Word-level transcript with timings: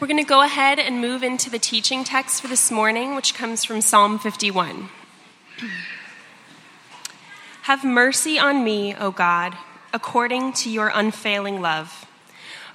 We're 0.00 0.06
going 0.06 0.22
to 0.22 0.28
go 0.28 0.42
ahead 0.42 0.78
and 0.78 1.00
move 1.00 1.24
into 1.24 1.50
the 1.50 1.58
teaching 1.58 2.04
text 2.04 2.40
for 2.40 2.46
this 2.46 2.70
morning, 2.70 3.16
which 3.16 3.34
comes 3.34 3.64
from 3.64 3.80
Psalm 3.80 4.20
51. 4.20 4.90
Have 7.62 7.82
mercy 7.82 8.38
on 8.38 8.62
me, 8.62 8.94
O 8.94 9.10
God, 9.10 9.56
according 9.92 10.52
to 10.52 10.70
your 10.70 10.92
unfailing 10.94 11.60
love. 11.60 12.06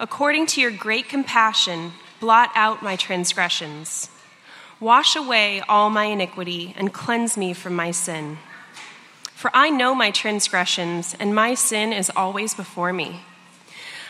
According 0.01 0.47
to 0.47 0.59
your 0.59 0.70
great 0.70 1.07
compassion, 1.07 1.94
blot 2.20 2.51
out 2.55 2.83
my 2.83 2.97
transgressions. 2.97 4.10
Wash 4.81 5.15
away 5.15 5.62
all 5.69 5.90
my 5.90 6.05
iniquity 6.08 6.74
and 6.78 6.92
cleanse 6.92 7.37
me 7.37 7.53
from 7.53 7.74
my 7.74 7.92
sin. 7.92 8.37
For 9.33 9.49
I 9.53 9.69
know 9.69 9.96
my 9.96 10.12
transgressions, 10.12 11.15
and 11.17 11.33
my 11.33 11.53
sin 11.53 11.94
is 11.94 12.12
always 12.17 12.53
before 12.53 12.92
me. 12.92 13.21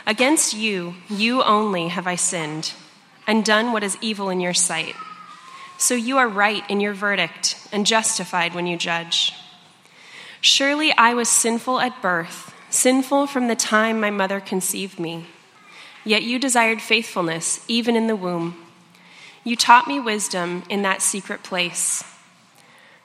Against 0.07 0.55
you, 0.55 0.95
you 1.11 1.43
only 1.43 1.89
have 1.89 2.07
I 2.07 2.15
sinned 2.15 2.73
and 3.27 3.45
done 3.45 3.71
what 3.71 3.83
is 3.83 3.97
evil 4.01 4.29
in 4.29 4.39
your 4.39 4.53
sight. 4.53 4.95
So 5.77 5.95
you 5.95 6.17
are 6.17 6.27
right 6.27 6.63
in 6.69 6.79
your 6.79 6.93
verdict 6.93 7.67
and 7.71 7.85
justified 7.85 8.53
when 8.53 8.67
you 8.67 8.77
judge. 8.77 9.33
Surely 10.41 10.91
I 10.93 11.13
was 11.13 11.29
sinful 11.29 11.79
at 11.79 12.01
birth, 12.01 12.53
sinful 12.69 13.27
from 13.27 13.47
the 13.47 13.55
time 13.55 13.99
my 13.99 14.09
mother 14.09 14.39
conceived 14.39 14.99
me. 14.99 15.27
Yet 16.05 16.23
you 16.23 16.37
desired 16.37 16.81
faithfulness 16.81 17.63
even 17.67 17.95
in 17.95 18.07
the 18.07 18.15
womb. 18.15 18.57
You 19.43 19.55
taught 19.55 19.87
me 19.87 19.99
wisdom 19.99 20.63
in 20.69 20.81
that 20.81 21.01
secret 21.01 21.43
place. 21.43 22.03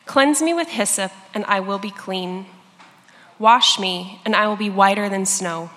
Cleanse 0.07 0.41
me 0.41 0.55
with 0.55 0.69
hyssop, 0.69 1.13
and 1.35 1.45
I 1.45 1.61
will 1.61 1.79
be 1.79 1.91
clean. 1.91 2.47
Wash 3.39 3.79
me, 3.79 4.21
and 4.25 4.35
I 4.35 4.47
will 4.47 4.57
be 4.57 4.71
whiter 4.71 5.09
than 5.09 5.27
snow. 5.27 5.71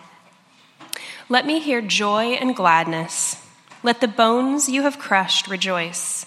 Let 1.29 1.45
me 1.45 1.59
hear 1.59 1.81
joy 1.81 2.33
and 2.33 2.55
gladness 2.55 3.37
let 3.83 4.01
the 4.01 4.07
bones 4.07 4.69
you 4.69 4.83
have 4.83 4.99
crushed 4.99 5.47
rejoice. 5.47 6.25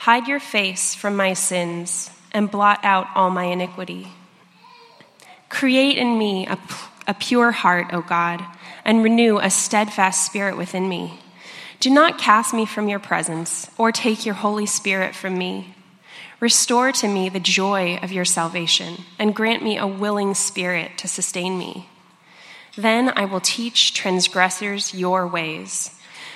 Hide 0.00 0.28
your 0.28 0.40
face 0.40 0.94
from 0.94 1.16
my 1.16 1.32
sins 1.32 2.10
and 2.32 2.50
blot 2.50 2.80
out 2.84 3.06
all 3.14 3.30
my 3.30 3.44
iniquity. 3.44 4.08
Create 5.48 5.96
in 5.96 6.18
me 6.18 6.46
a, 6.46 6.58
a 7.06 7.14
pure 7.14 7.52
heart, 7.52 7.86
O 7.92 8.02
God, 8.02 8.44
and 8.84 9.02
renew 9.02 9.38
a 9.38 9.48
steadfast 9.48 10.26
spirit 10.26 10.56
within 10.56 10.88
me. 10.88 11.18
Do 11.80 11.90
not 11.90 12.18
cast 12.18 12.52
me 12.52 12.66
from 12.66 12.88
your 12.88 12.98
presence 12.98 13.70
or 13.78 13.90
take 13.90 14.26
your 14.26 14.34
Holy 14.34 14.66
Spirit 14.66 15.14
from 15.14 15.38
me. 15.38 15.74
Restore 16.40 16.92
to 16.92 17.08
me 17.08 17.28
the 17.30 17.40
joy 17.40 17.98
of 18.02 18.12
your 18.12 18.24
salvation 18.24 19.04
and 19.18 19.34
grant 19.34 19.62
me 19.62 19.78
a 19.78 19.86
willing 19.86 20.34
spirit 20.34 20.98
to 20.98 21.08
sustain 21.08 21.58
me. 21.58 21.88
Then 22.76 23.10
I 23.16 23.24
will 23.24 23.40
teach 23.40 23.94
transgressors 23.94 24.92
your 24.92 25.26
ways 25.26 25.96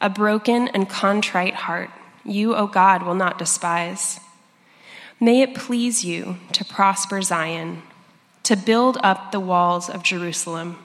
a 0.00 0.08
broken 0.08 0.68
and 0.68 0.88
contrite 0.88 1.54
heart, 1.54 1.90
you, 2.24 2.54
O 2.54 2.66
God, 2.66 3.02
will 3.02 3.14
not 3.14 3.38
despise. 3.38 4.20
May 5.20 5.42
it 5.42 5.54
please 5.54 6.04
you 6.04 6.36
to 6.52 6.64
prosper 6.64 7.22
Zion, 7.22 7.82
to 8.44 8.56
build 8.56 8.98
up 9.02 9.32
the 9.32 9.40
walls 9.40 9.90
of 9.90 10.02
Jerusalem. 10.02 10.78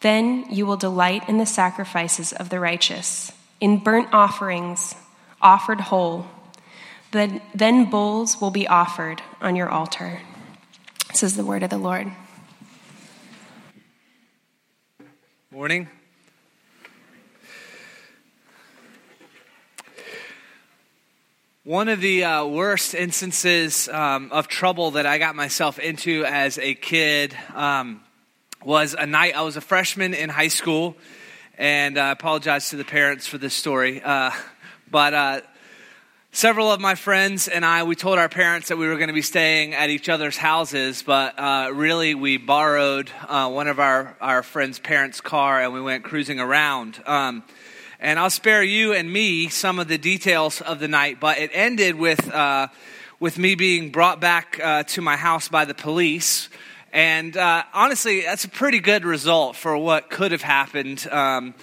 Then 0.00 0.46
you 0.50 0.66
will 0.66 0.76
delight 0.76 1.28
in 1.28 1.38
the 1.38 1.46
sacrifices 1.46 2.32
of 2.32 2.48
the 2.48 2.60
righteous, 2.60 3.32
in 3.60 3.78
burnt 3.78 4.08
offerings 4.12 4.94
offered 5.42 5.80
whole. 5.80 6.26
Then, 7.12 7.40
then 7.54 7.90
bulls 7.90 8.40
will 8.40 8.50
be 8.50 8.68
offered 8.68 9.20
on 9.40 9.56
your 9.56 9.68
altar. 9.68 10.20
This 11.08 11.22
is 11.22 11.36
the 11.36 11.44
word 11.44 11.62
of 11.62 11.70
the 11.70 11.78
Lord. 11.78 12.10
Morning. 15.50 15.88
One 21.64 21.90
of 21.90 22.00
the 22.00 22.24
uh, 22.24 22.46
worst 22.46 22.94
instances 22.94 23.86
um, 23.86 24.32
of 24.32 24.48
trouble 24.48 24.92
that 24.92 25.04
I 25.04 25.18
got 25.18 25.36
myself 25.36 25.78
into 25.78 26.24
as 26.24 26.56
a 26.56 26.72
kid 26.72 27.36
um, 27.54 28.00
was 28.64 28.94
a 28.98 29.04
night 29.04 29.36
I 29.36 29.42
was 29.42 29.58
a 29.58 29.60
freshman 29.60 30.14
in 30.14 30.30
high 30.30 30.48
school, 30.48 30.96
and 31.58 31.98
I 31.98 32.12
apologize 32.12 32.70
to 32.70 32.76
the 32.76 32.84
parents 32.84 33.26
for 33.26 33.36
this 33.36 33.52
story. 33.52 34.00
Uh, 34.02 34.30
but 34.90 35.12
uh, 35.12 35.40
several 36.32 36.72
of 36.72 36.80
my 36.80 36.94
friends 36.94 37.46
and 37.46 37.62
I, 37.62 37.82
we 37.82 37.94
told 37.94 38.18
our 38.18 38.30
parents 38.30 38.68
that 38.68 38.78
we 38.78 38.88
were 38.88 38.96
going 38.96 39.08
to 39.08 39.12
be 39.12 39.20
staying 39.20 39.74
at 39.74 39.90
each 39.90 40.08
other's 40.08 40.38
houses, 40.38 41.02
but 41.02 41.38
uh, 41.38 41.70
really 41.74 42.14
we 42.14 42.38
borrowed 42.38 43.10
uh, 43.28 43.50
one 43.50 43.68
of 43.68 43.78
our, 43.78 44.16
our 44.22 44.42
friends' 44.42 44.78
parents' 44.78 45.20
car 45.20 45.60
and 45.60 45.74
we 45.74 45.82
went 45.82 46.04
cruising 46.04 46.40
around. 46.40 47.02
Um, 47.04 47.44
and 48.00 48.18
I'll 48.18 48.30
spare 48.30 48.62
you 48.62 48.94
and 48.94 49.12
me 49.12 49.48
some 49.48 49.78
of 49.78 49.86
the 49.86 49.98
details 49.98 50.62
of 50.62 50.80
the 50.80 50.88
night, 50.88 51.20
but 51.20 51.38
it 51.38 51.50
ended 51.52 51.96
with, 51.96 52.32
uh, 52.32 52.68
with 53.20 53.36
me 53.36 53.54
being 53.54 53.90
brought 53.90 54.20
back 54.20 54.58
uh, 54.58 54.84
to 54.84 55.02
my 55.02 55.16
house 55.16 55.48
by 55.48 55.66
the 55.66 55.74
police. 55.74 56.48
And 56.94 57.36
uh, 57.36 57.62
honestly, 57.74 58.22
that's 58.22 58.44
a 58.44 58.48
pretty 58.48 58.80
good 58.80 59.04
result 59.04 59.54
for 59.54 59.76
what 59.76 60.08
could 60.08 60.32
have 60.32 60.40
happened. 60.40 61.06
Um, 61.10 61.54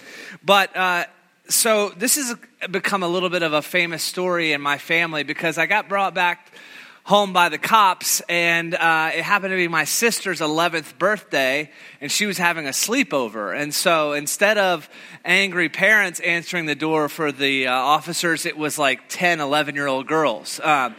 but 0.44 0.74
uh, 0.76 1.06
so 1.48 1.88
this 1.90 2.14
has 2.14 2.36
become 2.70 3.02
a 3.02 3.08
little 3.08 3.30
bit 3.30 3.42
of 3.42 3.52
a 3.52 3.60
famous 3.60 4.04
story 4.04 4.52
in 4.52 4.60
my 4.60 4.78
family 4.78 5.24
because 5.24 5.58
I 5.58 5.66
got 5.66 5.88
brought 5.88 6.14
back 6.14 6.52
home 7.08 7.32
by 7.32 7.48
the 7.48 7.56
cops, 7.56 8.20
and 8.28 8.74
uh, 8.74 9.10
it 9.14 9.24
happened 9.24 9.50
to 9.50 9.56
be 9.56 9.66
my 9.66 9.84
sister's 9.84 10.40
11th 10.40 10.98
birthday, 10.98 11.70
and 12.02 12.12
she 12.12 12.26
was 12.26 12.36
having 12.36 12.66
a 12.66 12.70
sleepover. 12.70 13.58
And 13.58 13.72
so 13.72 14.12
instead 14.12 14.58
of 14.58 14.90
angry 15.24 15.70
parents 15.70 16.20
answering 16.20 16.66
the 16.66 16.74
door 16.74 17.08
for 17.08 17.32
the 17.32 17.66
uh, 17.66 17.72
officers, 17.72 18.44
it 18.44 18.58
was 18.58 18.78
like 18.78 19.08
10, 19.08 19.40
11 19.40 19.74
year 19.74 19.86
old 19.86 20.06
girls. 20.06 20.60
Uh, 20.62 20.90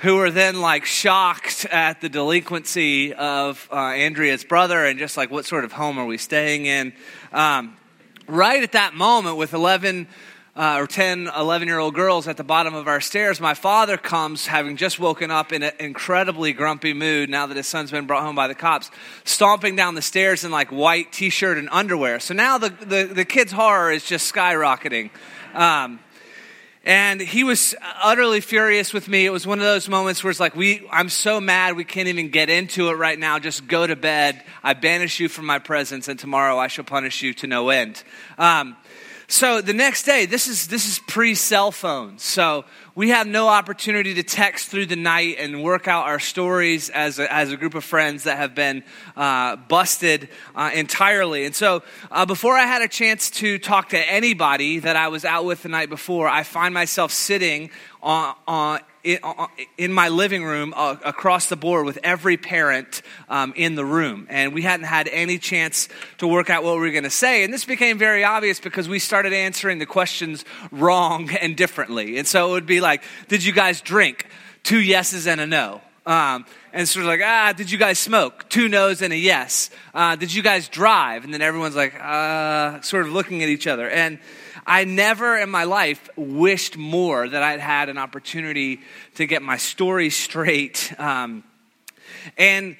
who 0.00 0.16
were 0.16 0.32
then 0.32 0.60
like 0.60 0.84
shocked 0.84 1.64
at 1.66 2.00
the 2.00 2.08
delinquency 2.08 3.14
of 3.14 3.68
uh, 3.70 3.76
Andrea's 3.76 4.42
brother 4.42 4.84
and 4.84 4.98
just 4.98 5.16
like, 5.16 5.30
what 5.30 5.44
sort 5.44 5.64
of 5.64 5.70
home 5.70 5.96
are 5.96 6.06
we 6.06 6.18
staying 6.18 6.66
in? 6.66 6.92
Um, 7.32 7.76
right 8.26 8.64
at 8.64 8.72
that 8.72 8.94
moment, 8.94 9.36
with 9.36 9.54
11 9.54 10.08
uh, 10.56 10.76
or 10.78 10.86
10, 10.86 11.28
11 11.36 11.66
year 11.66 11.78
old 11.78 11.94
girls 11.94 12.28
at 12.28 12.36
the 12.36 12.44
bottom 12.44 12.74
of 12.74 12.86
our 12.86 13.00
stairs, 13.00 13.40
my 13.40 13.54
father 13.54 13.96
comes, 13.96 14.46
having 14.46 14.76
just 14.76 15.00
woken 15.00 15.30
up 15.30 15.52
in 15.52 15.62
an 15.62 15.72
incredibly 15.80 16.52
grumpy 16.52 16.92
mood 16.92 17.28
now 17.28 17.46
that 17.46 17.56
his 17.56 17.66
son's 17.66 17.90
been 17.90 18.06
brought 18.06 18.22
home 18.22 18.36
by 18.36 18.46
the 18.46 18.54
cops, 18.54 18.90
stomping 19.24 19.74
down 19.74 19.94
the 19.94 20.02
stairs 20.02 20.44
in 20.44 20.50
like 20.50 20.70
white 20.70 21.12
t 21.12 21.28
shirt 21.28 21.58
and 21.58 21.68
underwear. 21.72 22.20
So 22.20 22.34
now 22.34 22.58
the, 22.58 22.68
the, 22.68 23.04
the 23.12 23.24
kid's 23.24 23.50
horror 23.50 23.90
is 23.90 24.04
just 24.04 24.32
skyrocketing. 24.32 25.10
Um, 25.54 25.98
and 26.86 27.18
he 27.18 27.44
was 27.44 27.74
utterly 28.02 28.42
furious 28.42 28.92
with 28.92 29.08
me. 29.08 29.24
It 29.24 29.30
was 29.30 29.46
one 29.46 29.58
of 29.58 29.64
those 29.64 29.88
moments 29.88 30.22
where 30.22 30.30
it's 30.30 30.38
like, 30.38 30.54
we, 30.54 30.86
I'm 30.92 31.08
so 31.08 31.40
mad 31.40 31.76
we 31.76 31.84
can't 31.84 32.08
even 32.08 32.28
get 32.28 32.50
into 32.50 32.90
it 32.90 32.94
right 32.94 33.18
now. 33.18 33.38
Just 33.38 33.66
go 33.66 33.86
to 33.86 33.96
bed. 33.96 34.42
I 34.62 34.74
banish 34.74 35.18
you 35.18 35.30
from 35.30 35.46
my 35.46 35.58
presence, 35.58 36.08
and 36.08 36.18
tomorrow 36.18 36.58
I 36.58 36.66
shall 36.66 36.84
punish 36.84 37.22
you 37.22 37.32
to 37.34 37.46
no 37.46 37.70
end. 37.70 38.02
Um, 38.36 38.76
so 39.34 39.60
the 39.60 39.72
next 39.72 40.04
day, 40.04 40.26
this 40.26 40.46
is, 40.46 40.68
this 40.68 40.86
is 40.86 41.00
pre 41.00 41.34
cell 41.34 41.72
phone. 41.72 42.18
So 42.18 42.64
we 42.94 43.08
have 43.10 43.26
no 43.26 43.48
opportunity 43.48 44.14
to 44.14 44.22
text 44.22 44.68
through 44.68 44.86
the 44.86 44.94
night 44.94 45.38
and 45.40 45.64
work 45.64 45.88
out 45.88 46.06
our 46.06 46.20
stories 46.20 46.88
as 46.88 47.18
a, 47.18 47.32
as 47.32 47.50
a 47.50 47.56
group 47.56 47.74
of 47.74 47.82
friends 47.82 48.22
that 48.22 48.38
have 48.38 48.54
been 48.54 48.84
uh, 49.16 49.56
busted 49.56 50.28
uh, 50.54 50.70
entirely. 50.72 51.46
And 51.46 51.52
so 51.52 51.82
uh, 52.12 52.24
before 52.26 52.56
I 52.56 52.66
had 52.66 52.80
a 52.82 52.86
chance 52.86 53.28
to 53.30 53.58
talk 53.58 53.88
to 53.88 53.98
anybody 53.98 54.78
that 54.78 54.94
I 54.94 55.08
was 55.08 55.24
out 55.24 55.44
with 55.44 55.64
the 55.64 55.68
night 55.68 55.88
before, 55.88 56.28
I 56.28 56.44
find 56.44 56.72
myself 56.72 57.10
sitting 57.10 57.70
on, 58.04 58.36
on 58.46 58.80
in 59.04 59.92
my 59.92 60.08
living 60.08 60.44
room 60.44 60.72
uh, 60.74 60.96
across 61.04 61.48
the 61.48 61.56
board 61.56 61.84
with 61.84 61.98
every 62.02 62.36
parent 62.36 63.02
um, 63.28 63.52
in 63.54 63.74
the 63.74 63.84
room. 63.84 64.26
And 64.30 64.54
we 64.54 64.62
hadn't 64.62 64.86
had 64.86 65.08
any 65.08 65.38
chance 65.38 65.88
to 66.18 66.26
work 66.26 66.48
out 66.48 66.64
what 66.64 66.74
we 66.74 66.80
were 66.80 66.90
going 66.90 67.04
to 67.04 67.10
say. 67.10 67.44
And 67.44 67.52
this 67.52 67.64
became 67.64 67.98
very 67.98 68.24
obvious 68.24 68.60
because 68.60 68.88
we 68.88 68.98
started 68.98 69.32
answering 69.32 69.78
the 69.78 69.86
questions 69.86 70.44
wrong 70.70 71.30
and 71.40 71.56
differently. 71.56 72.16
And 72.18 72.26
so 72.26 72.48
it 72.48 72.52
would 72.52 72.66
be 72.66 72.80
like, 72.80 73.02
Did 73.28 73.44
you 73.44 73.52
guys 73.52 73.80
drink? 73.80 74.26
Two 74.62 74.80
yeses 74.80 75.26
and 75.26 75.40
a 75.40 75.46
no. 75.46 75.82
Um, 76.06 76.46
and 76.72 76.88
sort 76.88 77.04
of 77.04 77.08
like, 77.08 77.20
ah, 77.22 77.54
did 77.56 77.70
you 77.70 77.78
guys 77.78 77.98
smoke? 77.98 78.48
Two 78.48 78.68
no's 78.68 79.00
and 79.00 79.12
a 79.12 79.16
yes. 79.16 79.70
Uh, 79.94 80.16
did 80.16 80.34
you 80.34 80.42
guys 80.42 80.68
drive? 80.68 81.24
And 81.24 81.32
then 81.32 81.40
everyone's 81.40 81.76
like, 81.76 81.94
uh, 81.98 82.80
sort 82.82 83.06
of 83.06 83.12
looking 83.12 83.42
at 83.42 83.48
each 83.48 83.66
other. 83.66 83.88
And 83.88 84.18
I 84.66 84.84
never 84.84 85.36
in 85.38 85.50
my 85.50 85.64
life 85.64 86.08
wished 86.16 86.76
more 86.76 87.28
that 87.28 87.42
I'd 87.42 87.60
had 87.60 87.88
an 87.88 87.98
opportunity 87.98 88.80
to 89.16 89.26
get 89.26 89.42
my 89.42 89.56
story 89.56 90.10
straight. 90.10 90.92
Um, 90.98 91.44
and 92.38 92.76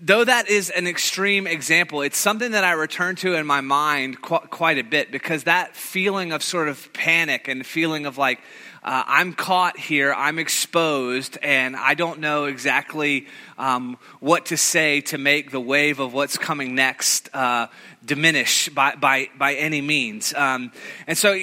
though 0.00 0.24
that 0.24 0.48
is 0.48 0.70
an 0.70 0.86
extreme 0.86 1.46
example, 1.46 2.02
it's 2.02 2.18
something 2.18 2.52
that 2.52 2.64
I 2.64 2.72
return 2.72 3.16
to 3.16 3.34
in 3.34 3.46
my 3.46 3.60
mind 3.60 4.20
qu- 4.20 4.46
quite 4.50 4.78
a 4.78 4.84
bit 4.84 5.12
because 5.12 5.44
that 5.44 5.76
feeling 5.76 6.32
of 6.32 6.42
sort 6.42 6.68
of 6.68 6.92
panic 6.92 7.48
and 7.48 7.64
feeling 7.64 8.06
of 8.06 8.18
like, 8.18 8.40
uh, 8.84 9.04
I'm 9.06 9.32
caught 9.32 9.78
here, 9.78 10.12
I'm 10.12 10.40
exposed, 10.40 11.38
and 11.40 11.76
I 11.76 11.94
don't 11.94 12.18
know 12.18 12.46
exactly 12.46 13.28
um, 13.56 13.96
what 14.18 14.46
to 14.46 14.56
say 14.56 15.02
to 15.02 15.18
make 15.18 15.52
the 15.52 15.60
wave 15.60 16.00
of 16.00 16.12
what's 16.12 16.36
coming 16.36 16.74
next 16.74 17.28
uh, 17.32 17.68
diminish 18.04 18.68
by, 18.68 18.94
by, 18.94 19.28
by 19.38 19.54
any 19.54 19.80
means. 19.80 20.34
Um, 20.34 20.72
and 21.06 21.16
so 21.16 21.40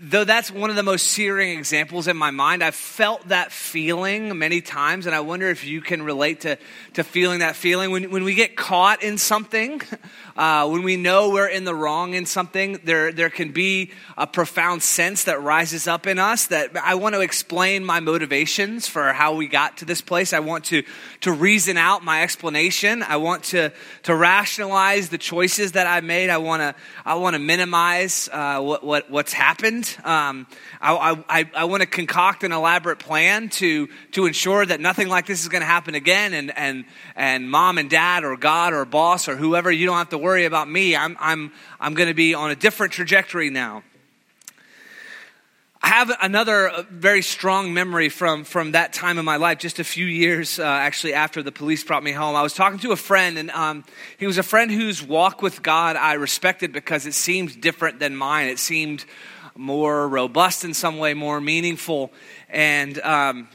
though 0.00 0.24
that's 0.24 0.50
one 0.50 0.70
of 0.70 0.76
the 0.76 0.82
most 0.82 1.06
searing 1.06 1.58
examples 1.58 2.08
in 2.08 2.16
my 2.16 2.30
mind, 2.30 2.62
I've 2.62 2.74
felt 2.74 3.28
that 3.28 3.52
feeling 3.52 4.38
many 4.38 4.60
times, 4.60 5.06
and 5.06 5.14
I 5.14 5.20
wonder 5.20 5.48
if 5.48 5.64
you 5.64 5.80
can 5.80 6.02
relate 6.02 6.42
to, 6.42 6.58
to 6.94 7.04
feeling 7.04 7.40
that 7.40 7.56
feeling. 7.56 7.90
When, 7.90 8.10
when 8.10 8.24
we 8.24 8.34
get 8.34 8.56
caught 8.56 9.02
in 9.02 9.18
something, 9.18 9.82
uh, 10.36 10.68
when 10.68 10.82
we 10.82 10.96
know 10.96 11.30
we're 11.30 11.48
in 11.48 11.64
the 11.64 11.74
wrong 11.74 12.14
in 12.14 12.26
something, 12.26 12.80
there, 12.84 13.12
there 13.12 13.30
can 13.30 13.52
be 13.52 13.90
a 14.16 14.26
profound 14.26 14.82
sense 14.82 15.24
that 15.24 15.42
rises 15.42 15.86
up 15.86 16.06
in 16.06 16.18
us 16.18 16.46
that 16.48 16.76
I 16.76 16.94
want 16.94 17.14
to 17.14 17.20
explain 17.20 17.84
my 17.84 18.00
motivations 18.00 18.86
for 18.86 19.12
how 19.12 19.34
we 19.34 19.48
got 19.48 19.78
to 19.78 19.84
this 19.84 20.00
place. 20.00 20.32
I 20.32 20.40
want 20.40 20.66
to, 20.66 20.82
to 21.22 21.32
reason 21.32 21.76
out 21.76 22.04
my 22.04 22.22
explanation. 22.22 23.02
I 23.02 23.16
want 23.16 23.44
to, 23.44 23.72
to 24.04 24.14
rationalize 24.14 25.08
the 25.08 25.18
choices 25.18 25.72
that 25.72 25.86
I 25.86 26.00
made. 26.00 26.30
I 26.30 26.38
want 26.38 26.62
to, 26.62 26.74
I 27.04 27.14
want 27.16 27.34
to 27.34 27.40
minimize 27.40 28.28
uh, 28.32 28.60
what, 28.60 28.84
what, 28.84 29.10
what's 29.10 29.32
happened. 29.32 29.73
Um, 30.04 30.46
I, 30.80 31.22
I, 31.28 31.50
I 31.54 31.64
want 31.64 31.82
to 31.82 31.86
concoct 31.86 32.44
an 32.44 32.52
elaborate 32.52 32.98
plan 32.98 33.48
to, 33.50 33.88
to 34.12 34.26
ensure 34.26 34.64
that 34.64 34.80
nothing 34.80 35.08
like 35.08 35.26
this 35.26 35.42
is 35.42 35.48
going 35.48 35.62
to 35.62 35.66
happen 35.66 35.94
again. 35.94 36.34
And, 36.34 36.56
and, 36.56 36.84
and 37.16 37.50
mom 37.50 37.78
and 37.78 37.90
dad 37.90 38.24
or 38.24 38.36
God 38.36 38.72
or 38.72 38.84
boss 38.84 39.28
or 39.28 39.36
whoever, 39.36 39.70
you 39.72 39.86
don't 39.86 39.98
have 39.98 40.10
to 40.10 40.18
worry 40.18 40.44
about 40.44 40.68
me. 40.68 40.94
I'm, 40.94 41.16
I'm, 41.18 41.52
I'm 41.80 41.94
going 41.94 42.08
to 42.08 42.14
be 42.14 42.34
on 42.34 42.50
a 42.50 42.56
different 42.56 42.92
trajectory 42.92 43.50
now. 43.50 43.82
I 45.84 45.88
have 45.88 46.10
another 46.22 46.70
uh, 46.70 46.82
very 46.88 47.20
strong 47.20 47.74
memory 47.74 48.08
from, 48.08 48.44
from 48.44 48.72
that 48.72 48.94
time 48.94 49.18
in 49.18 49.24
my 49.26 49.36
life, 49.36 49.58
just 49.58 49.78
a 49.80 49.84
few 49.84 50.06
years 50.06 50.58
uh, 50.58 50.62
actually 50.62 51.12
after 51.12 51.42
the 51.42 51.52
police 51.52 51.84
brought 51.84 52.02
me 52.02 52.12
home. 52.12 52.34
I 52.34 52.42
was 52.42 52.54
talking 52.54 52.78
to 52.78 52.92
a 52.92 52.96
friend, 52.96 53.36
and 53.36 53.50
um, 53.50 53.84
he 54.16 54.26
was 54.26 54.38
a 54.38 54.42
friend 54.42 54.70
whose 54.70 55.02
walk 55.02 55.42
with 55.42 55.62
God 55.62 55.96
I 55.96 56.14
respected 56.14 56.72
because 56.72 57.04
it 57.04 57.12
seemed 57.12 57.60
different 57.60 57.98
than 57.98 58.16
mine. 58.16 58.48
It 58.48 58.58
seemed 58.58 59.04
more 59.56 60.08
robust 60.08 60.64
in 60.64 60.74
some 60.74 60.98
way, 60.98 61.14
more 61.14 61.40
meaningful. 61.40 62.12
And 62.48 62.98
um, 63.00 63.48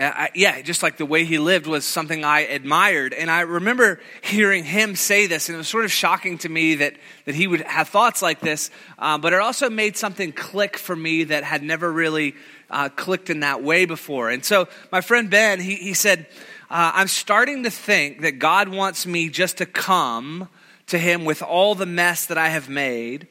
I, 0.00 0.30
yeah, 0.34 0.62
just 0.62 0.82
like 0.82 0.96
the 0.96 1.06
way 1.06 1.24
he 1.24 1.38
lived 1.38 1.66
was 1.66 1.84
something 1.84 2.24
I 2.24 2.40
admired. 2.40 3.12
And 3.12 3.30
I 3.30 3.40
remember 3.40 4.00
hearing 4.22 4.62
him 4.62 4.94
say 4.94 5.26
this, 5.26 5.48
and 5.48 5.56
it 5.56 5.58
was 5.58 5.68
sort 5.68 5.84
of 5.84 5.90
shocking 5.90 6.38
to 6.38 6.48
me 6.48 6.76
that, 6.76 6.94
that 7.24 7.34
he 7.34 7.46
would 7.48 7.62
have 7.62 7.88
thoughts 7.88 8.22
like 8.22 8.40
this. 8.40 8.70
Uh, 8.98 9.18
but 9.18 9.32
it 9.32 9.40
also 9.40 9.68
made 9.68 9.96
something 9.96 10.32
click 10.32 10.78
for 10.78 10.94
me 10.94 11.24
that 11.24 11.42
had 11.42 11.64
never 11.64 11.92
really 11.92 12.34
uh, 12.70 12.88
clicked 12.90 13.28
in 13.28 13.40
that 13.40 13.62
way 13.62 13.86
before. 13.86 14.30
And 14.30 14.44
so 14.44 14.68
my 14.92 15.00
friend 15.00 15.30
Ben, 15.30 15.58
he, 15.58 15.74
he 15.74 15.94
said, 15.94 16.26
uh, 16.70 16.92
I'm 16.94 17.08
starting 17.08 17.64
to 17.64 17.70
think 17.70 18.20
that 18.20 18.38
God 18.38 18.68
wants 18.68 19.04
me 19.04 19.28
just 19.30 19.58
to 19.58 19.66
come 19.66 20.48
to 20.86 20.98
him 20.98 21.24
with 21.24 21.42
all 21.42 21.74
the 21.74 21.86
mess 21.86 22.26
that 22.26 22.38
I 22.38 22.50
have 22.50 22.68
made 22.68 23.26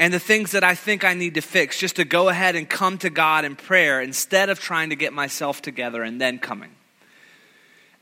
and 0.00 0.14
the 0.14 0.18
things 0.18 0.52
that 0.52 0.64
I 0.64 0.74
think 0.74 1.04
I 1.04 1.12
need 1.12 1.34
to 1.34 1.42
fix, 1.42 1.78
just 1.78 1.96
to 1.96 2.06
go 2.06 2.30
ahead 2.30 2.56
and 2.56 2.66
come 2.66 2.96
to 2.98 3.10
God 3.10 3.44
in 3.44 3.54
prayer 3.54 4.00
instead 4.00 4.48
of 4.48 4.58
trying 4.58 4.88
to 4.88 4.96
get 4.96 5.12
myself 5.12 5.60
together 5.60 6.02
and 6.02 6.18
then 6.18 6.38
coming. 6.38 6.70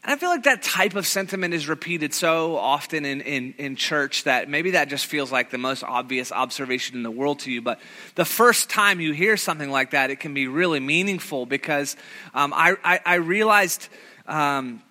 And 0.04 0.12
I 0.12 0.16
feel 0.16 0.28
like 0.28 0.44
that 0.44 0.62
type 0.62 0.94
of 0.94 1.08
sentiment 1.08 1.54
is 1.54 1.68
repeated 1.68 2.14
so 2.14 2.56
often 2.56 3.04
in, 3.04 3.20
in, 3.22 3.52
in 3.58 3.74
church 3.74 4.22
that 4.24 4.48
maybe 4.48 4.70
that 4.70 4.88
just 4.88 5.06
feels 5.06 5.32
like 5.32 5.50
the 5.50 5.58
most 5.58 5.82
obvious 5.82 6.30
observation 6.30 6.96
in 6.96 7.02
the 7.02 7.10
world 7.10 7.40
to 7.40 7.50
you. 7.50 7.60
But 7.60 7.80
the 8.14 8.24
first 8.24 8.70
time 8.70 9.00
you 9.00 9.12
hear 9.12 9.36
something 9.36 9.68
like 9.68 9.90
that, 9.90 10.12
it 10.12 10.20
can 10.20 10.34
be 10.34 10.46
really 10.46 10.78
meaningful 10.78 11.46
because 11.46 11.96
um, 12.32 12.52
I, 12.54 12.76
I, 12.84 13.00
I, 13.04 13.14
realized 13.16 13.88
um, 14.28 14.82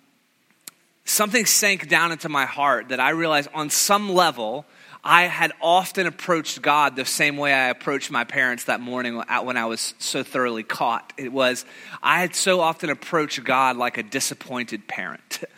something 1.06 1.46
sank 1.46 1.88
down 1.88 2.12
into 2.12 2.28
my 2.28 2.44
heart 2.44 2.90
that 2.90 3.00
I 3.00 3.10
realized 3.10 3.48
on 3.54 3.70
some 3.70 4.10
level, 4.10 4.66
I 5.04 5.24
had 5.24 5.52
often 5.62 6.06
approached 6.06 6.60
God 6.60 6.96
the 6.96 7.04
same 7.04 7.36
way 7.36 7.52
I 7.52 7.68
approached 7.68 8.10
my 8.10 8.24
parents 8.24 8.64
that 8.64 8.80
morning 8.80 9.22
when 9.42 9.56
I 9.56 9.66
was 9.66 9.94
so 9.98 10.22
thoroughly 10.22 10.64
caught. 10.64 11.12
It 11.16 11.32
was, 11.32 11.64
I 12.02 12.20
had 12.20 12.34
so 12.34 12.60
often 12.60 12.90
approached 12.90 13.42
God 13.44 13.76
like 13.76 13.96
a 13.96 14.02
disappointed 14.02 14.86
parent. 14.88 15.44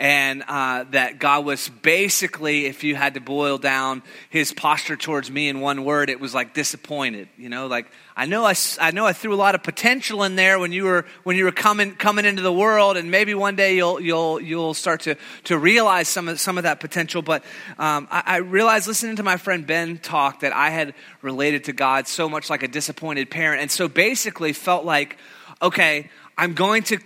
and 0.00 0.42
uh, 0.48 0.84
that 0.92 1.18
God 1.18 1.44
was 1.44 1.68
basically, 1.68 2.64
if 2.64 2.84
you 2.84 2.94
had 2.94 3.12
to 3.14 3.20
boil 3.20 3.58
down 3.58 4.02
his 4.30 4.50
posture 4.50 4.96
towards 4.96 5.30
me 5.30 5.50
in 5.50 5.60
one 5.60 5.84
word, 5.84 6.08
it 6.08 6.18
was 6.18 6.34
like 6.34 6.54
disappointed. 6.54 7.28
You 7.36 7.50
know, 7.50 7.66
like 7.66 7.86
I 8.16 8.24
know 8.24 8.46
I, 8.46 8.54
I 8.80 8.92
know 8.92 9.04
I 9.04 9.12
threw 9.12 9.34
a 9.34 9.36
lot 9.36 9.54
of 9.54 9.62
potential 9.62 10.22
in 10.22 10.36
there 10.36 10.58
when 10.58 10.72
you 10.72 10.84
were 10.84 11.04
when 11.24 11.36
you 11.36 11.44
were 11.44 11.52
coming 11.52 11.94
coming 11.96 12.24
into 12.24 12.40
the 12.40 12.52
world, 12.52 12.96
and 12.96 13.10
maybe 13.10 13.34
one 13.34 13.56
day 13.56 13.76
you'll 13.76 14.00
you'll 14.00 14.40
you'll 14.40 14.72
start 14.72 15.02
to 15.02 15.16
to 15.44 15.58
realize 15.58 16.08
some 16.08 16.28
of 16.28 16.40
some 16.40 16.56
of 16.56 16.64
that 16.64 16.80
potential. 16.80 17.20
But 17.20 17.44
um, 17.78 18.08
I, 18.10 18.22
I 18.24 18.36
realized 18.38 18.86
listening 18.86 19.16
to 19.16 19.22
my 19.22 19.36
friend 19.36 19.66
Ben 19.66 19.98
talk 19.98 20.40
that 20.40 20.54
I 20.54 20.70
had 20.70 20.94
related 21.20 21.64
to 21.64 21.74
God 21.74 22.08
so 22.08 22.26
much 22.26 22.48
like 22.48 22.62
a 22.62 22.68
disappointed 22.68 23.30
parent, 23.30 23.60
and 23.60 23.70
so 23.70 23.86
basically 23.86 24.54
felt 24.54 24.86
like, 24.86 25.18
okay, 25.60 26.08
I'm 26.38 26.54
going 26.54 26.84
to 26.84 26.96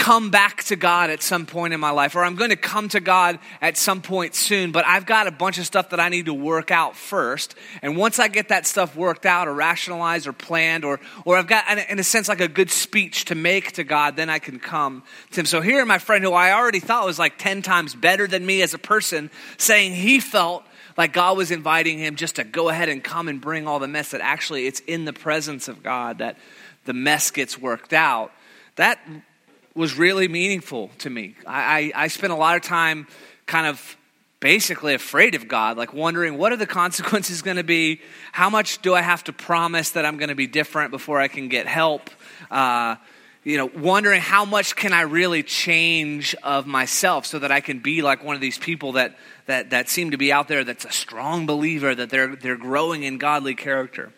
come 0.00 0.30
back 0.30 0.64
to 0.64 0.76
God 0.76 1.10
at 1.10 1.22
some 1.22 1.44
point 1.44 1.74
in 1.74 1.78
my 1.78 1.90
life, 1.90 2.16
or 2.16 2.24
I'm 2.24 2.34
going 2.34 2.48
to 2.48 2.56
come 2.56 2.88
to 2.88 3.00
God 3.00 3.38
at 3.60 3.76
some 3.76 4.00
point 4.00 4.34
soon, 4.34 4.72
but 4.72 4.86
I've 4.86 5.04
got 5.04 5.26
a 5.26 5.30
bunch 5.30 5.58
of 5.58 5.66
stuff 5.66 5.90
that 5.90 6.00
I 6.00 6.08
need 6.08 6.24
to 6.24 6.32
work 6.32 6.70
out 6.70 6.96
first. 6.96 7.54
And 7.82 7.98
once 7.98 8.18
I 8.18 8.28
get 8.28 8.48
that 8.48 8.66
stuff 8.66 8.96
worked 8.96 9.26
out, 9.26 9.46
or 9.46 9.52
rationalized, 9.52 10.26
or 10.26 10.32
planned, 10.32 10.86
or, 10.86 11.00
or 11.26 11.36
I've 11.36 11.46
got, 11.46 11.66
in 11.90 11.98
a 11.98 12.02
sense, 12.02 12.30
like 12.30 12.40
a 12.40 12.48
good 12.48 12.70
speech 12.70 13.26
to 13.26 13.34
make 13.34 13.72
to 13.72 13.84
God, 13.84 14.16
then 14.16 14.30
I 14.30 14.38
can 14.38 14.58
come 14.58 15.02
to 15.32 15.40
Him. 15.40 15.46
So 15.46 15.60
here, 15.60 15.84
my 15.84 15.98
friend, 15.98 16.24
who 16.24 16.32
I 16.32 16.52
already 16.52 16.80
thought 16.80 17.04
was 17.04 17.18
like 17.18 17.36
10 17.36 17.60
times 17.60 17.94
better 17.94 18.26
than 18.26 18.44
me 18.44 18.62
as 18.62 18.72
a 18.72 18.78
person, 18.78 19.30
saying 19.58 19.92
he 19.92 20.18
felt 20.18 20.64
like 20.96 21.12
God 21.12 21.36
was 21.36 21.50
inviting 21.50 21.98
him 21.98 22.16
just 22.16 22.36
to 22.36 22.44
go 22.44 22.70
ahead 22.70 22.88
and 22.88 23.04
come 23.04 23.28
and 23.28 23.38
bring 23.38 23.68
all 23.68 23.78
the 23.78 23.88
mess 23.88 24.12
that 24.12 24.22
actually 24.22 24.66
it's 24.66 24.80
in 24.80 25.04
the 25.04 25.12
presence 25.12 25.68
of 25.68 25.82
God 25.82 26.18
that 26.18 26.38
the 26.86 26.94
mess 26.94 27.30
gets 27.30 27.58
worked 27.58 27.92
out. 27.92 28.32
That 28.76 28.98
was 29.74 29.96
really 29.96 30.28
meaningful 30.28 30.90
to 30.98 31.10
me. 31.10 31.36
I, 31.46 31.92
I, 31.94 32.04
I 32.04 32.08
spent 32.08 32.32
a 32.32 32.36
lot 32.36 32.56
of 32.56 32.62
time 32.62 33.06
kind 33.46 33.66
of 33.66 33.96
basically 34.40 34.94
afraid 34.94 35.34
of 35.34 35.46
God, 35.46 35.76
like 35.76 35.92
wondering 35.92 36.38
what 36.38 36.52
are 36.52 36.56
the 36.56 36.66
consequences 36.82 37.42
going 37.42 37.58
to 37.58 37.64
be? 37.64 38.00
How 38.32 38.50
much 38.50 38.82
do 38.82 38.94
I 38.94 39.02
have 39.02 39.24
to 39.24 39.32
promise 39.32 39.90
that 39.90 40.04
I'm 40.04 40.16
going 40.16 40.30
to 40.30 40.34
be 40.34 40.46
different 40.46 40.90
before 40.90 41.20
I 41.20 41.28
can 41.28 41.48
get 41.48 41.66
help? 41.66 42.10
Uh, 42.50 42.96
you 43.42 43.56
know, 43.56 43.70
wondering 43.74 44.20
how 44.20 44.44
much 44.44 44.76
can 44.76 44.92
I 44.92 45.02
really 45.02 45.42
change 45.42 46.34
of 46.42 46.66
myself 46.66 47.24
so 47.24 47.38
that 47.38 47.50
I 47.50 47.60
can 47.60 47.78
be 47.78 48.02
like 48.02 48.22
one 48.22 48.34
of 48.34 48.40
these 48.40 48.58
people 48.58 48.92
that 48.92 49.16
that 49.46 49.70
that 49.70 49.88
seem 49.88 50.10
to 50.10 50.18
be 50.18 50.30
out 50.30 50.48
there 50.48 50.62
that's 50.62 50.84
a 50.84 50.92
strong 50.92 51.46
believer 51.46 51.94
that 51.94 52.10
they're 52.10 52.36
they're 52.36 52.56
growing 52.56 53.02
in 53.02 53.18
godly 53.18 53.54
character. 53.54 54.12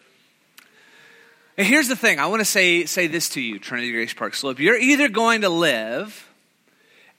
And 1.59 1.67
here's 1.67 1.89
the 1.89 1.97
thing 1.97 2.19
I 2.19 2.27
want 2.27 2.41
to 2.41 2.47
say, 2.47 2.87
say 2.87 3.09
this 3.09 3.29
to 3.31 3.41
you, 3.41 3.59
Trinity 3.59 3.93
Grace 3.93 4.15
Park 4.15 4.35
Slope. 4.35 4.59
You're 4.59 4.79
either 4.79 5.09
going 5.09 5.43
to 5.43 5.51
live 5.51 6.31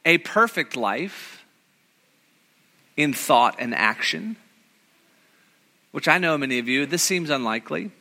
a 0.05 0.17
perfect 0.17 0.75
life 0.75 1.45
in 2.97 3.13
thought 3.13 3.57
and 3.59 3.75
action, 3.75 4.35
which 5.91 6.07
I 6.07 6.17
know 6.17 6.35
many 6.35 6.57
of 6.57 6.67
you, 6.67 6.87
this 6.87 7.03
seems 7.03 7.29
unlikely. 7.29 7.91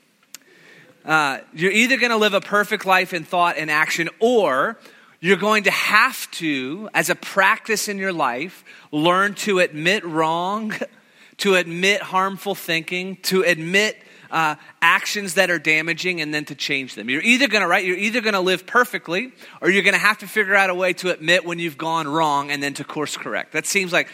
Uh, 1.05 1.41
you're 1.53 1.73
either 1.73 1.99
going 1.99 2.11
to 2.11 2.17
live 2.17 2.33
a 2.33 2.41
perfect 2.41 2.87
life 2.87 3.13
in 3.13 3.25
thought 3.25 3.59
and 3.59 3.71
action, 3.71 4.09
or 4.19 4.79
you're 5.21 5.37
going 5.37 5.65
to 5.65 5.71
have 5.71 6.31
to, 6.31 6.89
as 6.95 7.11
a 7.11 7.15
practice 7.15 7.89
in 7.89 7.99
your 7.99 8.13
life, 8.13 8.65
learn 8.91 9.35
to 9.35 9.59
admit 9.59 10.03
wrong, 10.03 10.73
to 11.37 11.57
admit 11.57 12.01
harmful 12.01 12.55
thinking, 12.55 13.17
to 13.17 13.43
admit 13.43 14.03
uh, 14.33 14.57
actions 14.81 15.35
that 15.35 15.51
are 15.51 15.59
damaging 15.59 16.21
and 16.21 16.33
then 16.35 16.45
to 16.47 16.55
change 16.55 16.95
them. 16.95 17.09
You're 17.09 17.23
either 17.23 17.47
going 17.47 17.63
to, 17.63 17.69
right, 17.69 17.85
you're 17.85 17.99
either 17.99 18.21
going 18.21 18.33
to 18.33 18.41
live 18.41 18.67
perfectly 18.67 19.33
or 19.61 19.71
you're 19.71 19.83
going 19.83 19.95
to 19.95 20.01
have 20.01 20.19
to 20.19 20.27
figure 20.27 20.55
out 20.55 20.71
a 20.71 20.75
way 20.75 20.95
to 20.95 21.13
admit 21.13 21.45
when 21.45 21.59
you've 21.59 21.79
gone 21.79 22.09
wrong 22.09 22.51
and 22.51 22.63
then 22.63 22.75
to 22.75 22.85
course 22.85 23.17
correct. 23.17 23.53
That 23.53 23.67
seems 23.67 23.93
like 23.93 24.09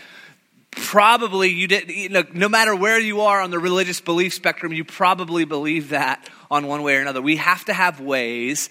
probably 0.73 1.49
you 1.49 1.67
did 1.67 1.89
you 1.89 2.09
know, 2.09 2.25
no 2.35 2.49
matter 2.49 2.75
where 2.77 3.01
you 3.01 3.23
are 3.23 3.41
on 3.41 3.51
the 3.51 3.59
religious 3.59 4.01
belief 4.01 4.35
spectrum 4.35 4.73
you 4.73 4.85
probably 4.85 5.45
believe 5.47 5.89
that 5.89 6.29
on 6.51 6.67
one 6.67 6.83
way 6.83 6.95
or 6.95 7.01
another 7.01 7.23
we 7.23 7.37
have 7.37 7.65
to 7.65 7.73
have 7.73 8.01
ways 8.01 8.69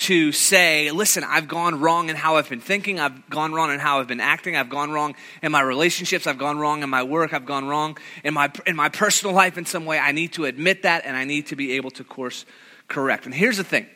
to 0.00 0.32
say 0.32 0.90
listen 0.90 1.22
i've 1.24 1.46
gone 1.46 1.78
wrong 1.78 2.08
in 2.08 2.16
how 2.16 2.36
i've 2.36 2.48
been 2.48 2.60
thinking. 2.60 2.98
I've 3.00 3.28
gone 3.28 3.52
wrong 3.52 3.70
in 3.70 3.80
how 3.80 4.00
i've 4.00 4.08
been 4.08 4.20
acting. 4.20 4.56
I've 4.56 4.70
gone 4.70 4.90
wrong 4.90 5.14
in 5.42 5.52
my 5.52 5.60
relationships. 5.60 6.26
I've 6.26 6.38
gone 6.38 6.58
wrong 6.58 6.82
in 6.82 6.90
my 6.90 7.02
work. 7.02 7.32
I've 7.32 7.46
gone 7.46 7.66
wrong 7.66 7.96
in 8.24 8.34
my 8.34 8.50
in 8.66 8.76
my 8.76 8.88
personal 8.88 9.34
life 9.34 9.58
in 9.58 9.66
some 9.66 9.84
way. 9.84 9.98
I 9.98 10.12
need 10.12 10.32
to 10.34 10.44
admit 10.44 10.82
that 10.82 11.04
and 11.04 11.16
i 11.16 11.24
need 11.24 11.46
to 11.48 11.56
be 11.56 11.72
able 11.72 11.90
to 11.92 12.04
course 12.04 12.44
correct. 12.88 13.26
And 13.26 13.34
here's 13.34 13.56
the 13.56 13.64
thing. 13.64 13.86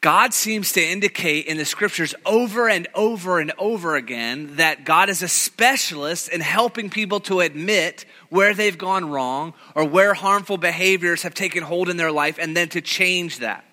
God 0.00 0.34
seems 0.34 0.72
to 0.72 0.82
indicate 0.82 1.46
in 1.46 1.56
the 1.56 1.64
scriptures 1.64 2.14
over 2.26 2.68
and 2.68 2.86
over 2.94 3.38
and 3.38 3.52
over 3.58 3.96
again 3.96 4.56
that 4.56 4.84
God 4.84 5.08
is 5.08 5.22
a 5.22 5.28
specialist 5.28 6.28
in 6.28 6.42
helping 6.42 6.90
people 6.90 7.20
to 7.20 7.40
admit 7.40 8.04
where 8.28 8.52
they've 8.52 8.76
gone 8.76 9.08
wrong 9.08 9.54
or 9.74 9.86
where 9.86 10.12
harmful 10.12 10.58
behaviors 10.58 11.22
have 11.22 11.32
taken 11.32 11.62
hold 11.62 11.88
in 11.88 11.96
their 11.96 12.12
life 12.12 12.38
and 12.38 12.54
then 12.54 12.68
to 12.68 12.82
change 12.82 13.38
that. 13.38 13.64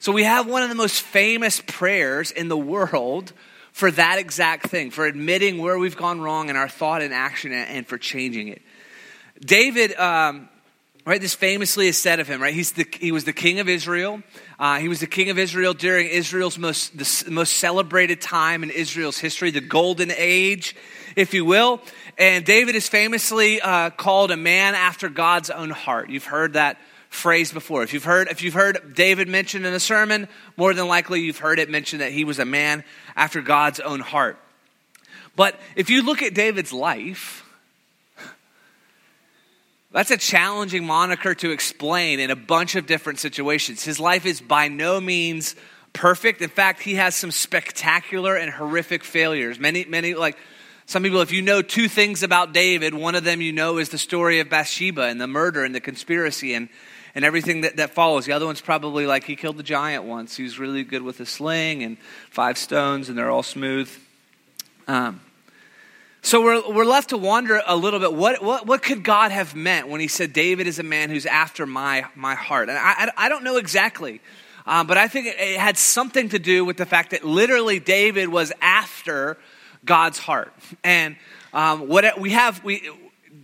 So 0.00 0.12
we 0.12 0.22
have 0.22 0.46
one 0.46 0.62
of 0.62 0.68
the 0.68 0.76
most 0.76 1.02
famous 1.02 1.60
prayers 1.60 2.30
in 2.30 2.48
the 2.48 2.56
world 2.56 3.32
for 3.72 3.90
that 3.92 4.18
exact 4.18 4.68
thing, 4.68 4.90
for 4.90 5.06
admitting 5.06 5.58
where 5.58 5.78
we've 5.78 5.96
gone 5.96 6.20
wrong 6.20 6.50
in 6.50 6.56
our 6.56 6.68
thought 6.68 7.02
and 7.02 7.12
action 7.12 7.52
and 7.52 7.86
for 7.86 7.98
changing 7.98 8.48
it. 8.48 8.62
David, 9.40 9.96
um, 9.96 10.48
right, 11.04 11.20
this 11.20 11.34
famously 11.34 11.88
is 11.88 11.96
said 11.96 12.20
of 12.20 12.28
him, 12.28 12.40
right? 12.40 12.54
He's 12.54 12.72
the, 12.72 12.86
he 13.00 13.12
was 13.12 13.24
the 13.24 13.32
king 13.32 13.58
of 13.58 13.68
Israel. 13.68 14.22
Uh, 14.58 14.78
he 14.78 14.88
was 14.88 15.00
the 15.00 15.06
king 15.06 15.30
of 15.30 15.38
Israel 15.38 15.74
during 15.74 16.08
Israel's 16.08 16.58
most, 16.58 16.96
the 16.96 17.30
most 17.30 17.54
celebrated 17.54 18.20
time 18.20 18.62
in 18.62 18.70
Israel's 18.70 19.18
history, 19.18 19.50
the 19.50 19.60
golden 19.60 20.12
age, 20.16 20.76
if 21.16 21.34
you 21.34 21.44
will. 21.44 21.80
And 22.16 22.44
David 22.44 22.74
is 22.74 22.88
famously 22.88 23.60
uh, 23.60 23.90
called 23.90 24.30
a 24.30 24.36
man 24.36 24.74
after 24.74 25.08
God's 25.08 25.50
own 25.50 25.70
heart. 25.70 26.10
You've 26.10 26.24
heard 26.24 26.54
that 26.54 26.78
phrase 27.08 27.52
before. 27.52 27.82
If 27.82 27.92
you've 27.92 28.04
heard, 28.04 28.28
if 28.28 28.42
you've 28.42 28.54
heard 28.54 28.94
David 28.94 29.28
mentioned 29.28 29.66
in 29.66 29.74
a 29.74 29.80
sermon, 29.80 30.28
more 30.56 30.74
than 30.74 30.86
likely 30.86 31.20
you've 31.20 31.38
heard 31.38 31.58
it 31.58 31.70
mentioned 31.70 32.02
that 32.02 32.12
he 32.12 32.24
was 32.24 32.38
a 32.38 32.44
man 32.44 32.84
after 33.16 33.40
God's 33.40 33.80
own 33.80 34.00
heart. 34.00 34.38
But 35.36 35.58
if 35.76 35.88
you 35.90 36.02
look 36.02 36.22
at 36.22 36.34
David's 36.34 36.72
life, 36.72 37.44
that's 39.90 40.10
a 40.10 40.16
challenging 40.16 40.84
moniker 40.84 41.34
to 41.36 41.50
explain 41.50 42.20
in 42.20 42.30
a 42.30 42.36
bunch 42.36 42.74
of 42.74 42.86
different 42.86 43.20
situations. 43.20 43.84
His 43.84 43.98
life 43.98 44.26
is 44.26 44.40
by 44.40 44.68
no 44.68 45.00
means 45.00 45.56
perfect. 45.92 46.42
In 46.42 46.50
fact, 46.50 46.82
he 46.82 46.96
has 46.96 47.16
some 47.16 47.30
spectacular 47.30 48.36
and 48.36 48.50
horrific 48.52 49.02
failures. 49.02 49.58
Many, 49.58 49.84
many, 49.86 50.14
like 50.14 50.36
some 50.84 51.02
people, 51.02 51.22
if 51.22 51.32
you 51.32 51.40
know 51.40 51.62
two 51.62 51.88
things 51.88 52.22
about 52.22 52.52
David, 52.52 52.92
one 52.92 53.14
of 53.14 53.24
them 53.24 53.40
you 53.40 53.52
know 53.52 53.78
is 53.78 53.88
the 53.88 53.98
story 53.98 54.40
of 54.40 54.50
Bathsheba 54.50 55.02
and 55.02 55.20
the 55.20 55.26
murder 55.26 55.64
and 55.64 55.74
the 55.74 55.80
conspiracy 55.80 56.54
and, 56.54 56.68
and 57.18 57.24
everything 57.24 57.62
that, 57.62 57.78
that 57.78 57.90
follows. 57.90 58.26
The 58.26 58.32
other 58.32 58.46
one's 58.46 58.60
probably 58.60 59.04
like 59.04 59.24
he 59.24 59.34
killed 59.34 59.56
the 59.56 59.64
giant 59.64 60.04
once. 60.04 60.36
He 60.36 60.44
was 60.44 60.56
really 60.56 60.84
good 60.84 61.02
with 61.02 61.18
a 61.18 61.26
sling 61.26 61.82
and 61.82 61.98
five 62.30 62.56
stones, 62.56 63.08
and 63.08 63.18
they're 63.18 63.28
all 63.28 63.42
smooth. 63.42 63.90
Um, 64.86 65.20
so 66.22 66.40
we're, 66.40 66.62
we're 66.72 66.84
left 66.84 67.08
to 67.08 67.18
wonder 67.18 67.60
a 67.66 67.74
little 67.74 67.98
bit 67.98 68.14
what, 68.14 68.40
what, 68.40 68.66
what 68.68 68.84
could 68.84 69.02
God 69.02 69.32
have 69.32 69.56
meant 69.56 69.88
when 69.88 70.00
he 70.00 70.06
said, 70.06 70.32
David 70.32 70.68
is 70.68 70.78
a 70.78 70.84
man 70.84 71.10
who's 71.10 71.26
after 71.26 71.66
my, 71.66 72.04
my 72.14 72.36
heart? 72.36 72.68
And 72.68 72.78
I, 72.78 73.10
I, 73.16 73.28
don't 73.28 73.42
know 73.42 73.56
exactly, 73.56 74.20
um, 74.64 74.86
but 74.86 74.96
I 74.96 75.08
think 75.08 75.26
it, 75.26 75.40
it 75.40 75.58
had 75.58 75.76
something 75.76 76.28
to 76.28 76.38
do 76.38 76.64
with 76.64 76.76
the 76.76 76.86
fact 76.86 77.10
that 77.10 77.24
literally 77.24 77.80
David 77.80 78.28
was 78.28 78.52
after 78.62 79.38
God's 79.84 80.20
heart. 80.20 80.54
And 80.84 81.16
um, 81.52 81.88
what 81.88 82.20
we 82.20 82.30
have, 82.30 82.62
we, 82.62 82.88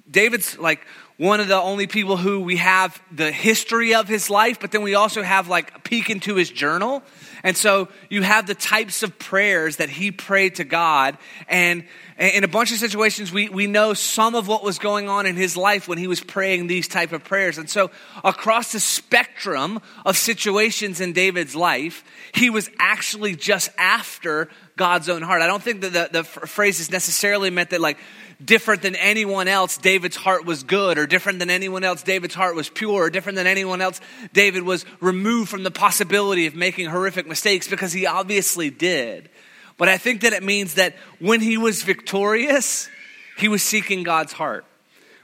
David's 0.09 0.57
like 0.59 0.87
one 1.17 1.39
of 1.39 1.47
the 1.47 1.61
only 1.61 1.87
people 1.87 2.17
who 2.17 2.41
we 2.41 2.57
have 2.57 3.01
the 3.13 3.31
history 3.31 3.95
of 3.95 4.09
his 4.09 4.31
life, 4.31 4.59
but 4.61 4.73
then 4.73 4.83
we 4.83 4.97
also 4.97 5.23
have 5.23 5.47
like 5.47 5.75
a 5.77 5.79
peek 5.79 6.11
into 6.11 6.35
his 6.35 6.51
journal. 6.51 7.05
And 7.45 7.57
so 7.57 7.89
you 8.09 8.23
have 8.23 8.47
the 8.47 8.55
types 8.55 9.05
of 9.05 9.17
prayers 9.19 9.77
that 9.77 9.91
he 9.91 10.11
prayed 10.11 10.57
to 10.57 10.65
God. 10.65 11.17
And 11.49 11.85
in 12.19 12.43
a 12.43 12.49
bunch 12.49 12.73
of 12.73 12.79
situations, 12.79 13.31
we, 13.31 13.49
we 13.49 13.69
know 13.69 13.95
some 13.95 14.35
of 14.35 14.49
what 14.49 14.65
was 14.65 14.81
going 14.81 15.09
on 15.09 15.27
in 15.27 15.37
his 15.37 15.57
life 15.57 15.87
when 15.87 15.99
he 15.99 16.09
was 16.09 16.21
praying 16.21 16.67
these 16.67 16.89
type 16.89 17.13
of 17.13 17.23
prayers. 17.23 17.59
And 17.59 17.71
so 17.71 17.93
across 18.25 18.73
the 18.73 18.81
spectrum 18.81 19.81
of 20.05 20.17
situations 20.17 21.01
in 21.01 21.13
David's 21.13 21.55
life, 21.55 22.03
he 22.33 22.51
was 22.51 22.71
actually 22.81 23.37
just 23.37 23.71
after 23.79 24.49
God's 24.77 25.09
own 25.09 25.23
heart. 25.23 25.43
I 25.43 25.47
don't 25.47 25.63
think 25.63 25.83
that 25.83 25.93
the, 25.93 26.09
the 26.13 26.25
phrase 26.25 26.81
is 26.81 26.91
necessarily 26.91 27.51
meant 27.51 27.71
that 27.71 27.81
like 27.81 27.99
different 28.45 28.83
than 28.83 28.97
anyone 28.97 29.49
else, 29.49 29.79
David's 29.79 30.17
heart 30.17 30.45
was 30.45 30.63
good, 30.63 30.99
or 30.99 31.07
different 31.07 31.39
than 31.39 31.51
anyone 31.51 31.85
else, 31.85 32.03
David's 32.03 32.35
heart 32.35 32.57
was 32.57 32.69
pure, 32.69 33.05
or 33.05 33.11
different 33.11 33.37
than 33.37 33.47
anyone 33.47 33.81
else, 33.81 34.01
David 34.33 34.65
was 34.65 34.85
removed 35.01 35.49
from 35.49 35.63
the 35.63 35.71
possibility 35.71 36.47
of 36.47 36.55
making 36.55 36.89
horrific 36.89 37.27
mistakes 37.27 37.69
because 37.69 37.93
he 37.93 38.07
obviously 38.07 38.71
did. 38.71 39.31
But 39.77 39.89
I 39.89 39.97
think 39.99 40.23
that 40.23 40.33
it 40.33 40.43
means 40.43 40.75
that 40.75 40.95
when 41.19 41.41
he 41.41 41.57
was 41.57 41.83
victorious, 41.83 42.89
he 43.37 43.49
was 43.49 43.63
seeking 43.63 44.03
God's 44.03 44.33
heart. 44.33 44.65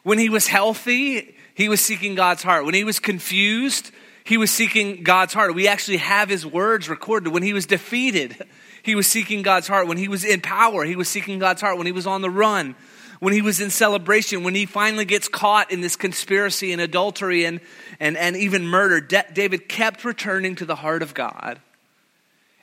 When 0.02 0.18
he 0.18 0.28
was 0.28 0.46
healthy, 0.46 1.36
he 1.54 1.68
was 1.68 1.80
seeking 1.80 2.14
God's 2.14 2.42
heart. 2.42 2.64
When 2.64 2.74
he 2.74 2.84
was 2.84 2.98
confused, 2.98 3.90
he 4.24 4.36
was 4.36 4.50
seeking 4.50 5.02
God's 5.02 5.34
heart. 5.34 5.54
We 5.54 5.68
actually 5.68 5.98
have 5.98 6.28
his 6.28 6.46
words 6.46 6.88
recorded. 6.88 7.32
When 7.32 7.42
he 7.42 7.52
was 7.52 7.66
defeated, 7.66 8.44
he 8.82 8.94
was 8.94 9.06
seeking 9.06 9.42
God's 9.42 9.68
heart. 9.68 9.86
When 9.86 9.98
he 9.98 10.08
was 10.08 10.24
in 10.24 10.40
power, 10.40 10.84
he 10.84 10.96
was 10.96 11.08
seeking 11.08 11.38
God's 11.38 11.60
heart. 11.60 11.76
When 11.76 11.86
he 11.86 11.92
was 11.92 12.06
on 12.06 12.22
the 12.22 12.30
run, 12.30 12.74
when 13.20 13.34
he 13.34 13.42
was 13.42 13.60
in 13.60 13.70
celebration, 13.70 14.42
when 14.42 14.54
he 14.54 14.66
finally 14.66 15.04
gets 15.04 15.28
caught 15.28 15.70
in 15.70 15.82
this 15.82 15.94
conspiracy 15.94 16.72
and 16.72 16.80
adultery 16.80 17.44
and, 17.44 17.60
and, 18.00 18.16
and 18.16 18.36
even 18.36 18.66
murder, 18.66 19.00
David 19.00 19.68
kept 19.68 20.04
returning 20.04 20.56
to 20.56 20.64
the 20.64 20.76
heart 20.76 21.02
of 21.02 21.12
God 21.14 21.60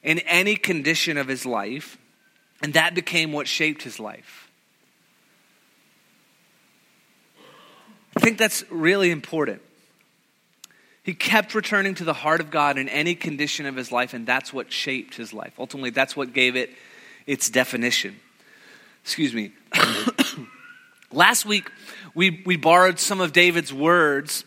in 0.04 0.20
any 0.20 0.56
condition 0.56 1.18
of 1.18 1.28
his 1.28 1.46
life, 1.46 1.98
and 2.62 2.74
that 2.74 2.96
became 2.96 3.32
what 3.32 3.48
shaped 3.48 3.84
his 3.84 4.00
life. 4.00 4.50
I 8.16 8.20
think 8.20 8.40
that's 8.40 8.64
really 8.72 9.12
important. 9.12 9.62
He 11.08 11.14
kept 11.14 11.56
returning 11.56 11.96
to 11.96 12.04
the 12.04 12.12
heart 12.12 12.42
of 12.42 12.52
God 12.52 12.78
in 12.78 12.90
any 12.90 13.16
condition 13.16 13.66
of 13.66 13.78
his 13.78 13.94
life, 13.94 14.14
and 14.14 14.28
that's 14.28 14.52
what 14.52 14.74
shaped 14.74 15.16
his 15.16 15.32
life. 15.32 15.54
Ultimately, 15.58 15.90
that's 15.90 16.18
what 16.18 16.34
gave 16.34 16.58
it 16.58 16.70
its 17.26 17.50
definition. 17.50 18.20
Excuse 19.06 19.34
me. 19.34 19.54
Last 21.14 21.46
week, 21.46 21.72
we, 22.14 22.44
we 22.46 22.58
borrowed 22.58 23.00
some 23.00 23.22
of 23.22 23.32
David's 23.32 23.74
words 23.74 24.44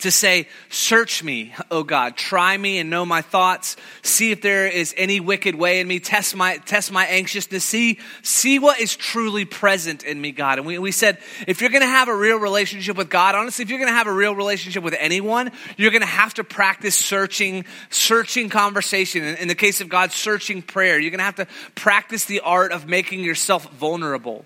to 0.00 0.10
say, 0.10 0.48
Search 0.68 1.22
me, 1.22 1.54
O 1.70 1.82
God, 1.82 2.16
try 2.16 2.56
me 2.56 2.78
and 2.78 2.90
know 2.90 3.04
my 3.04 3.22
thoughts, 3.22 3.76
see 4.02 4.30
if 4.30 4.42
there 4.42 4.66
is 4.66 4.94
any 4.96 5.20
wicked 5.20 5.54
way 5.54 5.80
in 5.80 5.88
me, 5.88 6.00
test 6.00 6.34
my, 6.36 6.58
test 6.58 6.92
my 6.92 7.06
anxiousness, 7.06 7.64
see, 7.64 7.98
see 8.22 8.58
what 8.58 8.80
is 8.80 8.96
truly 8.96 9.44
present 9.44 10.04
in 10.04 10.20
me, 10.20 10.32
God. 10.32 10.58
And 10.58 10.66
we, 10.66 10.78
we 10.78 10.92
said, 10.92 11.18
if 11.46 11.60
you're 11.60 11.70
gonna 11.70 11.86
have 11.86 12.08
a 12.08 12.16
real 12.16 12.38
relationship 12.38 12.96
with 12.96 13.10
God, 13.10 13.34
honestly, 13.34 13.62
if 13.62 13.70
you're 13.70 13.78
gonna 13.78 13.92
have 13.92 14.06
a 14.06 14.12
real 14.12 14.34
relationship 14.34 14.82
with 14.82 14.94
anyone, 14.98 15.52
you're 15.76 15.92
gonna 15.92 16.06
have 16.06 16.34
to 16.34 16.44
practice 16.44 16.96
searching, 16.96 17.64
searching 17.90 18.48
conversation. 18.48 19.22
In, 19.22 19.36
in 19.36 19.48
the 19.48 19.54
case 19.54 19.80
of 19.80 19.88
God, 19.88 20.12
searching 20.12 20.62
prayer. 20.62 20.98
You're 20.98 21.10
gonna 21.10 21.22
have 21.22 21.36
to 21.36 21.46
practice 21.74 22.24
the 22.24 22.40
art 22.40 22.72
of 22.72 22.86
making 22.86 23.20
yourself 23.20 23.70
vulnerable. 23.72 24.44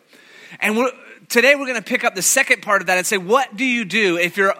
And 0.59 0.76
we're, 0.76 0.90
today 1.28 1.54
we're 1.54 1.66
going 1.66 1.76
to 1.76 1.83
pick 1.83 2.04
up 2.04 2.14
the 2.14 2.23
second 2.23 2.62
part 2.62 2.80
of 2.80 2.88
that 2.88 2.99
and 2.99 3.07
say, 3.07 3.19
what 3.19 3.57
do 3.57 3.64
you 3.64 3.85
do 3.85 4.19
if 4.19 4.37
you 4.37 4.52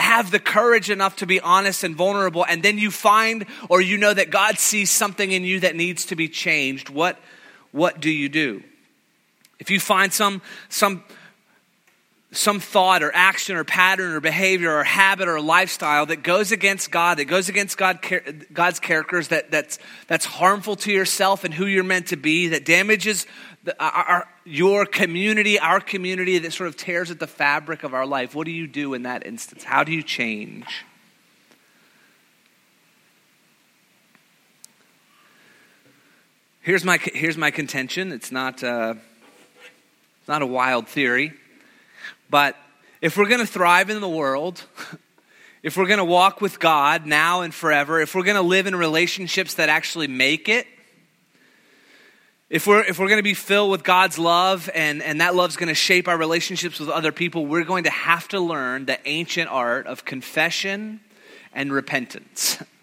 have 0.00 0.30
the 0.30 0.38
courage 0.38 0.90
enough 0.90 1.16
to 1.16 1.26
be 1.26 1.40
honest 1.40 1.84
and 1.84 1.94
vulnerable, 1.94 2.44
and 2.44 2.62
then 2.62 2.78
you 2.78 2.90
find 2.90 3.46
or 3.68 3.80
you 3.80 3.96
know 3.96 4.12
that 4.12 4.30
God 4.30 4.58
sees 4.58 4.90
something 4.90 5.30
in 5.30 5.44
you 5.44 5.60
that 5.60 5.76
needs 5.76 6.06
to 6.06 6.16
be 6.16 6.28
changed? 6.28 6.88
What, 6.88 7.18
what 7.72 8.00
do 8.00 8.10
you 8.10 8.28
do? 8.28 8.62
If 9.58 9.70
you 9.70 9.78
find 9.78 10.12
some, 10.12 10.42
some, 10.68 11.04
some 12.32 12.60
thought 12.60 13.02
or 13.02 13.10
action 13.14 13.56
or 13.56 13.64
pattern 13.64 14.12
or 14.12 14.20
behavior 14.20 14.74
or 14.74 14.84
habit 14.84 15.28
or 15.28 15.40
lifestyle 15.40 16.06
that 16.06 16.22
goes 16.22 16.52
against 16.52 16.90
God, 16.90 17.18
that 17.18 17.26
goes 17.26 17.48
against 17.48 17.76
God, 17.76 17.98
God's 18.52 18.80
characters, 18.80 19.28
that, 19.28 19.50
that's, 19.50 19.78
that's 20.06 20.24
harmful 20.24 20.76
to 20.76 20.92
yourself 20.92 21.44
and 21.44 21.52
who 21.52 21.66
you're 21.66 21.84
meant 21.84 22.08
to 22.08 22.16
be, 22.16 22.48
that 22.48 22.64
damages 22.64 23.26
the, 23.64 23.76
our, 23.82 24.26
your 24.44 24.86
community, 24.86 25.58
our 25.58 25.80
community, 25.80 26.38
that 26.38 26.52
sort 26.52 26.68
of 26.68 26.76
tears 26.76 27.10
at 27.10 27.18
the 27.18 27.26
fabric 27.26 27.84
of 27.84 27.92
our 27.92 28.06
life. 28.06 28.34
What 28.34 28.46
do 28.46 28.52
you 28.52 28.66
do 28.66 28.94
in 28.94 29.02
that 29.02 29.26
instance? 29.26 29.64
How 29.64 29.84
do 29.84 29.92
you 29.92 30.02
change? 30.02 30.84
Here's 36.62 36.84
my, 36.84 36.98
here's 36.98 37.36
my 37.36 37.50
contention. 37.50 38.12
It's 38.12 38.30
not, 38.30 38.62
uh, 38.62 38.94
it's 40.20 40.28
not 40.28 40.42
a 40.42 40.46
wild 40.46 40.88
theory. 40.88 41.32
But 42.28 42.56
if 43.00 43.16
we're 43.16 43.28
going 43.28 43.40
to 43.40 43.46
thrive 43.46 43.90
in 43.90 44.00
the 44.00 44.08
world, 44.08 44.62
if 45.62 45.76
we're 45.76 45.86
going 45.86 45.98
to 45.98 46.04
walk 46.04 46.40
with 46.40 46.60
God 46.60 47.06
now 47.06 47.42
and 47.42 47.52
forever, 47.52 48.00
if 48.00 48.14
we're 48.14 48.24
going 48.24 48.36
to 48.36 48.42
live 48.42 48.66
in 48.66 48.76
relationships 48.76 49.54
that 49.54 49.68
actually 49.68 50.06
make 50.06 50.48
it, 50.48 50.66
If 52.50 52.66
we're, 52.66 52.82
if 52.82 52.98
we're 52.98 53.06
going 53.06 53.20
to 53.20 53.22
be 53.22 53.34
filled 53.34 53.70
with 53.70 53.84
God's 53.84 54.18
love 54.18 54.68
and, 54.74 55.04
and 55.04 55.20
that 55.20 55.36
love's 55.36 55.56
going 55.56 55.68
to 55.68 55.74
shape 55.74 56.08
our 56.08 56.18
relationships 56.18 56.80
with 56.80 56.88
other 56.88 57.12
people, 57.12 57.46
we're 57.46 57.62
going 57.62 57.84
to 57.84 57.90
have 57.90 58.26
to 58.28 58.40
learn 58.40 58.86
the 58.86 58.98
ancient 59.08 59.48
art 59.48 59.86
of 59.86 60.04
confession 60.04 60.98
and 61.54 61.72
repentance. 61.72 62.60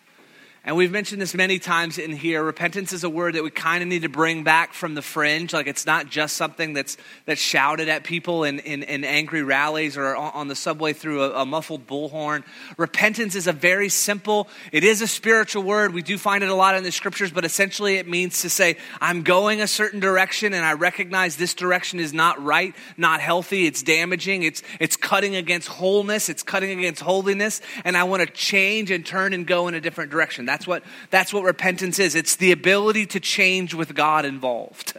And 0.68 0.76
we've 0.76 0.92
mentioned 0.92 1.22
this 1.22 1.34
many 1.34 1.60
times 1.60 1.98
in 1.98 2.12
here. 2.12 2.44
Repentance 2.44 2.92
is 2.92 3.06
a 3.06 3.10
word 3.10 3.36
that 3.36 3.44
we 3.44 3.50
kind 3.50 3.82
of 3.82 3.88
need 3.88 4.02
to 4.02 4.10
bring 4.10 4.44
back 4.44 4.74
from 4.74 4.96
the 4.96 5.02
fringe. 5.02 5.54
Like 5.54 5.66
it's 5.66 5.86
not 5.86 6.10
just 6.10 6.36
something 6.36 6.74
that's, 6.74 6.98
that's 7.26 7.40
shouted 7.40 7.88
at 7.88 8.04
people 8.04 8.44
in, 8.44 8.60
in, 8.60 8.84
in 8.84 9.06
angry 9.06 9.44
rallies 9.44 9.96
or 9.96 10.14
on 10.14 10.50
the 10.50 10.56
subway 10.56 10.92
through 10.92 11.24
a, 11.24 11.44
a, 11.44 11.46
muffled 11.46 11.88
bullhorn. 11.88 12.44
Repentance 12.76 13.34
is 13.34 13.48
a 13.48 13.54
very 13.54 13.88
simple, 13.88 14.50
it 14.74 14.84
is 14.84 15.02
a 15.02 15.08
spiritual 15.08 15.64
word. 15.64 15.94
We 15.94 16.02
do 16.02 16.18
find 16.18 16.44
it 16.44 16.50
a 16.50 16.54
lot 16.54 16.76
in 16.76 16.84
the 16.84 16.92
scriptures, 16.92 17.32
but 17.32 17.46
essentially 17.46 17.96
it 17.96 18.06
means 18.06 18.42
to 18.42 18.50
say, 18.50 18.76
I'm 19.00 19.24
going 19.24 19.62
a 19.62 19.68
certain 19.68 20.02
direction 20.02 20.52
and 20.52 20.66
I 20.66 20.74
recognize 20.74 21.38
this 21.38 21.54
direction 21.54 22.02
is 22.02 22.12
not 22.12 22.44
right, 22.44 22.76
not 22.98 23.22
healthy, 23.22 23.68
it's 23.68 23.84
damaging, 23.84 24.44
it's, 24.44 24.64
it's 24.82 24.98
cutting 24.98 25.38
against 25.38 25.70
wholeness, 25.70 26.28
it's 26.28 26.44
cutting 26.44 26.78
against 26.78 27.02
holiness, 27.02 27.62
and 27.86 27.96
I 27.96 28.04
want 28.04 28.28
to 28.28 28.34
change 28.34 28.92
and 28.92 29.06
turn 29.06 29.32
and 29.32 29.48
go 29.48 29.70
in 29.70 29.74
a 29.74 29.80
different 29.80 30.12
direction. 30.12 30.46
That's 30.46 30.57
what, 30.66 30.84
that's 31.12 31.34
what 31.34 31.44
repentance 31.44 32.00
is 32.00 32.16
it's 32.16 32.38
the 32.38 32.52
ability 32.52 33.06
to 33.08 33.20
change 33.20 33.74
with 33.74 33.94
God 33.94 34.26
involved. 34.26 34.98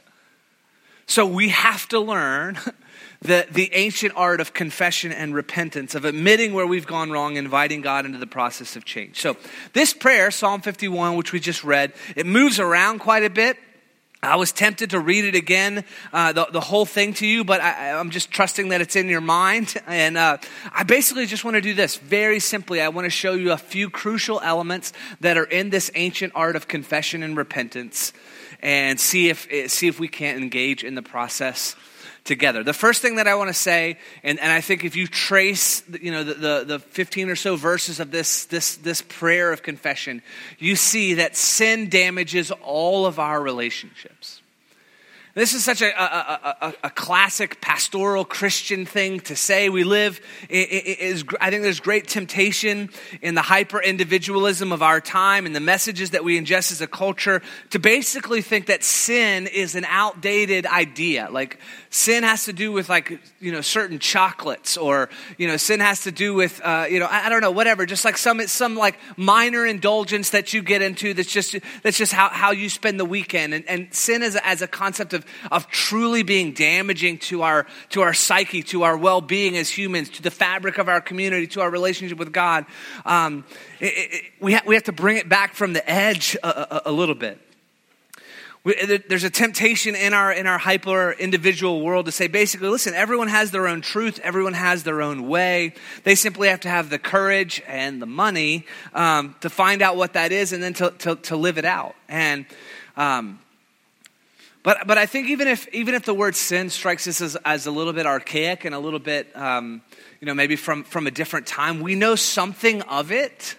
So 1.07 1.25
we 1.27 1.49
have 1.49 1.89
to 1.89 1.99
learn 1.99 2.59
the, 3.23 3.47
the 3.51 3.71
ancient 3.75 4.13
art 4.15 4.41
of 4.41 4.53
confession 4.53 5.11
and 5.11 5.35
repentance, 5.35 5.95
of 5.95 6.05
admitting 6.05 6.53
where 6.53 6.67
we've 6.67 6.87
gone 6.87 7.11
wrong, 7.11 7.37
inviting 7.37 7.81
God 7.81 8.07
into 8.07 8.19
the 8.19 8.27
process 8.27 8.77
of 8.77 8.85
change. 8.85 9.21
So, 9.21 9.37
this 9.73 9.93
prayer, 9.93 10.31
Psalm 10.31 10.61
51, 10.61 11.17
which 11.17 11.33
we 11.33 11.41
just 11.41 11.65
read, 11.65 11.93
it 12.15 12.27
moves 12.27 12.61
around 12.61 13.01
quite 13.01 13.25
a 13.25 13.31
bit. 13.31 13.57
I 14.23 14.35
was 14.35 14.51
tempted 14.51 14.91
to 14.91 14.99
read 14.99 15.25
it 15.25 15.37
again, 15.37 15.85
uh, 16.13 16.33
the, 16.33 16.49
the 16.51 16.61
whole 16.61 16.85
thing 16.85 17.15
to 17.15 17.27
you, 17.27 17.45
but 17.45 17.61
I, 17.61 18.01
am 18.01 18.11
just 18.11 18.33
trusting 18.33 18.71
that 18.71 18.81
it's 18.81 18.97
in 18.97 19.09
your 19.09 19.21
mind. 19.21 19.75
And 19.89 20.19
uh, 20.19 20.37
I 20.73 20.83
basically 20.85 21.27
just 21.27 21.45
want 21.45 21.55
to 21.55 21.61
do 21.61 21.75
this 21.75 21.97
very 21.97 22.41
simply. 22.41 22.81
I 22.81 22.89
want 22.89 23.07
to 23.07 23.11
show 23.11 23.33
you 23.33 23.53
a 23.53 23.57
few 23.57 23.91
crucial 23.91 24.41
elements 24.41 24.93
that 25.21 25.37
are 25.37 25.45
in 25.45 25.71
this 25.71 25.91
ancient 25.95 26.33
art 26.37 26.57
of 26.57 26.69
confession 26.69 27.23
and 27.23 27.37
repentance 27.37 28.13
and 28.61 29.01
see 29.01 29.29
if, 29.29 29.49
see 29.71 29.89
if 29.89 29.99
we 29.99 30.09
can't 30.09 30.39
engage 30.41 30.85
in 30.85 30.95
the 30.95 31.03
process 31.03 31.75
together. 32.29 32.63
The 32.63 32.73
first 32.73 33.03
thing 33.03 33.17
that 33.17 33.27
I 33.27 33.35
want 33.35 33.49
to 33.49 33.55
say, 33.55 33.99
and, 34.23 34.39
and 34.39 34.53
I 34.53 34.61
think 34.61 34.85
if 34.85 34.95
you 34.95 35.09
trace, 35.09 35.83
you 36.01 36.13
know, 36.13 36.23
the, 36.23 36.35
the, 36.35 36.65
the 36.65 36.79
15 36.79 37.31
or 37.31 37.37
so 37.37 37.57
verses 37.57 37.99
of 37.99 38.13
this, 38.13 38.45
this, 38.45 38.77
this 38.77 39.03
prayer 39.03 39.51
of 39.51 39.63
confession, 39.63 40.23
you 40.59 40.77
see 40.77 41.15
that 41.15 41.35
sin 41.35 41.89
damages 41.89 42.53
all 42.63 43.07
of 43.07 43.19
our 43.19 43.43
relationships. 43.43 44.43
This 45.39 45.55
is 45.55 45.63
such 45.63 45.83
a, 45.83 46.03
a, 46.03 46.57
a, 46.61 46.75
a, 46.83 46.91
classic 46.91 47.61
pastoral 47.61 48.25
Christian 48.25 48.85
thing 48.85 49.21
to 49.21 49.37
say. 49.37 49.69
We 49.69 49.85
live, 49.85 50.21
is, 50.49 51.23
I 51.41 51.51
think 51.51 51.63
there's 51.63 51.79
great 51.79 52.09
temptation 52.09 52.91
in 53.23 53.37
the 53.37 53.43
hyper 53.43 53.81
individualism 53.81 54.73
of 54.73 54.83
our 54.83 55.01
time 55.01 55.47
and 55.47 55.55
the 55.55 55.61
messages 55.61 56.11
that 56.11 56.25
we 56.25 56.41
ingest 56.41 56.73
as 56.73 56.81
a 56.81 56.89
culture 56.89 57.41
to 57.71 57.79
basically 57.79 58.43
think 58.43 58.67
that 58.67 58.83
sin 58.83 59.47
is 59.47 59.77
an 59.77 59.85
outdated 59.85 60.67
idea. 60.67 61.29
Like 61.31 61.61
sin 61.91 62.23
has 62.23 62.45
to 62.45 62.53
do 62.53 62.73
with 62.73 62.89
like, 62.89 63.21
you 63.41 63.53
know, 63.53 63.61
certain 63.61 63.99
chocolates 63.99 64.77
or, 64.77 65.09
you 65.37 65.47
know, 65.47 65.57
sin 65.57 65.81
has 65.81 66.03
to 66.03 66.13
do 66.13 66.35
with, 66.35 66.61
uh, 66.63 66.87
you 66.89 66.99
know, 66.99 67.07
I, 67.07 67.27
I, 67.27 67.29
don't 67.29 67.41
know, 67.41 67.51
whatever, 67.51 67.87
just 67.87 68.05
like 68.05 68.17
some, 68.17 68.41
some 68.47 68.77
like 68.77 68.99
minor 69.17 69.67
indulgence 69.67 70.31
that 70.31 70.53
you 70.53 70.63
get 70.63 70.83
into 70.83 71.15
that's 71.15 71.33
just, 71.33 71.57
that's 71.83 71.99
just 71.99 72.13
how, 72.13 72.29
how 72.29 72.51
you 72.51 72.69
spend 72.69 72.99
the 72.99 73.05
weekend. 73.05 73.55
And, 73.55 73.65
and 73.69 73.95
sin 73.95 74.23
as 74.23 74.35
a, 74.35 74.47
as 74.47 74.63
a 74.63 74.67
concept 74.67 75.13
of 75.13 75.25
of 75.51 75.69
truly 75.69 76.23
being 76.23 76.53
damaging 76.53 77.19
to 77.19 77.43
our, 77.43 77.67
to 77.91 78.03
our 78.03 78.15
psyche, 78.15 78.63
to 78.65 78.83
our 78.83 78.97
well 78.97 79.21
being 79.21 79.57
as 79.57 79.69
humans, 79.69 80.11
to 80.11 80.23
the 80.23 80.31
fabric 80.31 80.79
of 80.79 80.89
our 80.89 81.01
community, 81.01 81.47
to 81.49 81.61
our 81.61 81.71
relationship 81.71 82.19
with 82.19 82.33
God. 82.33 82.67
Um, 83.05 83.45
it, 83.81 83.93
it, 83.97 84.25
we, 84.41 84.55
ha- 84.55 84.63
we 84.67 84.75
have 84.75 84.85
to 84.85 84.93
bring 84.93 85.17
it 85.17 85.29
back 85.29 85.55
from 85.55 85.73
the 85.73 85.89
edge 85.89 86.37
a, 86.43 86.49
a, 86.49 86.83
a 86.87 86.93
little 86.93 87.15
bit. 87.15 87.39
There's 89.09 89.25
a 89.25 89.31
temptation 89.31 89.95
in 89.95 90.13
our 90.13 90.33
in 90.33 90.47
our 90.47 90.59
hyper 90.59 91.13
individual 91.13 91.81
world 91.81 92.07
to 92.07 92.13
say 92.13 92.27
basically 92.27 92.69
listen 92.69 92.93
everyone 92.93 93.29
has 93.29 93.51
their 93.51 93.67
own 93.67 93.81
truth 93.81 94.21
everyone 94.23 94.53
has 94.53 94.83
their 94.83 95.01
own 95.01 95.27
way 95.27 95.75
they 96.05 96.15
simply 96.15 96.49
have 96.49 96.61
to 96.61 96.69
have 96.69 96.91
the 96.91 96.99
courage 96.99 97.63
and 97.67 98.03
the 98.03 98.07
money 98.07 98.67
um, 98.95 99.35
to 99.41 99.49
find 99.49 99.81
out 99.81 99.97
what 99.97 100.13
that 100.13 100.33
is 100.33 100.53
and 100.53 100.63
then 100.63 100.75
to, 100.75 100.91
to, 100.99 101.17
to 101.17 101.37
live 101.37 101.57
it 101.57 101.65
out 101.65 101.95
and 102.09 102.45
um, 102.97 103.39
but, 104.63 104.87
but 104.87 104.99
I 104.99 105.07
think 105.07 105.29
even 105.29 105.49
if, 105.49 105.69
even 105.73 105.95
if 105.95 106.05
the 106.05 106.15
word 106.15 106.37
sin 106.37 106.69
strikes 106.69 107.07
us 107.07 107.21
as, 107.21 107.37
as 107.45 107.67
a 107.67 107.71
little 107.71 107.93
bit 107.93 108.07
archaic 108.07 108.65
and 108.65 108.75
a 108.75 108.79
little 108.79 108.99
bit, 108.99 109.35
um, 109.37 109.83
you 110.21 110.27
know, 110.27 110.35
maybe 110.35 110.57
from, 110.57 110.85
from 110.85 111.07
a 111.07 111.11
different 111.11 111.47
time, 111.47 111.81
we 111.81 111.95
know 111.95 112.17
something 112.17 112.83
of 112.83 113.13
it. 113.13 113.57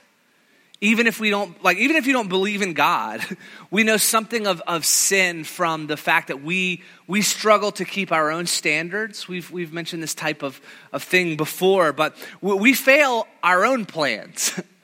Even 0.81 1.07
if 1.07 1.19
we 1.19 1.29
don't, 1.29 1.61
like, 1.61 1.77
even 1.77 1.97
if 1.97 2.07
you 2.07 2.13
don't 2.13 2.29
believe 2.29 2.61
in 2.61 2.73
God, 2.73 3.21
we 3.71 3.83
know 3.83 3.97
something 3.97 4.47
of, 4.47 4.61
of 4.65 4.85
sin 4.85 5.43
from 5.43 5.87
the 5.87 5.97
fact 5.97 6.29
that 6.29 6.41
we, 6.41 6.83
we 7.05 7.21
struggle 7.21 7.71
to 7.73 7.85
keep 7.85 8.11
our 8.11 8.31
own 8.31 8.45
standards. 8.45 9.27
We've, 9.27 9.49
we've 9.51 9.73
mentioned 9.73 10.01
this 10.01 10.13
type 10.13 10.41
of, 10.41 10.61
of 10.93 11.03
thing 11.03 11.35
before, 11.35 11.91
but 11.91 12.15
we, 12.41 12.53
we 12.53 12.73
fail 12.73 13.27
our 13.43 13.65
own 13.65 13.85
plans. 13.85 14.59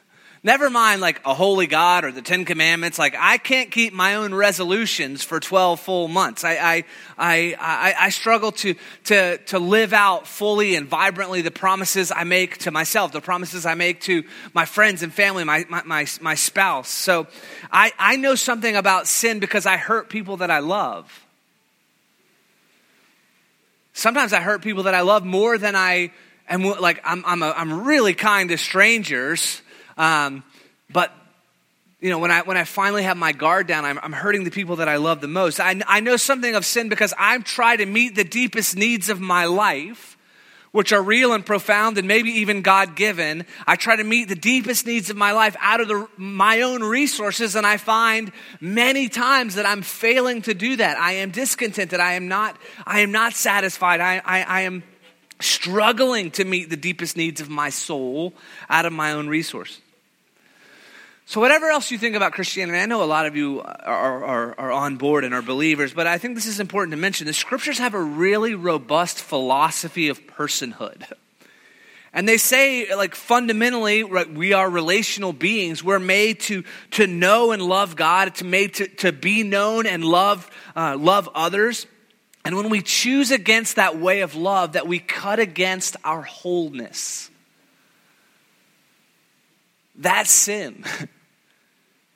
Never 0.46 0.70
mind 0.70 1.02
like 1.02 1.22
a 1.26 1.34
holy 1.34 1.66
God 1.66 2.06
or 2.06 2.12
the 2.12 2.22
Ten 2.22 2.46
Commandments. 2.46 3.00
Like 3.00 3.16
I 3.18 3.40
can't 3.40 3.72
keep 3.72 3.94
my 3.94 4.14
own 4.14 4.32
resolutions 4.32 5.24
for 5.24 5.40
12 5.40 5.80
full 5.80 6.08
months. 6.08 6.44
I, 6.44 6.52
I, 6.52 6.84
I, 7.18 7.56
I, 7.60 7.96
I 8.00 8.10
struggle 8.10 8.52
to, 8.52 8.76
to, 9.06 9.40
to 9.40 9.58
live 9.58 9.92
out 9.92 10.28
fully 10.28 10.76
and 10.76 10.88
vibrantly 10.88 11.42
the 11.42 11.50
promises 11.50 12.12
I 12.12 12.26
make 12.26 12.60
to 12.60 12.70
myself, 12.70 13.12
the 13.12 13.22
promises 13.22 13.66
I 13.66 13.74
make 13.74 14.02
to 14.02 14.24
my 14.54 14.66
friends 14.66 15.02
and 15.02 15.12
family, 15.12 15.44
my, 15.46 15.66
my, 15.68 15.82
my, 15.84 16.06
my 16.22 16.36
spouse. 16.36 16.90
So 16.90 17.26
I, 17.72 17.92
I 17.98 18.18
know 18.18 18.36
something 18.36 18.76
about 18.76 19.08
sin 19.08 19.40
because 19.40 19.66
I 19.66 19.78
hurt 19.78 20.10
people 20.10 20.38
that 20.38 20.52
I 20.52 20.60
love. 20.60 21.26
Sometimes 23.94 24.32
I 24.32 24.42
hurt 24.42 24.62
people 24.62 24.84
that 24.84 24.94
I 24.94 25.02
love 25.02 25.26
more 25.26 25.58
than 25.58 25.76
I 25.76 26.12
am 26.48 26.62
like 26.62 27.02
I'm, 27.04 27.26
I'm, 27.26 27.42
a, 27.42 27.50
I'm 27.50 27.84
really 27.84 28.14
kind 28.14 28.50
to 28.50 28.60
strangers 28.60 29.64
um, 29.98 30.44
but 30.92 31.12
you 32.06 32.12
know, 32.12 32.20
when 32.20 32.30
I, 32.30 32.42
when 32.42 32.56
I 32.56 32.66
finally 32.66 33.04
have 33.04 33.18
my 33.18 33.32
guard 33.32 33.68
down, 33.68 33.84
I'm, 33.84 33.98
I'm 33.98 34.14
hurting 34.14 34.44
the 34.44 34.52
people 34.52 34.76
that 34.76 34.88
I 34.88 34.98
love 34.98 35.22
the 35.22 35.28
most. 35.28 35.60
I, 35.60 35.82
I 35.88 36.02
know 36.02 36.18
something 36.18 36.54
of 36.54 36.66
sin 36.66 36.88
because 36.88 37.14
I've 37.18 37.44
tried 37.44 37.78
to 37.78 37.86
meet 37.88 38.16
the 38.16 38.24
deepest 38.24 38.76
needs 38.76 39.10
of 39.10 39.20
my 39.20 39.46
life, 39.46 40.16
which 40.72 40.92
are 40.92 41.02
real 41.02 41.34
and 41.34 41.44
profound 41.44 41.98
and 41.98 42.08
maybe 42.08 42.30
even 42.30 42.62
God 42.62 42.96
given. 42.96 43.46
I 43.66 43.76
try 43.76 43.96
to 43.96 44.04
meet 44.04 44.28
the 44.28 44.36
deepest 44.36 44.86
needs 44.86 45.10
of 45.10 45.16
my 45.16 45.32
life 45.32 45.56
out 45.60 45.82
of 45.82 45.88
the, 45.88 46.08
my 46.18 46.62
own 46.62 46.84
resources, 46.84 47.56
and 47.56 47.66
I 47.66 47.78
find 47.78 48.32
many 48.60 49.10
times 49.10 49.56
that 49.56 49.66
I'm 49.66 49.82
failing 49.82 50.42
to 50.44 50.54
do 50.54 50.76
that. 50.76 51.00
I 51.00 51.14
am 51.14 51.32
discontented. 51.32 52.00
I 52.00 52.14
am 52.14 52.28
not, 52.28 52.58
I 52.86 53.00
am 53.00 53.12
not 53.12 53.34
satisfied. 53.34 54.02
I, 54.02 54.22
I, 54.24 54.42
I 54.44 54.62
am 54.62 54.84
struggling 55.40 56.30
to 56.32 56.46
meet 56.46 56.70
the 56.70 56.78
deepest 56.78 57.18
needs 57.18 57.42
of 57.42 57.50
my 57.50 57.70
soul 57.70 58.34
out 58.70 58.86
of 58.86 58.94
my 58.94 59.14
own 59.14 59.28
resources. 59.28 59.82
So, 61.28 61.42
whatever 61.42 61.70
else 61.72 61.90
you 61.90 61.98
think 61.98 62.16
about 62.16 62.34
Christianity, 62.34 62.78
I 62.78 62.86
know 62.86 63.04
a 63.04 63.06
lot 63.06 63.26
of 63.26 63.36
you 63.36 63.62
are, 63.62 64.24
are, 64.24 64.60
are, 64.60 64.72
on 64.72 64.98
board 64.98 65.24
and 65.24 65.34
are 65.34 65.42
believers, 65.42 65.92
but 65.92 66.06
I 66.06 66.20
think 66.20 66.36
this 66.36 66.46
is 66.46 66.60
important 66.60 66.92
to 66.92 66.98
mention. 66.98 67.26
The 67.26 67.34
scriptures 67.34 67.80
have 67.80 67.96
a 67.96 68.02
really 68.02 68.54
robust 68.54 69.18
philosophy 69.18 70.10
of 70.10 70.22
personhood. 70.28 71.12
And 72.14 72.30
they 72.30 72.38
say, 72.38 72.94
like, 72.96 73.16
fundamentally, 73.16 74.04
we 74.04 74.54
are 74.54 74.70
relational 74.70 75.34
beings. 75.34 75.84
We're 75.84 76.00
made 76.00 76.42
to, 76.42 76.64
to 76.92 77.08
know 77.08 77.52
and 77.52 77.62
love 77.62 77.96
God, 77.96 78.28
it's 78.28 78.44
made 78.44 78.76
to, 78.76 78.88
to 78.88 79.12
be 79.12 79.42
known 79.42 79.88
and 79.88 80.06
love, 80.06 80.50
uh, 80.76 80.96
love 80.96 81.28
others. 81.34 81.88
And 82.46 82.56
when 82.56 82.70
we 82.70 82.84
choose 82.84 83.32
against 83.32 83.78
that 83.78 83.98
way 84.00 84.22
of 84.22 84.36
love, 84.36 84.74
that 84.74 84.88
we 84.88 85.00
cut 85.00 85.40
against 85.40 85.98
our 86.04 86.22
wholeness. 86.22 87.32
That's 89.96 90.30
sin. 90.30 90.86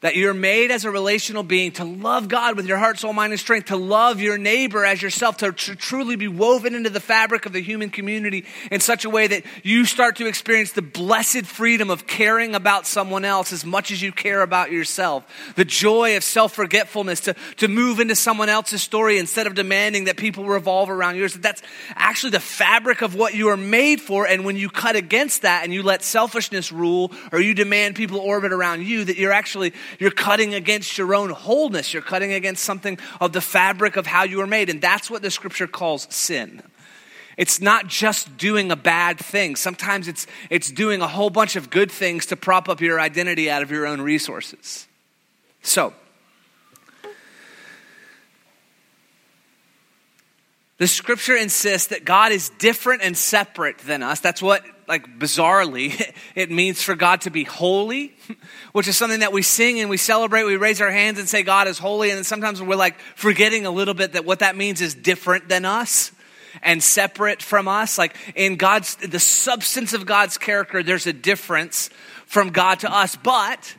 That 0.02 0.16
you're 0.16 0.34
made 0.34 0.72
as 0.72 0.86
a 0.86 0.92
relational 0.92 1.44
being 1.44 1.74
to 1.74 1.84
love 1.84 2.30
God 2.30 2.56
with 2.56 2.66
your 2.66 2.78
heart, 2.78 3.00
soul, 3.00 3.12
mind, 3.12 3.34
and 3.34 3.40
strength, 3.40 3.66
to 3.66 3.76
love 3.76 4.22
your 4.22 4.38
neighbor 4.38 4.86
as 4.86 5.02
yourself, 5.02 5.36
to 5.38 5.52
tr- 5.52 5.74
truly 5.74 6.16
be 6.16 6.30
woven 6.30 6.74
into 6.74 6.90
the 6.90 7.02
fabric 7.02 7.46
of 7.46 7.52
the 7.52 7.60
human 7.60 7.90
community 7.90 8.46
in 8.72 8.80
such 8.80 9.04
a 9.04 9.10
way 9.10 9.28
that 9.28 9.44
you 9.62 9.84
start 9.84 10.16
to 10.16 10.26
experience 10.26 10.72
the 10.72 10.82
blessed 10.82 11.46
freedom 11.46 11.90
of 11.90 12.08
caring 12.08 12.56
about 12.56 12.88
someone 12.88 13.26
else 13.26 13.52
as 13.52 13.66
much 13.66 13.92
as 13.92 14.02
you 14.02 14.14
care 14.14 14.42
about 14.42 14.72
yourself. 14.72 15.26
The 15.58 15.66
joy 15.66 16.16
of 16.16 16.24
self 16.24 16.54
forgetfulness 16.54 17.20
to, 17.22 17.36
to 17.58 17.68
move 17.68 18.00
into 18.00 18.16
someone 18.16 18.48
else's 18.48 18.82
story 18.82 19.18
instead 19.18 19.48
of 19.48 19.54
demanding 19.54 20.06
that 20.06 20.16
people 20.16 20.46
revolve 20.46 20.90
around 20.90 21.18
yours. 21.18 21.34
That's 21.34 21.62
actually 21.96 22.32
the 22.32 22.40
fabric 22.40 23.02
of 23.02 23.16
what 23.16 23.34
you 23.34 23.50
are 23.50 23.58
made 23.58 24.00
for. 24.00 24.26
And 24.26 24.46
when 24.46 24.56
you 24.56 24.70
cut 24.70 24.96
against 24.96 25.42
that 25.42 25.66
and 25.66 25.74
you 25.74 25.84
let 25.84 26.04
selfishness 26.04 26.72
rule 26.72 27.12
or 27.34 27.42
you 27.42 27.54
demand 27.54 27.96
people 27.96 28.20
orbit 28.20 28.54
around 28.54 28.84
you, 28.84 29.04
that 29.04 29.18
you're 29.18 29.34
actually 29.34 29.74
you're 29.98 30.12
cutting 30.12 30.54
against 30.54 30.98
your 30.98 31.16
own 31.16 31.30
wholeness. 31.30 31.94
You're 31.94 32.04
cutting 32.04 32.34
against 32.34 32.64
something 32.64 33.00
of 33.20 33.34
the 33.34 33.42
fabric 33.42 33.96
of 33.96 34.06
how 34.06 34.24
you 34.24 34.38
were 34.38 34.48
made. 34.48 34.70
And 34.70 34.82
that's 34.82 35.10
what 35.10 35.22
the 35.22 35.32
scripture 35.32 35.68
calls 35.68 36.08
sin. 36.14 36.62
It's 37.38 37.62
not 37.62 37.88
just 37.88 38.36
doing 38.38 38.70
a 38.70 38.76
bad 38.76 39.18
thing. 39.18 39.56
Sometimes 39.56 40.10
it's, 40.10 40.28
it's 40.50 40.70
doing 40.70 41.02
a 41.02 41.08
whole 41.08 41.30
bunch 41.30 41.56
of 41.56 41.70
good 41.70 41.90
things 41.90 42.26
to 42.28 42.36
prop 42.36 42.68
up 42.68 42.82
your 42.82 43.00
identity 43.00 43.50
out 43.50 43.62
of 43.62 43.72
your 43.72 43.88
own 43.88 44.02
resources. 44.02 44.88
So, 45.62 45.94
the 50.80 50.88
scripture 50.88 51.36
insists 51.36 51.88
that 51.88 52.04
God 52.04 52.34
is 52.34 52.50
different 52.58 53.04
and 53.04 53.18
separate 53.18 53.78
than 53.80 54.04
us. 54.04 54.20
That's 54.20 54.42
what, 54.42 54.64
like, 54.90 55.20
bizarrely, 55.20 56.14
it 56.36 56.52
means 56.52 56.82
for 56.82 56.96
God 56.96 57.22
to 57.22 57.30
be 57.30 57.46
holy, 57.46 58.16
which 58.74 58.88
is 58.88 58.98
something 58.98 59.22
that 59.22 59.32
we 59.32 59.44
sing 59.44 59.80
and 59.80 59.90
we 59.90 59.98
celebrate. 59.98 60.44
We 60.44 60.58
raise 60.58 60.82
our 60.82 60.92
hands 60.92 61.20
and 61.20 61.30
say 61.30 61.44
God 61.44 61.68
is 61.68 61.78
holy. 61.78 62.12
And 62.12 62.26
sometimes 62.26 62.62
we're 62.62 62.76
like 62.76 63.00
forgetting 63.16 63.66
a 63.66 63.72
little 63.72 63.94
bit 63.94 64.14
that 64.14 64.26
what 64.26 64.40
that 64.40 64.58
means 64.58 64.82
is 64.82 64.96
different 64.96 65.48
than 65.48 65.64
us 65.64 66.12
and 66.62 66.82
separate 66.82 67.42
from 67.42 67.68
us. 67.68 67.98
Like 67.98 68.16
in 68.36 68.56
God's, 68.56 68.96
the 68.96 69.20
substance 69.20 69.94
of 69.94 70.06
God's 70.06 70.38
character, 70.38 70.84
there's 70.84 71.08
a 71.08 71.14
difference 71.14 71.90
from 72.26 72.50
God 72.50 72.80
to 72.80 72.92
us. 72.94 73.16
But 73.16 73.76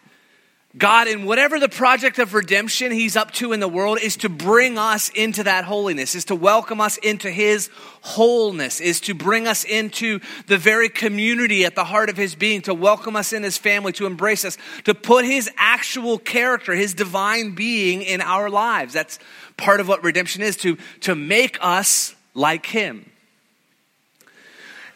God, 0.79 1.09
in 1.09 1.25
whatever 1.25 1.59
the 1.59 1.69
project 1.69 2.21
of 2.21 2.33
redemption 2.33 2.93
He's 2.93 3.17
up 3.17 3.33
to 3.33 3.53
in 3.53 3.59
the 3.59 3.67
world, 3.67 3.99
is 4.01 4.17
to 4.19 4.29
bring 4.29 4.79
us 4.79 5.09
into 5.09 5.43
that 5.43 5.65
holiness, 5.65 6.15
is 6.15 6.27
to 6.27 6.37
welcome 6.37 6.81
us 6.81 6.97
into 6.99 7.29
His 7.29 7.71
wholeness, 8.03 8.81
is 8.81 9.01
to 9.01 9.15
bring 9.15 9.49
us 9.49 9.65
into 9.65 10.21
the 10.47 10.59
very 10.59 10.89
community 10.89 11.65
at 11.65 11.75
the 11.75 11.83
heart 11.83 12.09
of 12.09 12.17
His 12.17 12.37
being, 12.37 12.63
to 12.63 12.75
welcome 12.75 13.17
us 13.17 13.33
in 13.33 13.43
His 13.43 13.59
family, 13.59 13.91
to 13.95 14.07
embrace 14.07 14.45
us, 14.45 14.59
to 14.85 14.95
put 14.95 15.25
His 15.25 15.51
actual 15.57 16.19
character, 16.19 16.73
His 16.73 16.95
divine 16.95 17.57
being 17.57 18.03
in 18.03 18.21
our 18.21 18.49
lives. 18.49 18.95
That's 18.95 19.19
part 19.57 19.81
of 19.81 19.89
what 19.89 20.05
redemption 20.05 20.41
is, 20.41 20.57
to, 20.59 20.79
to 21.01 21.17
make 21.17 21.59
us 21.61 22.15
like 22.33 22.67
Him. 22.67 23.11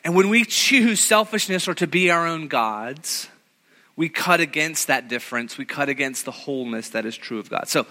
And 0.05 0.15
when 0.15 0.29
we 0.29 0.45
choose 0.49 1.01
selfishness 1.01 1.67
or 1.67 1.75
to 1.75 1.89
be 1.89 2.13
our 2.13 2.29
own 2.29 2.47
gods, 2.47 3.29
we 3.97 4.09
cut 4.09 4.41
against 4.41 4.89
that 4.89 5.09
difference. 5.09 5.57
We 5.57 5.65
cut 5.65 5.89
against 5.89 6.25
the 6.25 6.31
wholeness 6.31 6.91
that 6.91 7.07
is 7.07 7.17
true 7.17 7.39
of 7.39 7.49
God. 7.49 7.69
So, 7.69 7.87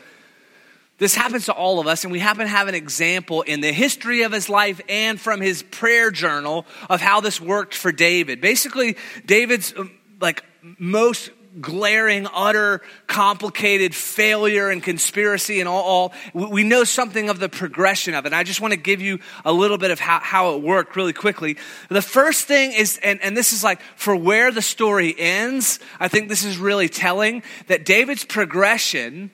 this 1.00 1.16
happens 1.16 1.46
to 1.46 1.54
all 1.54 1.80
of 1.80 1.88
us, 1.88 2.04
and 2.04 2.12
we 2.12 2.20
happen 2.20 2.44
to 2.44 2.48
have 2.48 2.68
an 2.68 2.76
example 2.76 3.42
in 3.42 3.62
the 3.62 3.72
history 3.72 4.22
of 4.22 4.32
his 4.32 4.48
life 4.48 4.80
and 4.88 5.20
from 5.20 5.42
his 5.42 5.64
prayer 5.64 6.12
journal 6.12 6.68
of 6.90 7.02
how 7.02 7.20
this 7.20 7.42
worked 7.42 7.74
for 7.74 7.92
David. 7.92 8.40
Basically, 8.40 8.96
David's 9.26 9.74
um, 9.76 9.92
like 10.22 10.46
most 10.78 11.32
glaring, 11.62 12.28
utter, 12.34 12.82
complicated 13.08 13.94
failure 13.94 14.70
and 14.70 14.82
conspiracy 14.82 15.60
and 15.60 15.70
all, 15.70 15.84
all, 15.84 16.14
we 16.34 16.64
know 16.64 16.84
something 16.84 17.30
of 17.30 17.40
the 17.40 17.50
progression 17.50 18.14
of 18.14 18.26
it. 18.26 18.30
And 18.30 18.36
I 18.36 18.44
just 18.44 18.62
want 18.62 18.74
to 18.74 18.80
give 18.80 19.02
you 19.02 19.20
a 19.46 19.54
little 19.54 19.78
bit 19.78 19.92
of 19.92 20.00
how, 20.00 20.20
how 20.20 20.56
it 20.56 20.62
worked 20.62 20.96
really 20.96 21.14
quickly. 21.14 21.58
The 21.90 22.02
first 22.02 22.46
thing 22.46 22.72
is, 22.72 23.00
and, 23.04 23.22
and 23.22 23.38
this 23.38 23.54
is 23.54 23.64
like 23.64 23.82
for 23.96 24.16
where 24.16 24.52
the 24.52 24.62
story 24.62 25.16
ends, 25.18 25.80
I 26.00 26.08
think 26.08 26.30
this 26.30 26.44
is 26.44 26.58
really 26.58 26.90
telling 26.90 27.44
that 27.68 27.86
David's 27.86 28.26
progression 28.26 29.32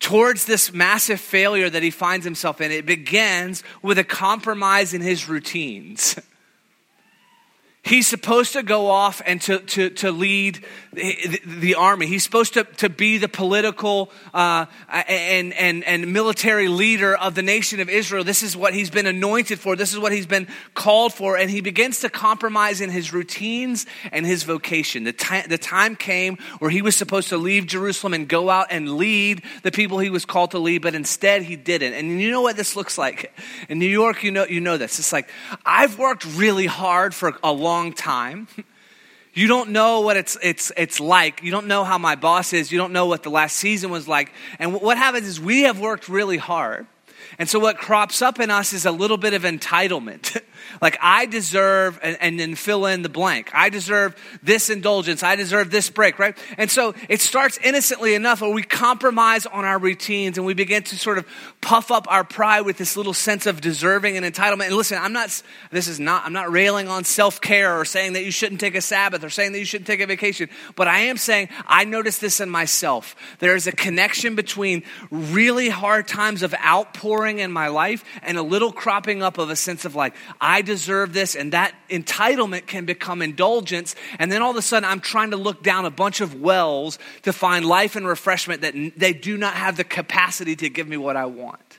towards 0.00 0.46
this 0.46 0.72
massive 0.72 1.20
failure 1.20 1.68
that 1.68 1.82
he 1.82 1.90
finds 1.90 2.24
himself 2.24 2.60
in, 2.60 2.72
it 2.72 2.86
begins 2.86 3.62
with 3.82 3.98
a 3.98 4.04
compromise 4.04 4.94
in 4.94 5.02
his 5.02 5.28
routines. 5.28 6.18
He's 7.82 8.06
supposed 8.06 8.52
to 8.52 8.62
go 8.62 8.90
off 8.90 9.22
and 9.24 9.40
to, 9.42 9.58
to, 9.58 9.88
to 9.90 10.10
lead 10.10 10.66
the, 10.92 11.40
the, 11.46 11.74
army. 11.76 12.06
He's 12.06 12.22
supposed 12.22 12.52
to, 12.54 12.64
to 12.64 12.90
be 12.90 13.16
the 13.16 13.28
political 13.28 14.12
uh, 14.34 14.66
and, 14.88 15.54
and, 15.54 15.82
and 15.84 16.12
military 16.12 16.68
leader 16.68 17.16
of 17.16 17.34
the 17.34 17.42
nation 17.42 17.80
of 17.80 17.88
Israel. 17.88 18.22
This 18.22 18.42
is 18.42 18.54
what 18.54 18.74
he's 18.74 18.90
been 18.90 19.06
anointed 19.06 19.58
for. 19.58 19.76
This 19.76 19.94
is 19.94 19.98
what 19.98 20.12
he's 20.12 20.26
been 20.26 20.46
called 20.74 21.14
for. 21.14 21.38
And 21.38 21.50
he 21.50 21.62
begins 21.62 22.00
to 22.00 22.10
compromise 22.10 22.82
in 22.82 22.90
his 22.90 23.14
routines 23.14 23.86
and 24.12 24.26
his 24.26 24.42
vocation. 24.42 25.04
The, 25.04 25.14
time, 25.14 25.48
the 25.48 25.58
time 25.58 25.96
came 25.96 26.36
where 26.58 26.70
he 26.70 26.82
was 26.82 26.96
supposed 26.96 27.30
to 27.30 27.38
leave 27.38 27.66
Jerusalem 27.66 28.12
and 28.12 28.28
go 28.28 28.50
out 28.50 28.66
and 28.70 28.98
lead 28.98 29.42
the 29.62 29.72
people 29.72 30.00
he 30.00 30.10
was 30.10 30.26
called 30.26 30.50
to 30.50 30.58
lead, 30.58 30.82
but 30.82 30.94
instead 30.94 31.44
he 31.44 31.56
didn't. 31.56 31.94
And 31.94 32.20
you 32.20 32.30
know 32.30 32.42
what 32.42 32.58
this 32.58 32.76
looks 32.76 32.98
like? 32.98 33.32
In 33.70 33.78
New 33.78 33.86
York, 33.86 34.22
you 34.22 34.32
know, 34.32 34.44
you 34.44 34.60
know 34.60 34.76
this. 34.76 34.98
It's 34.98 35.14
like, 35.14 35.30
I've 35.64 35.98
worked 35.98 36.26
really 36.36 36.66
hard 36.66 37.14
for 37.14 37.38
a 37.42 37.52
long 37.52 37.69
long 37.70 37.92
time. 37.92 38.48
You 39.32 39.46
don't 39.46 39.70
know 39.70 40.00
what 40.00 40.16
it's, 40.16 40.36
it's, 40.42 40.72
it's 40.76 40.98
like. 40.98 41.44
You 41.44 41.52
don't 41.52 41.68
know 41.68 41.84
how 41.84 41.98
my 41.98 42.16
boss 42.16 42.52
is. 42.52 42.72
You 42.72 42.78
don't 42.78 42.92
know 42.92 43.06
what 43.06 43.22
the 43.22 43.30
last 43.30 43.56
season 43.56 43.88
was 43.88 44.08
like. 44.08 44.32
And 44.58 44.74
what 44.74 44.98
happens 44.98 45.24
is 45.28 45.40
we 45.40 45.62
have 45.62 45.78
worked 45.78 46.08
really 46.08 46.36
hard. 46.36 46.88
And 47.38 47.48
so 47.48 47.60
what 47.60 47.78
crops 47.78 48.22
up 48.22 48.40
in 48.40 48.50
us 48.50 48.72
is 48.72 48.86
a 48.86 48.90
little 48.90 49.16
bit 49.16 49.32
of 49.32 49.42
entitlement. 49.42 50.42
like 50.80 50.98
I 51.00 51.26
deserve, 51.26 51.98
and, 52.02 52.16
and, 52.20 52.40
then 52.40 52.54
fill 52.54 52.86
in 52.86 53.02
the 53.02 53.08
blank. 53.08 53.50
I 53.52 53.68
deserve 53.68 54.16
this 54.42 54.70
indulgence. 54.70 55.22
I 55.22 55.36
deserve 55.36 55.70
this 55.70 55.90
break, 55.90 56.18
right? 56.18 56.36
And 56.56 56.70
so 56.70 56.94
it 57.08 57.20
starts 57.20 57.58
innocently 57.58 58.14
enough 58.14 58.40
where 58.40 58.50
we 58.50 58.62
compromise 58.62 59.46
on 59.46 59.64
our 59.64 59.78
routines 59.78 60.38
and 60.38 60.46
we 60.46 60.54
begin 60.54 60.82
to 60.84 60.96
sort 60.96 61.18
of 61.18 61.26
puff 61.60 61.90
up 61.90 62.06
our 62.10 62.24
pride 62.24 62.62
with 62.62 62.78
this 62.78 62.96
little 62.96 63.12
sense 63.12 63.46
of 63.46 63.60
deserving 63.60 64.16
and 64.16 64.24
entitlement. 64.24 64.66
And 64.66 64.76
listen, 64.76 64.98
I'm 65.00 65.12
not, 65.12 65.42
this 65.70 65.88
is 65.88 66.00
not, 66.00 66.24
I'm 66.24 66.32
not 66.32 66.50
railing 66.50 66.88
on 66.88 67.04
self 67.04 67.40
care 67.40 67.78
or 67.78 67.84
saying 67.84 68.14
that 68.14 68.24
you 68.24 68.30
shouldn't 68.30 68.60
take 68.60 68.74
a 68.74 68.80
Sabbath 68.80 69.24
or 69.24 69.30
saying 69.30 69.52
that 69.52 69.58
you 69.58 69.64
shouldn't 69.64 69.86
take 69.86 70.00
a 70.00 70.06
vacation, 70.06 70.48
but 70.76 70.88
I 70.88 71.00
am 71.00 71.16
saying 71.16 71.48
I 71.66 71.84
notice 71.84 72.18
this 72.18 72.40
in 72.40 72.48
myself. 72.48 73.16
There 73.38 73.56
is 73.56 73.66
a 73.66 73.72
connection 73.72 74.34
between 74.34 74.82
really 75.10 75.68
hard 75.68 76.08
times 76.08 76.42
of 76.42 76.54
outpouring 76.54 77.38
in 77.38 77.52
my 77.52 77.68
life 77.68 78.04
and 78.22 78.38
a 78.38 78.42
little 78.42 78.72
cropping 78.72 79.22
up 79.22 79.38
of 79.38 79.50
a 79.50 79.56
sense 79.56 79.84
of 79.84 79.94
like, 79.94 80.14
I 80.50 80.62
deserve 80.62 81.12
this. 81.12 81.36
And 81.36 81.52
that 81.52 81.74
entitlement 81.88 82.66
can 82.66 82.84
become 82.84 83.22
indulgence. 83.22 83.94
And 84.18 84.32
then 84.32 84.42
all 84.42 84.50
of 84.50 84.56
a 84.56 84.62
sudden, 84.62 84.88
I'm 84.88 85.00
trying 85.00 85.30
to 85.30 85.36
look 85.36 85.62
down 85.62 85.84
a 85.84 85.90
bunch 85.90 86.20
of 86.20 86.40
wells 86.40 86.98
to 87.22 87.32
find 87.32 87.64
life 87.64 87.94
and 87.94 88.06
refreshment 88.06 88.62
that 88.62 88.74
they 88.96 89.12
do 89.12 89.36
not 89.36 89.54
have 89.54 89.76
the 89.76 89.84
capacity 89.84 90.56
to 90.56 90.68
give 90.68 90.88
me 90.88 90.96
what 90.96 91.16
I 91.16 91.26
want. 91.26 91.78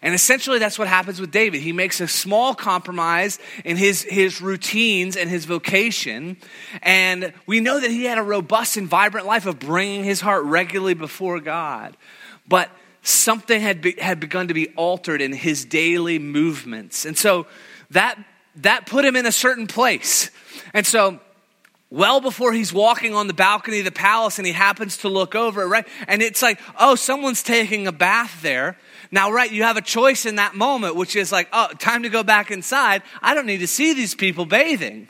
And 0.00 0.14
essentially, 0.14 0.58
that's 0.58 0.78
what 0.78 0.88
happens 0.88 1.20
with 1.20 1.32
David. 1.32 1.60
He 1.60 1.72
makes 1.72 2.00
a 2.00 2.08
small 2.08 2.54
compromise 2.54 3.40
in 3.64 3.76
his, 3.76 4.02
his 4.02 4.40
routines 4.40 5.16
and 5.16 5.28
his 5.28 5.44
vocation. 5.44 6.36
And 6.82 7.32
we 7.46 7.60
know 7.60 7.80
that 7.80 7.90
he 7.90 8.04
had 8.04 8.18
a 8.18 8.22
robust 8.22 8.76
and 8.76 8.88
vibrant 8.88 9.26
life 9.26 9.46
of 9.46 9.58
bringing 9.58 10.04
his 10.04 10.20
heart 10.20 10.44
regularly 10.44 10.94
before 10.94 11.40
God. 11.40 11.96
But 12.48 12.70
something 13.02 13.60
had, 13.60 13.80
be, 13.80 13.92
had 13.92 14.20
begun 14.20 14.48
to 14.48 14.54
be 14.54 14.68
altered 14.70 15.20
in 15.20 15.32
his 15.32 15.64
daily 15.64 16.18
movements. 16.18 17.04
And 17.04 17.18
so 17.18 17.46
that, 17.92 18.18
that 18.56 18.86
put 18.86 19.04
him 19.04 19.16
in 19.16 19.26
a 19.26 19.32
certain 19.32 19.66
place. 19.66 20.30
And 20.74 20.86
so, 20.86 21.20
well 21.92 22.22
before 22.22 22.54
he's 22.54 22.72
walking 22.72 23.14
on 23.14 23.26
the 23.26 23.34
balcony 23.34 23.80
of 23.80 23.84
the 23.84 23.92
palace 23.92 24.38
and 24.38 24.46
he 24.46 24.52
happens 24.52 24.96
to 24.98 25.08
look 25.08 25.34
over, 25.34 25.68
right? 25.68 25.86
And 26.08 26.22
it's 26.22 26.40
like, 26.40 26.58
oh, 26.80 26.94
someone's 26.94 27.42
taking 27.42 27.86
a 27.86 27.92
bath 27.92 28.40
there. 28.40 28.78
Now, 29.10 29.30
right, 29.30 29.52
you 29.52 29.62
have 29.64 29.76
a 29.76 29.82
choice 29.82 30.24
in 30.24 30.36
that 30.36 30.54
moment, 30.54 30.96
which 30.96 31.16
is 31.16 31.30
like, 31.30 31.48
oh, 31.52 31.68
time 31.78 32.04
to 32.04 32.08
go 32.08 32.22
back 32.22 32.50
inside. 32.50 33.02
I 33.20 33.34
don't 33.34 33.44
need 33.44 33.58
to 33.58 33.66
see 33.66 33.92
these 33.92 34.14
people 34.14 34.46
bathing. 34.46 35.08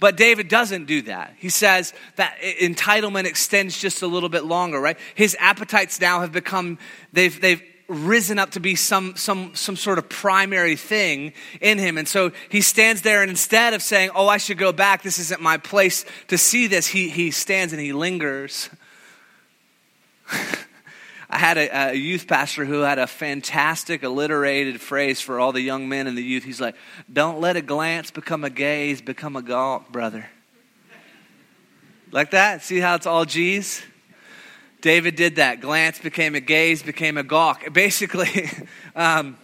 But 0.00 0.16
David 0.16 0.48
doesn't 0.48 0.86
do 0.86 1.02
that. 1.02 1.34
He 1.38 1.50
says 1.50 1.92
that 2.16 2.38
entitlement 2.40 3.26
extends 3.26 3.78
just 3.78 4.00
a 4.00 4.06
little 4.06 4.30
bit 4.30 4.44
longer, 4.44 4.80
right? 4.80 4.98
His 5.14 5.36
appetites 5.38 6.00
now 6.00 6.20
have 6.22 6.32
become, 6.32 6.78
they've, 7.12 7.38
they've, 7.38 7.62
risen 7.88 8.38
up 8.38 8.52
to 8.52 8.60
be 8.60 8.74
some, 8.74 9.16
some, 9.16 9.54
some 9.54 9.76
sort 9.76 9.98
of 9.98 10.08
primary 10.08 10.76
thing 10.76 11.32
in 11.60 11.78
him. 11.78 11.98
And 11.98 12.08
so 12.08 12.32
he 12.48 12.60
stands 12.60 13.02
there, 13.02 13.22
and 13.22 13.30
instead 13.30 13.74
of 13.74 13.82
saying, 13.82 14.10
Oh, 14.14 14.28
I 14.28 14.38
should 14.38 14.58
go 14.58 14.72
back, 14.72 15.02
this 15.02 15.18
isn't 15.18 15.40
my 15.40 15.56
place 15.56 16.04
to 16.28 16.38
see 16.38 16.66
this, 16.66 16.86
he, 16.86 17.08
he 17.08 17.30
stands 17.30 17.72
and 17.72 17.80
he 17.80 17.92
lingers. 17.92 18.70
I 21.30 21.38
had 21.38 21.58
a, 21.58 21.90
a, 21.90 21.94
youth 21.94 22.28
pastor 22.28 22.64
who 22.64 22.80
had 22.80 22.98
a 22.98 23.06
fantastic 23.06 24.04
alliterated 24.04 24.80
phrase 24.80 25.20
for 25.20 25.40
all 25.40 25.52
the 25.52 25.60
young 25.60 25.88
men 25.88 26.06
and 26.06 26.16
the 26.16 26.22
youth. 26.22 26.44
He's 26.44 26.60
like, 26.60 26.76
Don't 27.12 27.40
let 27.40 27.56
a 27.56 27.62
glance 27.62 28.10
become 28.10 28.44
a 28.44 28.50
gaze, 28.50 29.02
become 29.02 29.36
a 29.36 29.42
gawk, 29.42 29.90
brother. 29.90 30.30
Like 32.12 32.30
that? 32.30 32.62
See 32.62 32.78
how 32.78 32.94
it's 32.94 33.06
all 33.06 33.24
G's? 33.24 33.82
David 34.84 35.16
did 35.16 35.36
that. 35.36 35.62
Glance 35.62 35.98
became 35.98 36.34
a 36.34 36.40
gaze, 36.40 36.82
became 36.82 37.16
a 37.16 37.22
gawk. 37.22 37.64
Basically, 37.72 38.50
um, 38.94 39.38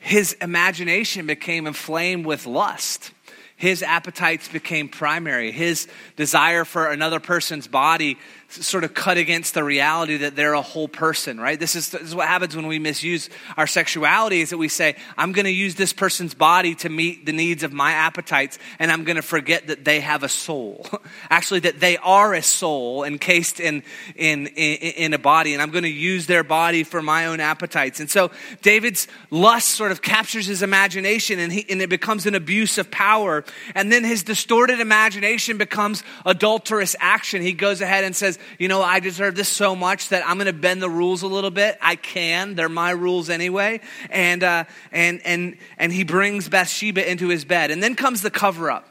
his 0.00 0.34
imagination 0.34 1.26
became 1.26 1.66
inflamed 1.66 2.26
with 2.26 2.44
lust 2.44 3.12
his 3.60 3.82
appetites 3.82 4.48
became 4.48 4.88
primary. 4.88 5.52
His 5.52 5.86
desire 6.16 6.64
for 6.64 6.86
another 6.86 7.20
person's 7.20 7.66
body 7.66 8.16
sort 8.50 8.84
of 8.84 8.94
cut 8.94 9.16
against 9.16 9.54
the 9.54 9.64
reality 9.64 10.18
that 10.18 10.36
they're 10.36 10.54
a 10.54 10.62
whole 10.62 10.88
person, 10.88 11.40
right? 11.40 11.58
This 11.58 11.76
is, 11.76 11.90
this 11.90 12.02
is 12.02 12.14
what 12.14 12.28
happens 12.28 12.56
when 12.56 12.66
we 12.66 12.78
misuse 12.78 13.30
our 13.56 13.66
sexuality 13.66 14.40
is 14.40 14.50
that 14.50 14.58
we 14.58 14.68
say, 14.68 14.96
I'm 15.16 15.32
going 15.32 15.44
to 15.44 15.50
use 15.50 15.74
this 15.74 15.92
person's 15.92 16.34
body 16.34 16.74
to 16.76 16.88
meet 16.88 17.26
the 17.26 17.32
needs 17.32 17.62
of 17.62 17.72
my 17.72 17.92
appetites, 17.92 18.58
and 18.78 18.90
I'm 18.90 19.04
going 19.04 19.16
to 19.16 19.22
forget 19.22 19.66
that 19.68 19.84
they 19.84 20.00
have 20.00 20.22
a 20.22 20.28
soul. 20.28 20.86
Actually, 21.30 21.60
that 21.60 21.80
they 21.80 21.96
are 21.98 22.34
a 22.34 22.42
soul 22.42 23.04
encased 23.04 23.60
in, 23.60 23.82
in, 24.16 24.46
in, 24.48 24.76
in 24.76 25.14
a 25.14 25.18
body, 25.18 25.52
and 25.52 25.62
I'm 25.62 25.70
going 25.70 25.84
to 25.84 25.88
use 25.88 26.26
their 26.26 26.44
body 26.44 26.84
for 26.84 27.02
my 27.02 27.26
own 27.26 27.40
appetites. 27.40 28.00
And 28.00 28.10
so 28.10 28.30
David's 28.62 29.08
lust 29.30 29.68
sort 29.68 29.92
of 29.92 30.02
captures 30.02 30.46
his 30.46 30.62
imagination, 30.62 31.38
and, 31.38 31.52
he, 31.52 31.66
and 31.68 31.80
it 31.80 31.88
becomes 31.88 32.26
an 32.26 32.34
abuse 32.34 32.78
of 32.78 32.90
power 32.90 33.44
and 33.74 33.92
then 33.92 34.04
his 34.04 34.22
distorted 34.22 34.80
imagination 34.80 35.58
becomes 35.58 36.02
adulterous 36.24 36.96
action. 37.00 37.42
He 37.42 37.52
goes 37.52 37.80
ahead 37.80 38.04
and 38.04 38.14
says, 38.14 38.38
You 38.58 38.68
know, 38.68 38.82
I 38.82 39.00
deserve 39.00 39.34
this 39.34 39.48
so 39.48 39.74
much 39.74 40.08
that 40.08 40.26
I'm 40.26 40.36
going 40.36 40.46
to 40.46 40.52
bend 40.52 40.82
the 40.82 40.90
rules 40.90 41.22
a 41.22 41.26
little 41.26 41.50
bit. 41.50 41.78
I 41.80 41.96
can. 41.96 42.54
They're 42.54 42.68
my 42.68 42.90
rules 42.90 43.30
anyway. 43.30 43.80
And, 44.10 44.42
uh, 44.42 44.64
and, 44.92 45.20
and, 45.24 45.56
and 45.78 45.92
he 45.92 46.04
brings 46.04 46.48
Bathsheba 46.48 47.10
into 47.10 47.28
his 47.28 47.44
bed. 47.44 47.70
And 47.70 47.82
then 47.82 47.94
comes 47.94 48.22
the 48.22 48.30
cover 48.30 48.70
up. 48.70 48.86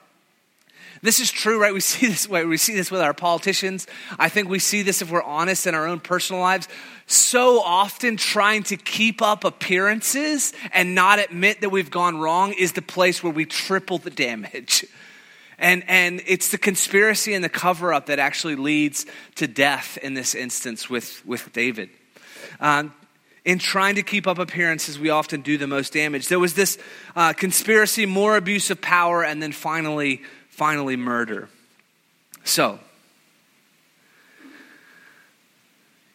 This 1.01 1.19
is 1.19 1.31
true, 1.31 1.61
right? 1.61 1.73
We 1.73 1.79
see 1.79 2.07
this 2.07 2.27
way. 2.27 2.45
We 2.45 2.57
see 2.57 2.75
this 2.75 2.91
with 2.91 3.01
our 3.01 3.13
politicians. 3.13 3.87
I 4.17 4.29
think 4.29 4.49
we 4.49 4.59
see 4.59 4.81
this 4.81 5.01
if 5.01 5.11
we're 5.11 5.23
honest 5.23 5.67
in 5.67 5.75
our 5.75 5.87
own 5.87 5.99
personal 5.99 6.41
lives. 6.41 6.67
So 7.07 7.61
often, 7.61 8.17
trying 8.17 8.63
to 8.63 8.77
keep 8.77 9.21
up 9.21 9.43
appearances 9.43 10.53
and 10.71 10.93
not 10.93 11.19
admit 11.19 11.61
that 11.61 11.69
we've 11.69 11.89
gone 11.89 12.19
wrong 12.19 12.53
is 12.53 12.73
the 12.73 12.81
place 12.81 13.23
where 13.23 13.33
we 13.33 13.45
triple 13.45 13.97
the 13.97 14.11
damage. 14.11 14.85
And, 15.59 15.83
and 15.87 16.21
it's 16.25 16.49
the 16.49 16.57
conspiracy 16.57 17.33
and 17.33 17.43
the 17.43 17.49
cover 17.49 17.93
up 17.93 18.05
that 18.05 18.17
actually 18.17 18.55
leads 18.55 19.05
to 19.35 19.47
death 19.47 19.97
in 20.01 20.13
this 20.13 20.33
instance 20.33 20.89
with, 20.89 21.25
with 21.25 21.51
David. 21.51 21.89
Um, 22.61 22.93
in 23.43 23.59
trying 23.59 23.95
to 23.95 24.03
keep 24.03 24.25
up 24.25 24.39
appearances, 24.39 24.97
we 24.97 25.09
often 25.09 25.41
do 25.41 25.57
the 25.57 25.67
most 25.67 25.93
damage. 25.93 26.27
There 26.29 26.39
was 26.39 26.53
this 26.53 26.77
uh, 27.15 27.33
conspiracy, 27.33 28.05
more 28.05 28.37
abuse 28.37 28.69
of 28.71 28.81
power, 28.81 29.23
and 29.23 29.41
then 29.41 29.51
finally, 29.51 30.21
finally 30.49 30.95
murder. 30.95 31.49
So, 32.43 32.79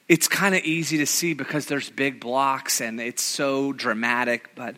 it's 0.08 0.28
kind 0.28 0.54
of 0.54 0.62
easy 0.64 0.98
to 0.98 1.06
see 1.06 1.34
because 1.34 1.66
there's 1.66 1.90
big 1.90 2.20
blocks 2.20 2.80
and 2.80 3.00
it's 3.00 3.22
so 3.22 3.72
dramatic, 3.72 4.54
but 4.54 4.76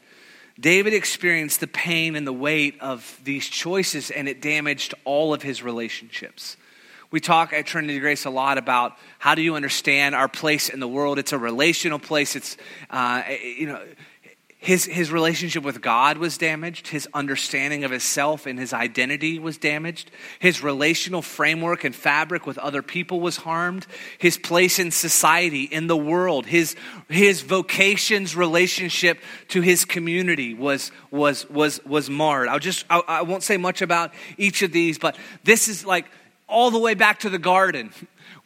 David 0.59 0.95
experienced 0.95 1.61
the 1.61 1.67
pain 1.67 2.17
and 2.17 2.27
the 2.27 2.33
weight 2.33 2.81
of 2.81 3.21
these 3.23 3.47
choices, 3.47 4.11
and 4.11 4.29
it 4.29 4.41
damaged 4.41 4.95
all 5.05 5.35
of 5.35 5.43
his 5.43 5.63
relationships. 5.63 6.57
We 7.11 7.21
talk 7.21 7.53
at 7.53 7.67
Trinity 7.67 7.99
Grace 7.99 8.25
a 8.25 8.31
lot 8.31 8.59
about 8.59 8.97
how 9.19 9.35
do 9.35 9.43
you 9.43 9.55
understand 9.55 10.15
our 10.15 10.29
place 10.29 10.69
in 10.69 10.81
the 10.81 10.89
world. 10.89 11.19
It's 11.19 11.33
a 11.33 11.39
relational 11.39 11.99
place. 11.99 12.35
It's 12.35 12.57
uh, 12.91 13.23
you 13.43 13.67
know 13.67 13.83
his, 14.67 14.85
his 14.85 15.13
relationship 15.13 15.63
with 15.63 15.81
God 15.81 16.19
was 16.19 16.37
damaged. 16.39 16.89
His 16.89 17.07
understanding 17.15 17.85
of 17.85 17.93
himself 17.93 18.47
and 18.47 18.59
his 18.59 18.73
identity 18.73 19.39
was 19.39 19.59
damaged. 19.59 20.11
His 20.41 20.61
relational 20.61 21.23
framework 21.23 21.85
and 21.85 21.95
fabric 21.95 22.49
with 22.49 22.59
other 22.59 22.83
people 22.83 23.21
was 23.21 23.37
harmed. 23.37 23.87
His 24.19 24.37
place 24.37 24.81
in 24.81 24.91
society, 24.91 25.63
in 25.63 25.87
the 25.87 25.97
world, 25.97 26.47
his, 26.47 26.75
his 27.09 27.43
vocation's 27.43 28.35
relationship 28.35 29.21
to 29.51 29.61
his 29.61 29.85
community 29.85 30.53
was, 30.53 30.91
was, 31.13 31.49
was, 31.49 31.81
was 31.85 32.11
marred. 32.11 32.49
I'll 32.49 32.59
just, 32.59 32.85
I, 32.91 33.03
I 33.07 33.23
won't 33.23 33.45
say 33.45 33.59
much 33.59 33.83
about 33.83 34.13
each 34.37 34.63
of 34.63 34.73
these, 34.73 34.99
but 34.99 35.17
this 35.45 35.69
is 35.69 35.87
like 35.87 36.07
all 36.49 36.73
the 36.73 36.81
way 36.81 36.95
back 36.95 37.21
to 37.21 37.31
the 37.31 37.39
garden 37.39 37.93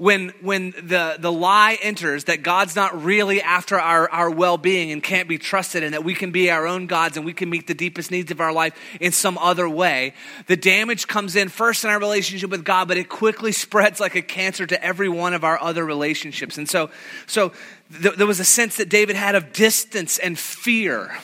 when, 0.00 0.30
when 0.40 0.70
the, 0.70 1.16
the 1.18 1.30
lie 1.30 1.76
enters 1.82 2.24
that 2.24 2.42
God's 2.42 2.74
not 2.74 3.04
really 3.04 3.42
after 3.42 3.78
our, 3.78 4.08
our 4.08 4.30
well 4.30 4.56
being 4.56 4.92
and 4.92 5.02
can't 5.02 5.28
be 5.28 5.36
trusted, 5.36 5.82
and 5.82 5.92
that 5.92 6.02
we 6.04 6.14
can 6.14 6.30
be 6.30 6.50
our 6.50 6.66
own 6.66 6.86
gods 6.86 7.18
and 7.18 7.26
we 7.26 7.34
can 7.34 7.50
meet 7.50 7.66
the 7.66 7.74
deepest 7.74 8.10
needs 8.10 8.30
of 8.30 8.40
our 8.40 8.50
life 8.50 8.74
in 8.98 9.12
some 9.12 9.36
other 9.36 9.68
way, 9.68 10.14
the 10.46 10.56
damage 10.56 11.06
comes 11.06 11.36
in 11.36 11.50
first 11.50 11.84
in 11.84 11.90
our 11.90 11.98
relationship 11.98 12.48
with 12.48 12.64
God, 12.64 12.88
but 12.88 12.96
it 12.96 13.10
quickly 13.10 13.52
spreads 13.66 14.00
like 14.00 14.14
a 14.14 14.22
cancer 14.22 14.66
to 14.66 14.82
every 14.82 15.10
one 15.10 15.34
of 15.34 15.44
our 15.44 15.60
other 15.60 15.84
relationships. 15.84 16.56
And 16.56 16.66
so, 16.66 16.88
so 17.26 17.52
th- 18.00 18.14
there 18.14 18.26
was 18.26 18.40
a 18.40 18.44
sense 18.44 18.78
that 18.78 18.88
David 18.88 19.16
had 19.16 19.34
of 19.34 19.52
distance 19.52 20.18
and 20.18 20.38
fear 20.38 21.14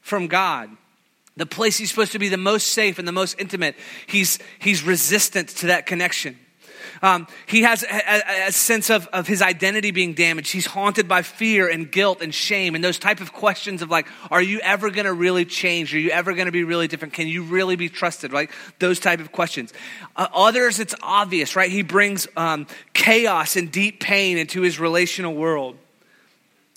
from 0.00 0.26
God 0.26 0.70
the 1.36 1.44
place 1.44 1.76
he's 1.76 1.90
supposed 1.90 2.12
to 2.12 2.18
be 2.18 2.30
the 2.30 2.38
most 2.38 2.68
safe 2.68 2.98
and 2.98 3.06
the 3.06 3.12
most 3.12 3.38
intimate, 3.38 3.76
he's, 4.06 4.38
he's 4.58 4.82
resistant 4.82 5.50
to 5.50 5.66
that 5.66 5.84
connection. 5.84 6.38
Um, 7.02 7.26
he 7.46 7.62
has 7.62 7.82
a, 7.82 8.46
a, 8.48 8.52
sense 8.52 8.90
of, 8.90 9.06
of 9.08 9.26
his 9.26 9.42
identity 9.42 9.90
being 9.90 10.14
damaged. 10.14 10.52
He's 10.52 10.66
haunted 10.66 11.08
by 11.08 11.22
fear 11.22 11.68
and 11.68 11.90
guilt 11.90 12.22
and 12.22 12.34
shame 12.34 12.74
and 12.74 12.82
those 12.82 12.98
type 12.98 13.20
of 13.20 13.32
questions 13.32 13.82
of 13.82 13.90
like, 13.90 14.06
are 14.30 14.42
you 14.42 14.60
ever 14.60 14.90
going 14.90 15.04
to 15.04 15.12
really 15.12 15.44
change? 15.44 15.94
Are 15.94 15.98
you 15.98 16.10
ever 16.10 16.32
going 16.32 16.46
to 16.46 16.52
be 16.52 16.64
really 16.64 16.88
different? 16.88 17.14
Can 17.14 17.28
you 17.28 17.42
really 17.42 17.76
be 17.76 17.88
trusted? 17.88 18.32
Like 18.32 18.50
those 18.78 19.00
type 19.00 19.20
of 19.20 19.32
questions. 19.32 19.72
Uh, 20.16 20.28
others, 20.34 20.80
it's 20.80 20.94
obvious, 21.02 21.56
right? 21.56 21.70
He 21.70 21.82
brings 21.82 22.26
um, 22.36 22.66
chaos 22.94 23.56
and 23.56 23.70
deep 23.70 24.00
pain 24.00 24.38
into 24.38 24.62
his 24.62 24.80
relational 24.80 25.34
world. 25.34 25.76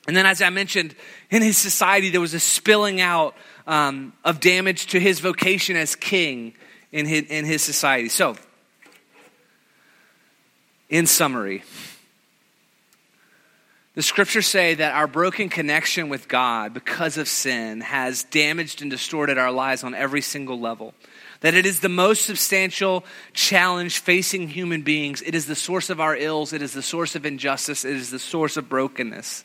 And 0.08 0.17
then, 0.17 0.25
as 0.25 0.41
I 0.41 0.49
mentioned, 0.49 0.95
in 1.29 1.43
his 1.43 1.58
society, 1.58 2.10
there 2.10 2.21
was 2.21 2.34
a 2.34 2.39
spilling 2.39 2.99
out 2.99 3.36
um, 3.67 4.13
of 4.25 4.39
damage 4.39 4.88
to 4.88 4.99
his 4.99 5.19
vocation 5.19 5.75
as 5.75 5.95
king 5.95 6.55
in 6.91 7.05
his, 7.05 7.25
in 7.29 7.45
his 7.45 7.62
society. 7.62 8.10
So, 8.10 8.36
in 10.89 11.06
summary, 11.06 11.63
the 13.95 14.04
scriptures 14.04 14.47
say 14.47 14.75
that 14.75 14.95
our 14.95 15.08
broken 15.08 15.49
connection 15.49 16.10
with 16.10 16.28
God 16.28 16.73
because 16.73 17.17
of 17.17 17.28
sin 17.28 17.82
has 17.82 18.23
damaged 18.23 18.82
and 18.82 18.89
distorted 18.89 19.38
our 19.38 19.52
lives 19.52 19.84
on 19.84 19.93
every 19.93 20.21
single 20.21 20.60
level. 20.60 20.93
That 21.41 21.54
it 21.54 21.65
is 21.65 21.80
the 21.80 21.89
most 21.89 22.25
substantial 22.25 23.04
challenge 23.34 23.99
facing 23.99 24.49
human 24.49 24.84
beings. 24.84 25.21
It 25.21 25.36
is 25.36 25.47
the 25.47 25.56
source 25.56 25.89
of 25.89 25.99
our 25.99 26.15
ills. 26.15 26.54
It 26.54 26.62
is 26.62 26.73
the 26.73 26.82
source 26.82 27.15
of 27.15 27.25
injustice. 27.25 27.84
It 27.84 27.95
is 27.95 28.10
the 28.10 28.19
source 28.19 28.58
of 28.58 28.69
brokenness. 28.69 29.43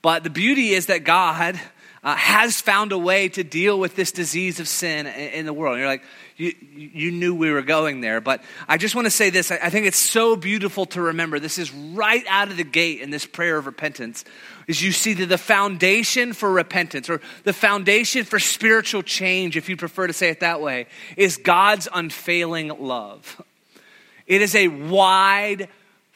But 0.00 0.24
the 0.24 0.30
beauty 0.30 0.70
is 0.70 0.86
that 0.86 1.04
God 1.04 1.60
uh, 2.04 2.16
has 2.16 2.60
found 2.60 2.92
a 2.92 2.98
way 2.98 3.28
to 3.28 3.44
deal 3.44 3.78
with 3.78 3.94
this 3.94 4.10
disease 4.10 4.58
of 4.58 4.66
sin 4.66 5.06
in, 5.06 5.30
in 5.30 5.46
the 5.46 5.52
world. 5.52 5.74
And 5.74 5.80
you're 5.80 5.88
like, 5.88 6.02
you, 6.36 6.54
you 6.74 7.12
knew 7.12 7.34
we 7.34 7.52
were 7.52 7.62
going 7.62 8.00
there. 8.00 8.20
But 8.20 8.42
I 8.66 8.76
just 8.76 8.94
want 8.94 9.06
to 9.06 9.10
say 9.10 9.30
this. 9.30 9.52
I, 9.52 9.58
I 9.62 9.70
think 9.70 9.86
it's 9.86 9.98
so 9.98 10.34
beautiful 10.34 10.86
to 10.86 11.00
remember. 11.00 11.38
This 11.38 11.58
is 11.58 11.72
right 11.72 12.24
out 12.28 12.50
of 12.50 12.56
the 12.56 12.64
gate 12.64 13.00
in 13.00 13.10
this 13.10 13.24
prayer 13.24 13.56
of 13.56 13.66
repentance. 13.66 14.24
Is 14.66 14.82
you 14.82 14.92
see 14.92 15.14
that 15.14 15.26
the 15.26 15.38
foundation 15.38 16.32
for 16.32 16.50
repentance, 16.50 17.08
or 17.08 17.20
the 17.44 17.52
foundation 17.52 18.24
for 18.24 18.38
spiritual 18.38 19.02
change, 19.02 19.56
if 19.56 19.68
you 19.68 19.76
prefer 19.76 20.06
to 20.06 20.12
say 20.12 20.28
it 20.28 20.40
that 20.40 20.60
way, 20.60 20.86
is 21.16 21.36
God's 21.36 21.88
unfailing 21.92 22.68
love. 22.68 23.40
It 24.26 24.40
is 24.40 24.54
a 24.54 24.68
wide 24.68 25.68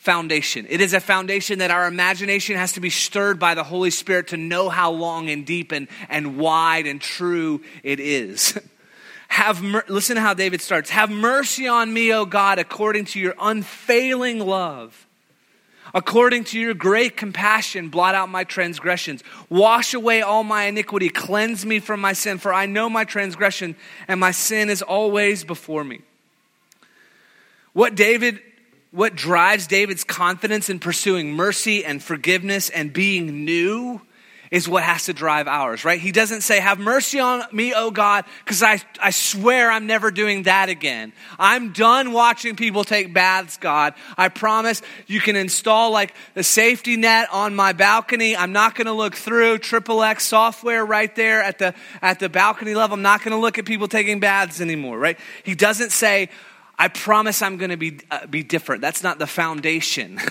foundation. 0.06 0.66
It 0.68 0.80
is 0.80 0.94
a 0.94 1.00
foundation 1.00 1.58
that 1.58 1.72
our 1.72 1.88
imagination 1.88 2.54
has 2.54 2.74
to 2.74 2.80
be 2.80 2.90
stirred 2.90 3.40
by 3.40 3.56
the 3.56 3.64
Holy 3.64 3.90
Spirit 3.90 4.28
to 4.28 4.36
know 4.36 4.68
how 4.68 4.92
long 4.92 5.28
and 5.30 5.44
deep 5.44 5.72
and, 5.72 5.88
and 6.08 6.38
wide 6.38 6.86
and 6.86 7.00
true 7.00 7.60
it 7.82 7.98
is. 7.98 8.56
Have 9.28 9.60
mer- 9.64 9.84
listen 9.88 10.14
to 10.14 10.22
how 10.22 10.32
David 10.32 10.60
starts. 10.60 10.90
Have 10.90 11.10
mercy 11.10 11.66
on 11.66 11.92
me, 11.92 12.14
O 12.14 12.24
God, 12.24 12.60
according 12.60 13.06
to 13.06 13.18
your 13.18 13.34
unfailing 13.40 14.38
love. 14.38 15.08
According 15.92 16.44
to 16.44 16.60
your 16.60 16.74
great 16.74 17.16
compassion, 17.16 17.88
blot 17.88 18.14
out 18.14 18.28
my 18.28 18.44
transgressions. 18.44 19.24
Wash 19.50 19.92
away 19.92 20.22
all 20.22 20.44
my 20.44 20.66
iniquity. 20.66 21.08
Cleanse 21.08 21.66
me 21.66 21.80
from 21.80 22.00
my 22.00 22.12
sin, 22.12 22.38
for 22.38 22.54
I 22.54 22.66
know 22.66 22.88
my 22.88 23.02
transgression, 23.02 23.74
and 24.06 24.20
my 24.20 24.30
sin 24.30 24.70
is 24.70 24.82
always 24.82 25.42
before 25.42 25.82
me. 25.82 26.02
What 27.72 27.96
David 27.96 28.40
what 28.90 29.14
drives 29.14 29.66
David's 29.66 30.04
confidence 30.04 30.70
in 30.70 30.78
pursuing 30.78 31.32
mercy 31.32 31.84
and 31.84 32.02
forgiveness 32.02 32.70
and 32.70 32.92
being 32.92 33.44
new 33.44 34.00
is 34.50 34.68
what 34.68 34.82
has 34.82 35.06
to 35.06 35.12
drive 35.12 35.48
ours, 35.48 35.84
right? 35.84 36.00
He 36.00 36.12
doesn't 36.12 36.42
say, 36.42 36.60
Have 36.60 36.78
mercy 36.78 37.18
on 37.18 37.42
me, 37.52 37.72
oh 37.74 37.90
God, 37.90 38.24
because 38.44 38.62
I, 38.62 38.80
I 39.00 39.10
swear 39.10 39.70
I'm 39.70 39.86
never 39.86 40.10
doing 40.10 40.44
that 40.44 40.68
again. 40.68 41.12
I'm 41.38 41.72
done 41.72 42.12
watching 42.12 42.56
people 42.56 42.84
take 42.84 43.12
baths, 43.12 43.56
God. 43.56 43.94
I 44.16 44.28
promise 44.28 44.82
you 45.06 45.20
can 45.20 45.36
install 45.36 45.90
like 45.90 46.14
the 46.34 46.42
safety 46.42 46.96
net 46.96 47.28
on 47.32 47.54
my 47.54 47.72
balcony. 47.72 48.36
I'm 48.36 48.52
not 48.52 48.74
going 48.74 48.86
to 48.86 48.92
look 48.92 49.14
through 49.14 49.58
triple 49.58 50.02
X 50.02 50.24
software 50.24 50.84
right 50.84 51.14
there 51.14 51.42
at 51.42 51.58
the, 51.58 51.74
at 52.00 52.20
the 52.20 52.28
balcony 52.28 52.74
level. 52.74 52.94
I'm 52.94 53.02
not 53.02 53.22
going 53.22 53.32
to 53.32 53.40
look 53.40 53.58
at 53.58 53.64
people 53.64 53.88
taking 53.88 54.20
baths 54.20 54.60
anymore, 54.60 54.98
right? 54.98 55.18
He 55.44 55.54
doesn't 55.54 55.90
say, 55.90 56.28
I 56.78 56.88
promise 56.88 57.42
I'm 57.42 57.56
going 57.56 57.70
to 57.70 57.76
be, 57.76 58.00
uh, 58.10 58.26
be 58.26 58.42
different. 58.42 58.82
That's 58.82 59.02
not 59.02 59.18
the 59.18 59.26
foundation. 59.26 60.20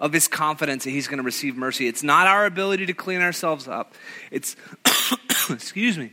of 0.00 0.14
his 0.14 0.26
confidence 0.26 0.84
that 0.84 0.90
he's 0.90 1.06
going 1.06 1.18
to 1.18 1.22
receive 1.22 1.56
mercy. 1.56 1.86
It's 1.86 2.02
not 2.02 2.26
our 2.26 2.46
ability 2.46 2.86
to 2.86 2.94
clean 2.94 3.20
ourselves 3.20 3.68
up. 3.68 3.94
It's, 4.30 4.56
excuse 5.50 5.98
me, 5.98 6.10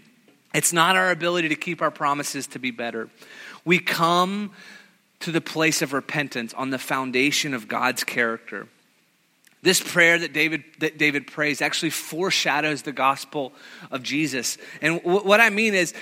It's 0.54 0.74
not 0.74 0.98
our 0.98 1.10
ability 1.10 1.50
to 1.50 1.56
keep 1.56 1.82
our 1.82 1.90
promises 1.90 2.48
to 2.48 2.60
be 2.60 2.72
better. 2.72 3.10
We 3.64 3.80
come 3.80 4.52
to 5.22 5.32
the 5.32 5.42
place 5.42 5.82
of 5.82 5.94
repentance 5.94 6.54
on 6.54 6.70
the 6.70 6.78
foundation 6.78 7.54
of 7.54 7.68
God's 7.68 8.04
character. 8.04 8.68
This 9.64 9.82
prayer 9.82 10.20
that 10.20 10.34
David, 10.34 10.64
that 10.80 10.98
David 10.98 11.26
prays 11.26 11.62
actually 11.62 11.90
foreshadows 11.90 12.84
the 12.84 12.92
gospel 12.92 13.54
of 13.90 14.04
Jesus. 14.04 14.58
And 14.82 15.02
w- 15.02 15.26
what 15.26 15.42
I 15.42 15.50
mean 15.50 15.74
is, 15.74 15.94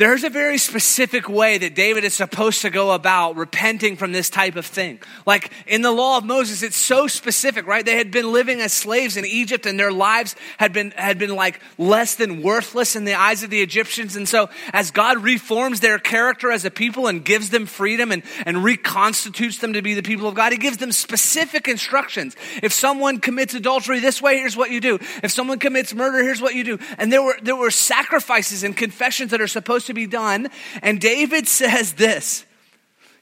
there's 0.00 0.24
a 0.24 0.30
very 0.30 0.56
specific 0.56 1.28
way 1.28 1.58
that 1.58 1.74
David 1.74 2.04
is 2.04 2.14
supposed 2.14 2.62
to 2.62 2.70
go 2.70 2.92
about 2.92 3.36
repenting 3.36 3.98
from 3.98 4.12
this 4.12 4.30
type 4.30 4.56
of 4.56 4.64
thing. 4.64 4.98
Like 5.26 5.52
in 5.66 5.82
the 5.82 5.92
law 5.92 6.16
of 6.16 6.24
Moses, 6.24 6.62
it's 6.62 6.78
so 6.78 7.06
specific, 7.06 7.66
right? 7.66 7.84
They 7.84 7.98
had 7.98 8.10
been 8.10 8.32
living 8.32 8.62
as 8.62 8.72
slaves 8.72 9.18
in 9.18 9.26
Egypt 9.26 9.66
and 9.66 9.78
their 9.78 9.92
lives 9.92 10.36
had 10.56 10.72
been, 10.72 10.92
had 10.92 11.18
been 11.18 11.36
like 11.36 11.60
less 11.76 12.14
than 12.14 12.40
worthless 12.40 12.96
in 12.96 13.04
the 13.04 13.12
eyes 13.12 13.42
of 13.42 13.50
the 13.50 13.60
Egyptians. 13.60 14.16
And 14.16 14.26
so 14.26 14.48
as 14.72 14.90
God 14.90 15.22
reforms 15.22 15.80
their 15.80 15.98
character 15.98 16.50
as 16.50 16.64
a 16.64 16.70
people 16.70 17.06
and 17.06 17.22
gives 17.22 17.50
them 17.50 17.66
freedom 17.66 18.10
and, 18.10 18.22
and 18.46 18.64
reconstitutes 18.64 19.58
them 19.58 19.74
to 19.74 19.82
be 19.82 19.92
the 19.92 20.02
people 20.02 20.26
of 20.26 20.34
God, 20.34 20.52
he 20.52 20.58
gives 20.58 20.78
them 20.78 20.92
specific 20.92 21.68
instructions. 21.68 22.36
If 22.62 22.72
someone 22.72 23.18
commits 23.20 23.52
adultery 23.52 24.00
this 24.00 24.22
way, 24.22 24.38
here's 24.38 24.56
what 24.56 24.70
you 24.70 24.80
do. 24.80 24.98
If 25.22 25.30
someone 25.30 25.58
commits 25.58 25.92
murder, 25.92 26.22
here's 26.22 26.40
what 26.40 26.54
you 26.54 26.64
do. 26.64 26.78
And 26.96 27.12
there 27.12 27.22
were, 27.22 27.36
there 27.42 27.54
were 27.54 27.70
sacrifices 27.70 28.64
and 28.64 28.74
confessions 28.74 29.32
that 29.32 29.42
are 29.42 29.46
supposed 29.46 29.88
to 29.88 29.89
to 29.90 29.94
be 29.94 30.06
done. 30.06 30.48
And 30.82 31.00
David 31.00 31.46
says 31.46 31.92
this. 31.94 32.46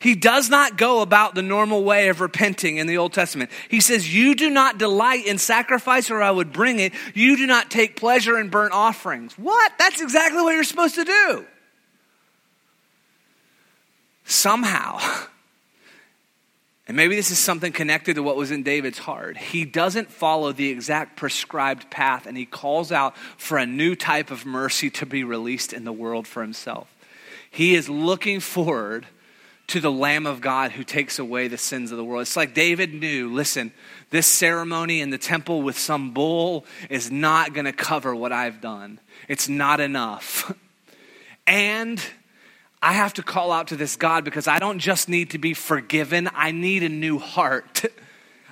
He 0.01 0.15
does 0.15 0.49
not 0.49 0.77
go 0.79 1.03
about 1.03 1.35
the 1.35 1.43
normal 1.43 1.83
way 1.83 2.09
of 2.09 2.21
repenting 2.21 2.77
in 2.77 2.87
the 2.87 2.99
Old 2.99 3.13
Testament. 3.13 3.51
He 3.69 3.81
says, 3.81 4.15
You 4.15 4.37
do 4.37 4.49
not 4.49 4.79
delight 4.79 5.27
in 5.27 5.39
sacrifice, 5.39 6.09
or 6.11 6.23
I 6.23 6.31
would 6.31 6.53
bring 6.53 6.79
it. 6.79 6.93
You 7.15 7.37
do 7.37 7.47
not 7.47 7.71
take 7.71 7.97
pleasure 7.97 8.39
in 8.39 8.49
burnt 8.49 8.73
offerings. 8.73 9.37
What? 9.37 9.73
That's 9.79 10.01
exactly 10.01 10.41
what 10.43 10.53
you're 10.53 10.63
supposed 10.63 10.95
to 10.95 11.05
do. 11.05 11.47
Somehow, 14.25 15.01
and 16.88 16.96
maybe 16.96 17.14
this 17.14 17.31
is 17.31 17.38
something 17.38 17.70
connected 17.70 18.14
to 18.14 18.22
what 18.22 18.37
was 18.37 18.51
in 18.51 18.62
David's 18.62 18.98
heart. 18.98 19.37
He 19.37 19.66
doesn't 19.66 20.11
follow 20.11 20.53
the 20.53 20.70
exact 20.70 21.16
prescribed 21.16 21.90
path, 21.90 22.27
and 22.27 22.35
he 22.35 22.46
calls 22.46 22.90
out 22.90 23.14
for 23.37 23.59
a 23.59 23.66
new 23.66 23.94
type 23.94 24.31
of 24.31 24.46
mercy 24.46 24.88
to 24.90 25.05
be 25.05 25.22
released 25.22 25.74
in 25.74 25.85
the 25.85 25.92
world 25.92 26.27
for 26.27 26.40
himself. 26.40 26.92
He 27.51 27.74
is 27.74 27.90
looking 27.90 28.40
forward 28.40 29.07
to 29.68 29.81
the 29.81 29.92
Lamb 29.92 30.27
of 30.27 30.40
God 30.40 30.72
who 30.72 30.83
takes 30.83 31.18
away 31.18 31.46
the 31.46 31.59
sins 31.59 31.92
of 31.92 31.98
the 31.98 32.05
world. 32.05 32.22
It's 32.22 32.37
like 32.37 32.55
David 32.55 32.94
knew 32.94 33.35
listen, 33.35 33.70
this 34.09 34.27
ceremony 34.27 35.03
in 35.03 35.11
the 35.11 35.18
temple 35.18 35.61
with 35.61 35.79
some 35.79 36.12
bull 36.12 36.64
is 36.88 37.11
not 37.11 37.53
going 37.53 37.66
to 37.66 37.72
cover 37.72 38.14
what 38.14 38.33
I've 38.33 38.62
done, 38.62 38.98
it's 39.29 39.48
not 39.48 39.81
enough. 39.81 40.53
And 41.51 41.98
I 42.81 42.93
have 42.93 43.14
to 43.14 43.23
call 43.23 43.51
out 43.51 43.69
to 43.69 43.77
this 43.77 43.97
God 43.97 44.25
because 44.25 44.47
I 44.47 44.59
don't 44.59 44.79
just 44.79 45.09
need 45.09 45.31
to 45.31 45.38
be 45.38 45.55
forgiven, 45.55 46.29
I 46.35 46.53
need 46.53 46.83
a 46.83 46.88
new 46.88 47.19
heart. 47.19 47.85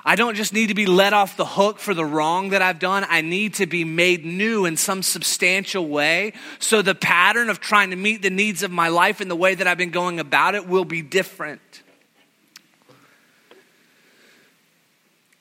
I 0.09 0.15
don't 0.15 0.37
just 0.37 0.53
need 0.53 0.69
to 0.69 0.75
be 0.75 0.87
let 0.87 1.13
off 1.13 1.37
the 1.37 1.45
hook 1.45 1.81
for 1.81 1.93
the 1.93 2.05
wrong 2.05 2.51
that 2.51 2.63
I've 2.63 2.79
done. 2.79 3.05
I 3.09 3.23
need 3.23 3.55
to 3.55 3.67
be 3.67 3.83
made 3.83 4.25
new 4.25 4.65
in 4.65 4.77
some 4.77 5.03
substantial 5.03 5.89
way. 5.89 6.33
So 6.61 6.81
the 6.81 6.95
pattern 6.95 7.51
of 7.51 7.59
trying 7.59 7.91
to 7.91 7.97
meet 7.97 8.23
the 8.23 8.31
needs 8.31 8.63
of 8.63 8.71
my 8.71 8.87
life 8.87 9.21
and 9.21 9.29
the 9.29 9.35
way 9.35 9.57
that 9.57 9.67
I've 9.67 9.79
been 9.79 9.91
going 9.91 10.21
about 10.21 10.55
it 10.55 10.69
will 10.69 10.85
be 10.85 11.03
different. 11.03 11.83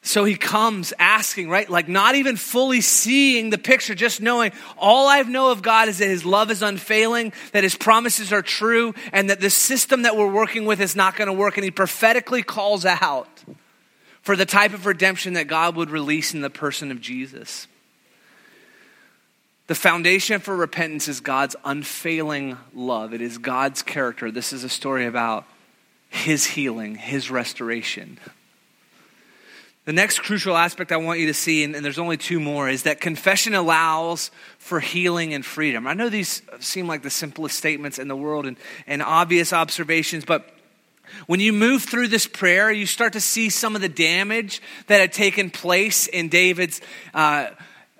So 0.05 0.23
he 0.23 0.35
comes 0.35 0.93
asking, 0.99 1.49
right? 1.49 1.67
Like 1.67 1.89
not 1.89 2.13
even 2.13 2.35
fully 2.35 2.81
seeing 2.81 3.49
the 3.49 3.57
picture, 3.57 3.95
just 3.95 4.21
knowing 4.21 4.51
all 4.77 5.07
I 5.07 5.23
know 5.23 5.49
of 5.49 5.63
God 5.63 5.87
is 5.87 5.97
that 5.97 6.07
his 6.07 6.23
love 6.23 6.51
is 6.51 6.61
unfailing, 6.61 7.33
that 7.53 7.63
his 7.63 7.75
promises 7.75 8.31
are 8.31 8.43
true, 8.43 8.93
and 9.11 9.31
that 9.31 9.41
the 9.41 9.49
system 9.49 10.03
that 10.03 10.15
we're 10.15 10.31
working 10.31 10.67
with 10.67 10.79
is 10.79 10.95
not 10.95 11.15
going 11.15 11.25
to 11.27 11.33
work. 11.33 11.57
And 11.57 11.63
he 11.63 11.71
prophetically 11.71 12.43
calls 12.43 12.85
out 12.85 13.27
for 14.21 14.35
the 14.35 14.45
type 14.45 14.75
of 14.75 14.85
redemption 14.85 15.33
that 15.33 15.47
God 15.47 15.75
would 15.75 15.89
release 15.89 16.35
in 16.35 16.41
the 16.41 16.51
person 16.51 16.91
of 16.91 17.01
Jesus. 17.01 17.67
The 19.65 19.73
foundation 19.73 20.39
for 20.39 20.55
repentance 20.55 21.07
is 21.07 21.19
God's 21.19 21.55
unfailing 21.65 22.57
love. 22.75 23.15
It 23.15 23.21
is 23.21 23.39
God's 23.39 23.81
character. 23.81 24.29
This 24.29 24.53
is 24.53 24.63
a 24.63 24.69
story 24.69 25.07
about 25.07 25.45
his 26.09 26.45
healing, 26.45 26.93
his 26.93 27.31
restoration. 27.31 28.19
The 29.85 29.93
next 29.93 30.19
crucial 30.23 30.57
aspect 30.57 30.91
I 30.91 30.97
want 30.97 31.19
you 31.19 31.27
to 31.27 31.33
see, 31.33 31.63
and, 31.63 31.75
and, 31.75 31.85
there's 31.85 31.99
only 31.99 32.17
two 32.17 32.39
more, 32.39 32.67
is 32.67 32.83
that 32.83 32.99
confession 32.99 33.53
allows 33.53 34.31
for 34.57 34.79
healing 34.79 35.33
and 35.35 35.45
freedom. 35.45 35.85
I 35.85 35.93
know 35.93 36.09
these 36.09 36.41
seem 36.59 36.87
like 36.87 37.03
the 37.03 37.11
simplest 37.11 37.55
statements 37.55 37.99
in 37.99 38.07
the 38.07 38.15
world 38.15 38.47
and, 38.47 38.57
and 38.87 39.03
obvious 39.03 39.53
observations, 39.53 40.25
but 40.25 40.49
when 41.27 41.39
you 41.39 41.53
move 41.53 41.83
through 41.83 42.07
this 42.07 42.25
prayer, 42.25 42.71
you 42.71 42.87
start 42.87 43.13
to 43.13 43.21
see 43.21 43.51
some 43.51 43.75
of 43.75 43.81
the 43.83 43.89
damage 43.89 44.59
that 44.87 44.99
had 44.99 45.13
taken 45.13 45.51
place 45.51 46.07
in 46.07 46.29
David's. 46.29 46.81
Uh, 47.13 47.49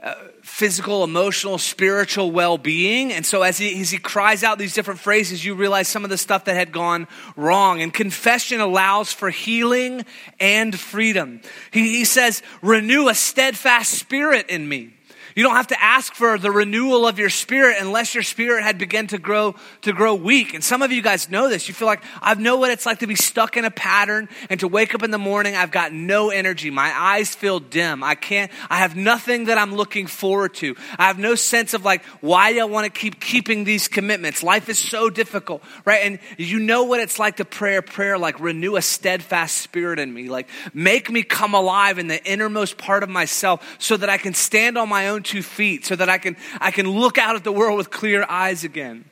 uh, 0.06 0.14
physical, 0.44 1.04
emotional, 1.04 1.58
spiritual 1.58 2.32
well 2.32 2.60
being. 2.60 3.12
And 3.12 3.26
so, 3.26 3.42
as 3.42 3.58
he, 3.58 3.82
as 3.82 3.90
he 3.90 3.98
cries 3.98 4.44
out 4.44 4.60
these 4.60 4.76
different 4.76 5.00
phrases, 5.00 5.44
you 5.44 5.56
realize 5.56 5.88
some 5.88 6.04
of 6.04 6.12
the 6.12 6.18
stuff 6.18 6.46
that 6.46 6.56
had 6.56 6.72
gone 6.72 7.08
wrong. 7.36 7.82
And 7.82 7.92
confession 7.92 8.62
allows 8.62 9.12
for 9.12 9.32
healing 9.32 10.06
and 10.40 10.80
freedom. 10.80 11.42
He, 11.72 11.98
he 11.98 12.06
says, 12.06 12.44
Renew 12.62 13.10
a 13.10 13.16
steadfast 13.16 13.94
spirit 13.94 14.48
in 14.48 14.70
me. 14.70 14.95
You 15.36 15.44
don't 15.44 15.56
have 15.56 15.68
to 15.68 15.84
ask 15.84 16.14
for 16.14 16.38
the 16.38 16.50
renewal 16.50 17.06
of 17.06 17.20
your 17.20 17.30
spirit 17.30 17.76
unless 17.82 18.14
your 18.14 18.24
spirit 18.24 18.64
had 18.64 18.78
begun 18.78 19.08
to 19.08 19.18
grow 19.18 19.56
to 19.82 19.92
grow 19.92 20.16
weak. 20.16 20.54
And 20.54 20.64
some 20.64 20.82
of 20.82 20.94
you 20.94 21.02
guys 21.02 21.30
know 21.30 21.50
this. 21.50 21.68
You 21.68 21.74
feel 21.74 21.90
like 21.90 22.02
I 22.22 22.34
know 22.36 22.56
what 22.56 22.72
it's 22.72 22.86
like 22.86 23.00
to 23.00 23.08
be 23.08 23.16
stuck 23.16 23.58
in 23.58 23.66
a 23.66 23.72
pattern 23.72 24.30
and 24.50 24.62
to 24.62 24.70
wake 24.70 24.96
up 24.96 25.04
in 25.04 25.12
the 25.12 25.18
morning 25.18 25.54
I've 25.54 25.72
got 25.72 25.92
no 25.92 26.30
energy. 26.30 26.70
My 26.70 26.90
eyes 26.98 27.36
feel 27.36 27.60
dim. 27.60 28.02
I 28.02 28.16
can't 28.16 28.50
I 28.70 28.78
have 28.78 28.96
nothing 28.96 29.46
that 29.46 29.58
I'm 29.58 29.76
looking 29.76 30.08
forward 30.08 30.54
to. 30.56 30.74
I 30.98 31.08
have 31.08 31.20
no 31.20 31.36
sense 31.36 31.74
of 31.74 31.84
like 31.84 32.06
why 32.22 32.58
I 32.58 32.64
want 32.64 32.86
to 32.86 33.00
keep 33.00 33.20
keeping 33.20 33.66
these 33.66 33.90
commitments. 33.90 34.42
Life 34.42 34.70
is 34.70 34.80
so 34.80 35.10
difficult, 35.10 35.62
right? 35.84 36.00
And 36.06 36.20
you 36.38 36.60
know 36.60 36.86
what 36.86 37.02
it's 37.02 37.20
like 37.20 37.38
to 37.38 37.46
pray 37.46 37.76
a 37.76 37.82
prayer 37.82 38.18
like 38.18 38.40
renew 38.40 38.78
a 38.78 38.82
steadfast 38.82 39.58
spirit 39.58 40.00
in 40.00 40.14
me. 40.14 40.30
Like 40.30 40.48
make 40.74 41.12
me 41.12 41.24
come 41.24 41.54
alive 41.54 42.00
in 42.00 42.08
the 42.08 42.24
innermost 42.24 42.78
part 42.78 43.04
of 43.04 43.10
myself 43.10 43.76
so 43.80 43.98
that 43.98 44.08
I 44.08 44.18
can 44.18 44.34
stand 44.34 44.78
on 44.78 44.88
my 44.88 45.10
own 45.10 45.25
two 45.26 45.42
feet 45.42 45.86
so 45.86 45.96
that 45.96 46.10
I 46.10 46.18
can, 46.18 46.38
I 46.60 46.72
can 46.72 46.90
look 46.90 47.18
out 47.18 47.36
at 47.36 47.44
the 47.44 47.52
world 47.52 47.78
with 47.78 47.90
clear 47.90 48.26
eyes 48.28 48.64
again. 48.64 49.06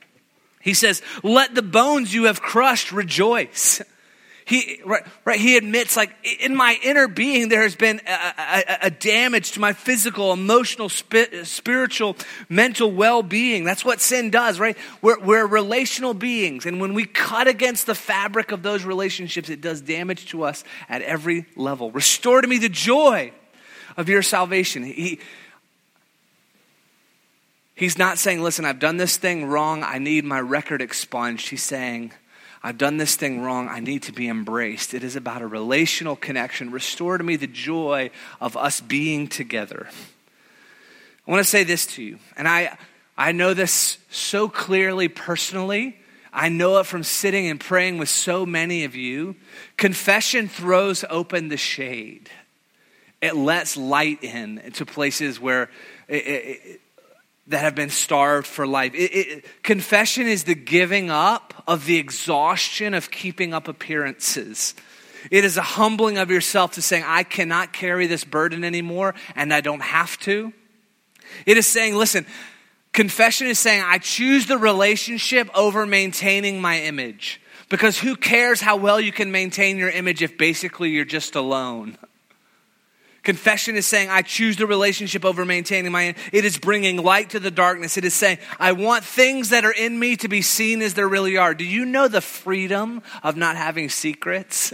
He 0.62 0.74
says, 0.74 1.02
Let 1.24 1.56
the 1.56 1.62
bones 1.62 2.14
you 2.14 2.26
have 2.26 2.42
crushed 2.42 2.92
rejoice. 2.92 3.82
He, 4.46 4.82
right, 4.86 5.04
right, 5.24 5.40
he 5.40 5.56
admits, 5.56 5.96
like, 5.96 6.14
in 6.42 6.54
my 6.54 6.78
inner 6.84 7.08
being, 7.08 7.48
there 7.48 7.62
has 7.62 7.78
been 7.78 8.02
a, 8.06 8.34
a, 8.38 8.78
a 8.88 8.92
damage 8.92 9.54
to 9.54 9.62
my 9.62 9.72
physical, 9.72 10.34
emotional, 10.34 10.90
spi- 10.90 11.44
spiritual, 11.44 12.18
mental 12.50 12.92
well 12.92 13.24
being. 13.24 13.64
That's 13.64 13.86
what 13.86 14.02
sin 14.02 14.32
does, 14.32 14.60
right? 14.60 14.78
We're, 15.02 15.20
we're 15.20 15.46
relational 15.46 16.14
beings. 16.14 16.66
And 16.66 16.82
when 16.82 16.94
we 16.94 17.06
cut 17.06 17.48
against 17.48 17.86
the 17.86 17.96
fabric 17.96 18.52
of 18.52 18.64
those 18.64 18.84
relationships, 18.84 19.50
it 19.50 19.62
does 19.62 19.80
damage 19.80 20.26
to 20.32 20.44
us 20.44 20.66
at 20.90 21.02
every 21.04 21.46
level. 21.56 21.92
Restore 21.92 22.42
to 22.42 22.48
me 22.48 22.58
the 22.58 22.68
joy 22.68 23.32
of 23.96 24.10
your 24.10 24.22
salvation. 24.22 24.84
He, 24.84 25.20
He's 27.76 27.98
not 27.98 28.20
saying, 28.20 28.42
listen, 28.42 28.66
I've 28.66 28.80
done 28.80 28.98
this 28.98 29.18
thing 29.18 29.46
wrong. 29.46 29.84
I 29.84 29.98
need 29.98 30.26
my 30.26 30.40
record 30.40 30.82
expunged. 30.82 31.50
He's 31.50 31.64
saying, 31.64 32.12
I've 32.62 32.78
done 32.78 32.98
this 32.98 33.16
thing 33.16 33.42
wrong. 33.42 33.68
I 33.68 33.80
need 33.80 34.04
to 34.04 34.12
be 34.12 34.30
embraced. 34.30 34.94
It 34.94 35.04
is 35.04 35.16
about 35.16 35.42
a 35.42 35.48
relational 35.48 36.16
connection. 36.16 36.72
Restore 36.72 37.18
to 37.18 37.24
me 37.24 37.36
the 37.36 37.48
joy 37.48 38.12
of 38.40 38.56
us 38.56 38.80
being 38.80 39.28
together. 39.28 39.88
I 41.28 41.32
want 41.32 41.44
to 41.44 41.50
say 41.50 41.64
this 41.64 41.86
to 41.88 42.04
you, 42.04 42.20
and 42.38 42.48
I, 42.48 42.78
I 43.18 43.32
know 43.32 43.54
this 43.54 43.98
so 44.10 44.48
clearly 44.50 45.08
personally. 45.08 45.98
I 46.34 46.50
know 46.50 46.80
it 46.80 46.86
from 46.86 47.04
sitting 47.04 47.48
and 47.48 47.60
praying 47.60 47.98
with 47.98 48.10
so 48.10 48.46
many 48.46 48.84
of 48.84 48.96
you. 48.96 49.36
Confession 49.78 50.50
throws 50.50 51.06
open 51.10 51.48
the 51.48 51.58
shade, 51.58 52.30
it 53.22 53.36
lets 53.36 53.78
light 53.78 54.24
in 54.24 54.72
to 54.74 54.86
places 54.86 55.40
where 55.40 55.70
it, 56.08 56.16
it, 56.16 56.82
that 57.48 57.60
have 57.60 57.76
been 57.76 57.90
starved 57.90 58.48
for 58.48 58.66
life. 58.66 58.94
It, 58.96 59.12
it, 59.12 59.64
confession 59.64 60.28
is 60.28 60.46
the 60.46 60.56
giving 60.56 61.10
up 61.10 61.64
of 61.68 61.86
the 61.86 61.98
exhaustion 61.98 62.94
of 62.94 63.12
keeping 63.12 63.54
up 63.54 63.68
appearances. 63.68 64.74
It 65.30 65.46
is 65.46 65.58
a 65.58 65.62
humbling 65.62 66.18
of 66.18 66.32
yourself 66.32 66.74
to 66.74 66.82
saying, 66.82 67.04
I 67.06 67.24
cannot 67.24 67.74
carry 67.74 68.08
this 68.08 68.24
burden 68.24 68.64
anymore 68.64 69.16
and 69.36 69.54
I 69.54 69.62
don't 69.62 69.82
have 69.82 70.18
to. 70.20 70.54
It 71.46 71.58
is 71.58 71.68
saying, 71.68 71.96
listen, 71.96 72.26
confession 72.92 73.48
is 73.48 73.60
saying, 73.60 73.84
I 73.86 73.98
choose 73.98 74.46
the 74.46 74.58
relationship 74.58 75.50
over 75.56 75.86
maintaining 75.86 76.62
my 76.62 76.82
image. 76.82 77.42
Because 77.70 77.98
who 77.98 78.16
cares 78.16 78.62
how 78.62 78.76
well 78.76 79.00
you 79.00 79.12
can 79.12 79.32
maintain 79.32 79.78
your 79.78 79.90
image 79.90 80.22
if 80.22 80.38
basically 80.38 80.92
you're 80.92 81.06
just 81.06 81.36
alone? 81.36 81.98
Confession 83.24 83.78
is 83.78 83.88
saying, 83.88 84.10
I 84.10 84.22
choose 84.22 84.58
the 84.58 84.68
relationship 84.68 85.24
over 85.24 85.46
maintaining 85.46 85.94
my. 85.94 86.14
It 86.34 86.44
is 86.44 86.58
bringing 86.58 86.98
light 86.98 87.30
to 87.30 87.40
the 87.40 87.52
darkness. 87.52 87.98
It 87.98 88.04
is 88.04 88.14
saying, 88.14 88.38
I 88.60 88.74
want 88.74 89.06
things 89.06 89.50
that 89.50 89.64
are 89.64 89.72
in 89.72 89.98
me 89.98 90.18
to 90.18 90.28
be 90.28 90.42
seen 90.42 90.82
as 90.82 90.94
they 90.94 91.04
really 91.04 91.38
are. 91.38 91.54
Do 91.54 91.64
you 91.64 91.86
know 91.86 92.10
the 92.10 92.20
freedom 92.20 93.02
of 93.24 93.38
not 93.38 93.56
having 93.56 93.88
secrets? 93.88 94.74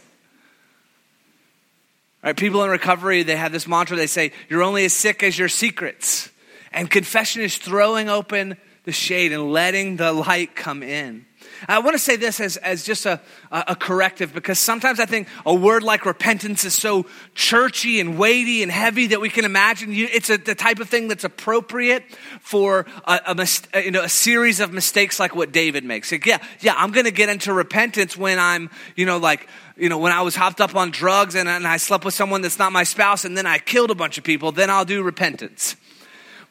Right, 2.24 2.36
people 2.36 2.64
in 2.64 2.72
recovery, 2.72 3.22
they 3.22 3.36
have 3.36 3.52
this 3.52 3.68
mantra, 3.68 3.95
they 3.95 4.08
say, 4.08 4.32
You're 4.50 4.64
only 4.64 4.84
as 4.84 4.93
sick 4.93 5.22
as 5.22 5.38
your 5.38 5.47
secrets. 5.47 6.30
And 6.74 6.89
confession 6.89 7.43
is 7.43 7.58
throwing 7.58 8.10
open 8.10 8.58
the 8.84 8.91
shade 8.91 9.32
and 9.32 9.54
letting 9.54 9.97
the 9.97 10.12
light 10.12 10.56
come 10.56 10.82
in. 10.82 11.26
I 11.68 11.80
want 11.80 11.93
to 11.93 11.99
say 11.99 12.16
this 12.16 12.39
as, 12.39 12.57
as 12.57 12.84
just 12.84 13.05
a, 13.05 13.20
a 13.51 13.76
corrective 13.76 14.34
because 14.34 14.60
sometimes 14.60 14.99
I 14.99 15.05
think 15.05 15.28
a 15.45 15.53
word 15.53 15.84
like 15.84 16.05
repentance 16.05 16.64
is 16.64 16.74
so 16.74 17.05
churchy 17.36 17.99
and 17.99 18.18
weighty 18.18 18.64
and 18.64 18.72
heavy 18.72 19.07
that 19.07 19.22
we 19.22 19.30
can 19.30 19.45
imagine 19.45 19.89
it's 19.93 20.30
a, 20.30 20.38
the 20.38 20.55
type 20.55 20.80
of 20.80 20.89
thing 20.89 21.07
that's 21.07 21.24
appropriate 21.24 22.03
for 22.41 22.86
a, 23.05 23.20
a, 23.26 23.47
uh, 23.76 23.80
you 23.80 23.91
know, 23.91 24.03
a 24.03 24.10
series 24.10 24.60
of 24.60 24.72
mistakes 24.72 25.20
like 25.20 25.36
what 25.36 25.51
David 25.51 25.84
makes. 25.84 26.12
Like, 26.12 26.26
yeah, 26.26 26.39
yeah, 26.62 26.74
I'm 26.78 26.91
going 26.91 27.05
to 27.05 27.12
get 27.12 27.30
into 27.30 27.53
repentance 27.53 28.16
when 28.16 28.39
I'm, 28.39 28.70
you 28.95 29.05
know, 29.05 29.18
like, 29.18 29.47
you 29.76 29.89
know, 29.89 29.97
when 29.97 30.12
I 30.12 30.22
was 30.22 30.36
hopped 30.36 30.62
up 30.62 30.76
on 30.76 30.91
drugs 30.91 31.36
and, 31.36 31.49
and 31.49 31.68
I 31.68 31.78
slept 31.78 32.05
with 32.05 32.14
someone 32.14 32.41
that's 32.41 32.60
not 32.60 32.72
my 32.72 32.84
spouse 32.84 33.26
and 33.26 33.38
then 33.38 33.45
I 33.45 33.57
killed 33.57 33.91
a 33.91 33.95
bunch 33.95 34.18
of 34.18 34.24
people, 34.24 34.51
then 34.51 34.70
I'll 34.70 34.86
do 34.86 35.03
repentance. 35.03 35.76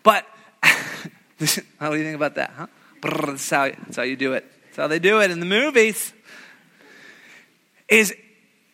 But 0.02 0.26
how 0.62 1.90
do 1.90 1.96
you 1.96 2.04
think 2.04 2.16
about 2.16 2.34
that, 2.36 2.50
huh? 2.56 2.66
That's 3.02 3.50
how, 3.50 3.68
that's 3.68 3.96
how 3.96 4.02
you 4.02 4.16
do 4.16 4.32
it. 4.32 4.44
How 4.78 4.86
they 4.86 5.00
do 5.00 5.20
it 5.20 5.32
in 5.32 5.40
the 5.40 5.46
movies. 5.46 6.12
Is 7.88 8.14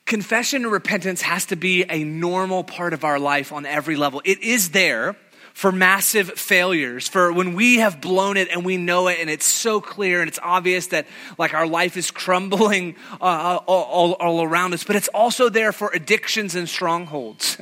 confession 0.05 0.65
and 0.65 0.73
repentance 0.73 1.23
has 1.23 1.47
to 1.47 1.57
be 1.57 1.85
a 1.89 2.05
normal 2.05 2.63
part 2.63 2.93
of 2.93 3.05
our 3.05 3.19
life 3.19 3.53
on 3.53 3.65
every 3.65 3.97
level. 3.97 4.21
It 4.23 4.43
is 4.43 4.71
there 4.71 5.17
for 5.55 5.73
massive 5.73 6.33
failures, 6.33 7.09
for 7.09 7.33
when 7.33 7.55
we 7.55 7.77
have 7.77 8.03
blown 8.03 8.37
it 8.37 8.49
and 8.51 8.67
we 8.67 8.77
know 8.77 9.09
it 9.09 9.19
and 9.19 9.31
it's 9.31 9.47
so 9.47 9.81
clear 9.81 10.21
and 10.21 10.29
it's 10.29 10.41
obvious 10.43 10.89
that 10.89 11.07
like 11.39 11.55
our 11.55 11.67
life 11.67 11.97
is 11.97 12.11
crumbling 12.11 12.97
uh, 13.19 13.61
all, 13.67 14.13
all 14.13 14.43
around 14.43 14.75
us, 14.75 14.85
but 14.85 14.97
it's 14.97 15.09
also 15.09 15.49
there 15.49 15.73
for 15.73 15.91
addictions 15.95 16.55
and 16.55 16.69
strongholds. 16.69 17.57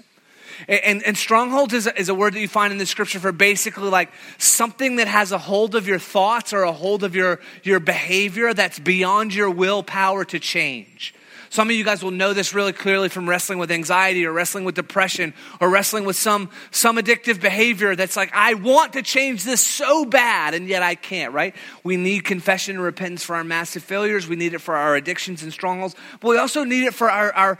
And, 0.68 1.02
and 1.02 1.16
stronghold 1.16 1.72
is 1.72 1.86
a, 1.86 1.98
is 1.98 2.08
a 2.08 2.14
word 2.14 2.34
that 2.34 2.40
you 2.40 2.48
find 2.48 2.72
in 2.72 2.78
the 2.78 2.86
scripture 2.86 3.20
for 3.20 3.32
basically 3.32 3.88
like 3.88 4.10
something 4.38 4.96
that 4.96 5.08
has 5.08 5.32
a 5.32 5.38
hold 5.38 5.74
of 5.74 5.86
your 5.86 5.98
thoughts 5.98 6.52
or 6.52 6.62
a 6.62 6.72
hold 6.72 7.04
of 7.04 7.14
your, 7.14 7.40
your 7.62 7.80
behavior 7.80 8.54
that's 8.54 8.78
beyond 8.78 9.34
your 9.34 9.50
willpower 9.50 10.24
to 10.26 10.38
change. 10.38 11.14
Some 11.52 11.68
of 11.68 11.76
you 11.76 11.84
guys 11.84 12.02
will 12.02 12.12
know 12.12 12.32
this 12.32 12.54
really 12.54 12.72
clearly 12.72 13.10
from 13.10 13.28
wrestling 13.28 13.58
with 13.58 13.70
anxiety 13.70 14.24
or 14.24 14.32
wrestling 14.32 14.64
with 14.64 14.74
depression 14.74 15.34
or 15.60 15.68
wrestling 15.68 16.06
with 16.06 16.16
some, 16.16 16.48
some 16.70 16.96
addictive 16.96 17.42
behavior 17.42 17.94
that's 17.94 18.16
like, 18.16 18.30
I 18.32 18.54
want 18.54 18.94
to 18.94 19.02
change 19.02 19.44
this 19.44 19.60
so 19.60 20.06
bad 20.06 20.54
and 20.54 20.66
yet 20.66 20.82
I 20.82 20.94
can't, 20.94 21.34
right? 21.34 21.54
We 21.84 21.98
need 21.98 22.24
confession 22.24 22.76
and 22.76 22.82
repentance 22.82 23.22
for 23.22 23.36
our 23.36 23.44
massive 23.44 23.82
failures. 23.82 24.26
We 24.26 24.36
need 24.36 24.54
it 24.54 24.60
for 24.60 24.74
our 24.74 24.96
addictions 24.96 25.42
and 25.42 25.52
strongholds, 25.52 25.94
but 26.20 26.28
we 26.28 26.38
also 26.38 26.64
need 26.64 26.84
it 26.84 26.94
for 26.94 27.10
our, 27.10 27.30
our 27.34 27.58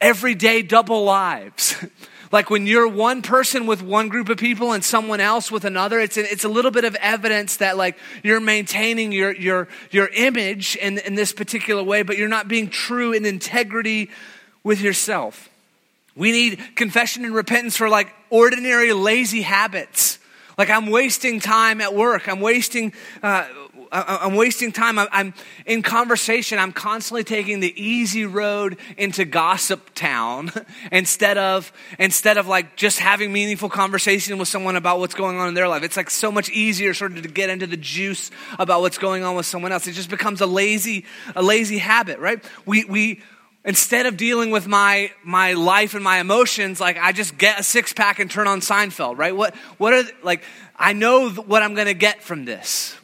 everyday 0.00 0.62
double 0.62 1.04
lives. 1.04 1.76
Like 2.34 2.50
when 2.50 2.66
you're 2.66 2.88
one 2.88 3.22
person 3.22 3.64
with 3.64 3.80
one 3.80 4.08
group 4.08 4.28
of 4.28 4.38
people 4.38 4.72
and 4.72 4.82
someone 4.84 5.20
else 5.20 5.52
with 5.52 5.64
another, 5.64 6.00
it's 6.00 6.16
a, 6.16 6.22
it's 6.28 6.42
a 6.42 6.48
little 6.48 6.72
bit 6.72 6.84
of 6.84 6.96
evidence 6.96 7.58
that 7.58 7.76
like 7.76 7.96
you're 8.24 8.40
maintaining 8.40 9.12
your, 9.12 9.32
your, 9.32 9.68
your 9.92 10.08
image 10.08 10.74
in, 10.74 10.98
in 10.98 11.14
this 11.14 11.32
particular 11.32 11.84
way, 11.84 12.02
but 12.02 12.18
you're 12.18 12.26
not 12.26 12.48
being 12.48 12.70
true 12.70 13.12
in 13.12 13.24
integrity 13.24 14.10
with 14.64 14.80
yourself. 14.80 15.48
We 16.16 16.32
need 16.32 16.60
confession 16.74 17.24
and 17.24 17.36
repentance 17.36 17.76
for 17.76 17.88
like 17.88 18.12
ordinary 18.30 18.92
lazy 18.92 19.42
habits. 19.42 20.18
Like 20.58 20.70
I'm 20.70 20.86
wasting 20.86 21.38
time 21.38 21.80
at 21.80 21.94
work. 21.94 22.28
I'm 22.28 22.40
wasting 22.40 22.94
uh, 23.22 23.46
I'm 23.94 24.34
wasting 24.34 24.72
time. 24.72 24.98
I'm 24.98 25.34
in 25.66 25.82
conversation. 25.82 26.58
I'm 26.58 26.72
constantly 26.72 27.22
taking 27.22 27.60
the 27.60 27.72
easy 27.80 28.26
road 28.26 28.76
into 28.96 29.24
gossip 29.24 29.94
town 29.94 30.50
instead 30.92 31.38
of, 31.38 31.72
instead 31.98 32.36
of 32.36 32.48
like 32.48 32.74
just 32.74 32.98
having 32.98 33.32
meaningful 33.32 33.68
conversation 33.68 34.36
with 34.38 34.48
someone 34.48 34.74
about 34.74 34.98
what's 34.98 35.14
going 35.14 35.38
on 35.38 35.46
in 35.46 35.54
their 35.54 35.68
life. 35.68 35.84
It's 35.84 35.96
like 35.96 36.10
so 36.10 36.32
much 36.32 36.50
easier 36.50 36.92
sort 36.92 37.16
of 37.16 37.22
to 37.22 37.28
get 37.28 37.50
into 37.50 37.68
the 37.68 37.76
juice 37.76 38.32
about 38.58 38.80
what's 38.80 38.98
going 38.98 39.22
on 39.22 39.36
with 39.36 39.46
someone 39.46 39.70
else. 39.70 39.86
It 39.86 39.92
just 39.92 40.10
becomes 40.10 40.40
a 40.40 40.46
lazy, 40.46 41.04
a 41.36 41.42
lazy 41.42 41.78
habit, 41.78 42.18
right? 42.18 42.42
We, 42.66 42.84
we, 42.84 43.22
instead 43.64 44.06
of 44.06 44.16
dealing 44.16 44.50
with 44.50 44.66
my 44.66 45.12
my 45.22 45.52
life 45.54 45.94
and 45.94 46.04
my 46.04 46.18
emotions 46.18 46.80
like 46.80 46.98
i 46.98 47.12
just 47.12 47.38
get 47.38 47.58
a 47.58 47.62
six 47.62 47.94
pack 47.94 48.18
and 48.18 48.30
turn 48.30 48.46
on 48.46 48.60
seinfeld 48.60 49.16
right 49.16 49.34
what 49.34 49.54
what 49.78 49.94
are 49.94 50.04
like 50.22 50.44
i 50.76 50.92
know 50.92 51.30
what 51.30 51.62
i'm 51.62 51.74
going 51.74 51.86
to 51.86 51.94
get 51.94 52.22
from 52.22 52.44
this 52.44 52.94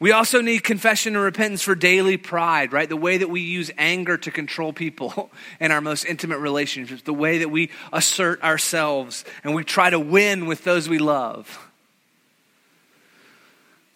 we 0.00 0.12
also 0.12 0.40
need 0.40 0.62
confession 0.62 1.16
and 1.16 1.24
repentance 1.24 1.62
for 1.62 1.74
daily 1.74 2.16
pride, 2.16 2.72
right? 2.72 2.88
The 2.88 2.96
way 2.96 3.18
that 3.18 3.28
we 3.28 3.40
use 3.40 3.70
anger 3.76 4.16
to 4.18 4.30
control 4.30 4.72
people 4.72 5.30
in 5.60 5.72
our 5.72 5.80
most 5.80 6.04
intimate 6.04 6.38
relationships, 6.38 7.02
the 7.02 7.12
way 7.12 7.38
that 7.38 7.50
we 7.50 7.70
assert 7.92 8.42
ourselves 8.42 9.24
and 9.42 9.54
we 9.54 9.64
try 9.64 9.90
to 9.90 9.98
win 9.98 10.46
with 10.46 10.62
those 10.62 10.88
we 10.88 10.98
love. 10.98 11.68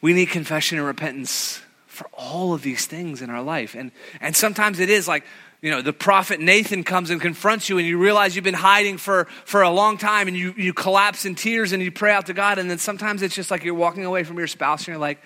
We 0.00 0.12
need 0.12 0.30
confession 0.30 0.78
and 0.78 0.86
repentance 0.86 1.60
for 1.86 2.08
all 2.14 2.52
of 2.52 2.62
these 2.62 2.86
things 2.86 3.22
in 3.22 3.30
our 3.30 3.42
life. 3.42 3.76
And, 3.76 3.92
and 4.20 4.34
sometimes 4.34 4.80
it 4.80 4.90
is 4.90 5.06
like, 5.06 5.24
you 5.60 5.70
know, 5.70 5.80
the 5.80 5.92
prophet 5.92 6.40
Nathan 6.40 6.82
comes 6.82 7.10
and 7.10 7.20
confronts 7.20 7.68
you, 7.68 7.78
and 7.78 7.86
you 7.86 7.96
realize 7.96 8.34
you've 8.34 8.42
been 8.42 8.54
hiding 8.54 8.98
for, 8.98 9.26
for 9.44 9.62
a 9.62 9.70
long 9.70 9.96
time, 9.96 10.26
and 10.26 10.36
you, 10.36 10.52
you 10.56 10.72
collapse 10.72 11.24
in 11.24 11.36
tears 11.36 11.70
and 11.70 11.80
you 11.80 11.92
pray 11.92 12.12
out 12.12 12.26
to 12.26 12.34
God. 12.34 12.58
And 12.58 12.68
then 12.68 12.78
sometimes 12.78 13.22
it's 13.22 13.36
just 13.36 13.52
like 13.52 13.62
you're 13.62 13.74
walking 13.74 14.04
away 14.04 14.24
from 14.24 14.38
your 14.38 14.48
spouse, 14.48 14.80
and 14.80 14.88
you're 14.88 14.98
like, 14.98 15.20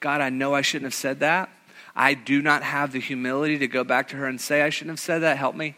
God, 0.00 0.20
I 0.20 0.30
know 0.30 0.54
I 0.54 0.62
shouldn't 0.62 0.86
have 0.86 0.94
said 0.94 1.20
that. 1.20 1.50
I 1.94 2.14
do 2.14 2.40
not 2.40 2.62
have 2.62 2.92
the 2.92 3.00
humility 3.00 3.58
to 3.58 3.68
go 3.68 3.84
back 3.84 4.08
to 4.08 4.16
her 4.16 4.26
and 4.26 4.40
say, 4.40 4.62
I 4.62 4.70
shouldn't 4.70 4.92
have 4.92 5.00
said 5.00 5.18
that. 5.20 5.36
Help 5.36 5.54
me. 5.54 5.76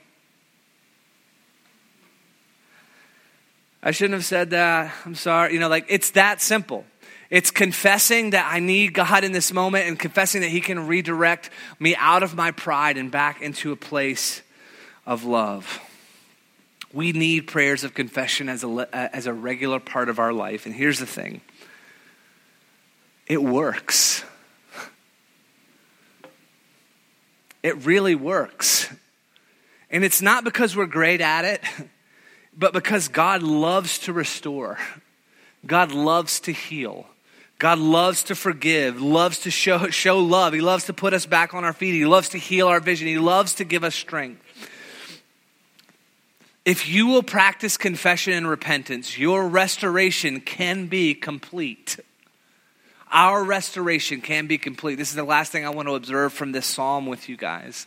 I 3.83 3.91
shouldn't 3.91 4.15
have 4.15 4.25
said 4.25 4.51
that. 4.51 4.95
I'm 5.05 5.17
sorry. 5.17 5.55
You 5.55 5.61
know, 5.61 5.69
like 5.69 5.87
it's 5.89 6.11
that 6.11 6.41
simple. 6.41 6.85
It's 7.31 7.51
confessing 7.51 8.31
that 8.31 8.49
I 8.53 8.61
need 8.61 8.95
God 8.95 9.25
in 9.25 9.33
this 9.33 9.53
moment 9.53 9.89
and 9.89 9.99
confessing 9.99 10.43
that 10.43 10.51
He 10.51 10.61
can 10.61 10.87
redirect 10.87 11.51
me 11.81 11.97
out 11.97 12.23
of 12.23 12.37
my 12.37 12.51
pride 12.53 12.97
and 12.99 13.11
back 13.11 13.43
into 13.43 13.73
a 13.73 13.77
place 13.77 14.43
of 15.07 15.25
love. 15.25 15.81
We 16.93 17.13
need 17.13 17.47
prayers 17.47 17.85
of 17.85 17.95
confession 17.95 18.51
as 18.51 18.63
a, 18.63 18.89
as 18.95 19.27
a 19.27 19.33
regular 19.33 19.81
part 19.81 20.11
of 20.11 20.19
our 20.19 20.33
life. 20.33 20.67
And 20.67 20.75
here's 20.75 20.99
the 20.99 21.07
thing 21.07 21.41
it 23.27 23.43
works. 23.43 24.25
It 27.63 27.85
really 27.85 28.15
works. 28.15 28.93
And 29.91 30.05
it's 30.05 30.23
not 30.23 30.45
because 30.45 30.75
we're 30.75 30.87
great 30.87 31.21
at 31.21 31.45
it, 31.45 31.63
but 32.57 32.73
because 32.73 33.09
God 33.09 33.43
loves 33.43 33.99
to 34.01 34.13
restore. 34.13 34.79
God 35.65 35.93
loves 35.93 36.41
to 36.41 36.53
heal. 36.53 37.07
God 37.59 37.79
loves 37.79 38.25
to 38.25 38.35
forgive, 38.35 39.01
loves 39.01 39.39
to 39.41 39.51
show, 39.51 39.89
show 39.91 40.19
love. 40.19 40.53
He 40.53 40.61
loves 40.61 40.87
to 40.87 40.93
put 40.93 41.15
us 41.15 41.27
back 41.27 41.55
on 41.55 41.63
our 41.63 41.73
feet. 41.73 41.93
He 41.93 42.05
loves 42.05 42.31
to 42.31 42.39
heal 42.39 42.67
our 42.67 42.81
vision. 42.81 43.07
He 43.07 43.19
loves 43.19 43.55
to 43.55 43.65
give 43.65 43.85
us 43.85 43.95
strength. 43.95 44.43
If 46.65 46.89
you 46.89 47.07
will 47.07 47.23
practice 47.23 47.77
confession 47.77 48.33
and 48.33 48.49
repentance, 48.49 49.17
your 49.17 49.47
restoration 49.47 50.41
can 50.41 50.87
be 50.87 51.15
complete 51.15 51.99
our 53.13 53.45
restoration 53.45 54.23
can 54.23 54.47
be 54.47 54.59
complete. 54.59 54.97
This 54.97 55.11
is 55.11 55.15
the 55.15 55.23
last 55.23 55.53
thing 55.53 55.67
I 55.67 55.71
want 55.71 55.87
to 55.87 55.95
observe 55.95 56.33
from 56.33 56.53
this 56.53 56.67
psalm 56.67 57.07
with 57.07 57.29
you 57.29 57.37
guys. 57.37 57.87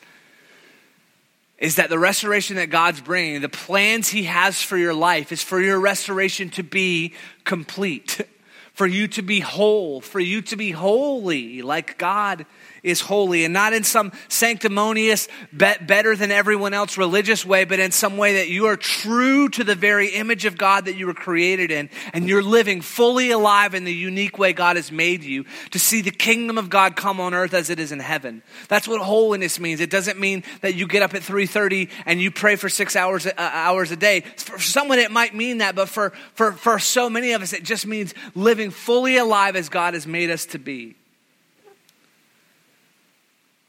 Is 1.57 1.77
that 1.77 1.89
the 1.89 1.97
restoration 1.97 2.57
that 2.57 2.69
God's 2.69 3.01
bringing, 3.01 3.41
the 3.41 3.49
plans 3.49 4.09
He 4.09 4.23
has 4.23 4.61
for 4.61 4.77
your 4.77 4.93
life, 4.93 5.31
is 5.31 5.41
for 5.41 5.59
your 5.59 5.79
restoration 5.79 6.49
to 6.51 6.63
be 6.63 7.13
complete, 7.43 8.21
for 8.73 8.85
you 8.85 9.07
to 9.09 9.21
be 9.21 9.39
whole, 9.39 9.99
for 9.99 10.19
you 10.19 10.41
to 10.43 10.55
be 10.55 10.71
holy 10.71 11.61
like 11.61 11.97
God 11.97 12.45
is 12.85 13.01
holy 13.01 13.43
and 13.43 13.53
not 13.53 13.73
in 13.73 13.83
some 13.83 14.11
sanctimonious, 14.29 15.27
better 15.51 16.15
than 16.15 16.31
everyone 16.31 16.73
else 16.73 16.97
religious 16.97 17.45
way, 17.45 17.65
but 17.65 17.79
in 17.79 17.91
some 17.91 18.15
way 18.15 18.35
that 18.35 18.47
you 18.47 18.67
are 18.67 18.77
true 18.77 19.49
to 19.49 19.63
the 19.63 19.75
very 19.75 20.09
image 20.09 20.45
of 20.45 20.57
God 20.57 20.85
that 20.85 20.95
you 20.95 21.07
were 21.07 21.13
created 21.13 21.71
in 21.71 21.89
and 22.13 22.29
you're 22.29 22.43
living 22.43 22.81
fully 22.81 23.31
alive 23.31 23.73
in 23.73 23.83
the 23.83 23.93
unique 23.93 24.37
way 24.37 24.53
God 24.53 24.75
has 24.75 24.91
made 24.91 25.23
you 25.23 25.45
to 25.71 25.79
see 25.79 26.01
the 26.01 26.11
kingdom 26.11 26.57
of 26.57 26.69
God 26.69 26.95
come 26.95 27.19
on 27.19 27.33
earth 27.33 27.53
as 27.53 27.69
it 27.69 27.79
is 27.79 27.91
in 27.91 27.99
heaven. 27.99 28.43
That's 28.67 28.87
what 28.87 29.01
holiness 29.01 29.59
means. 29.59 29.81
It 29.81 29.89
doesn't 29.89 30.19
mean 30.19 30.43
that 30.61 30.75
you 30.75 30.87
get 30.87 31.01
up 31.01 31.15
at 31.15 31.23
3:30 31.23 31.89
and 32.05 32.21
you 32.21 32.29
pray 32.29 32.55
for 32.55 32.69
6 32.69 32.95
hours 32.95 33.25
uh, 33.25 33.31
hours 33.37 33.91
a 33.91 33.95
day. 33.95 34.21
For 34.37 34.59
someone 34.59 34.99
it 34.99 35.11
might 35.11 35.33
mean 35.33 35.57
that, 35.57 35.75
but 35.75 35.89
for 35.89 36.11
for 36.35 36.51
for 36.51 36.77
so 36.77 37.09
many 37.09 37.31
of 37.31 37.41
us 37.41 37.51
it 37.51 37.63
just 37.63 37.87
means 37.87 38.13
living 38.35 38.69
fully 38.69 39.17
alive 39.17 39.55
as 39.55 39.69
God 39.69 39.95
has 39.95 40.05
made 40.05 40.29
us 40.29 40.45
to 40.47 40.59
be. 40.59 40.95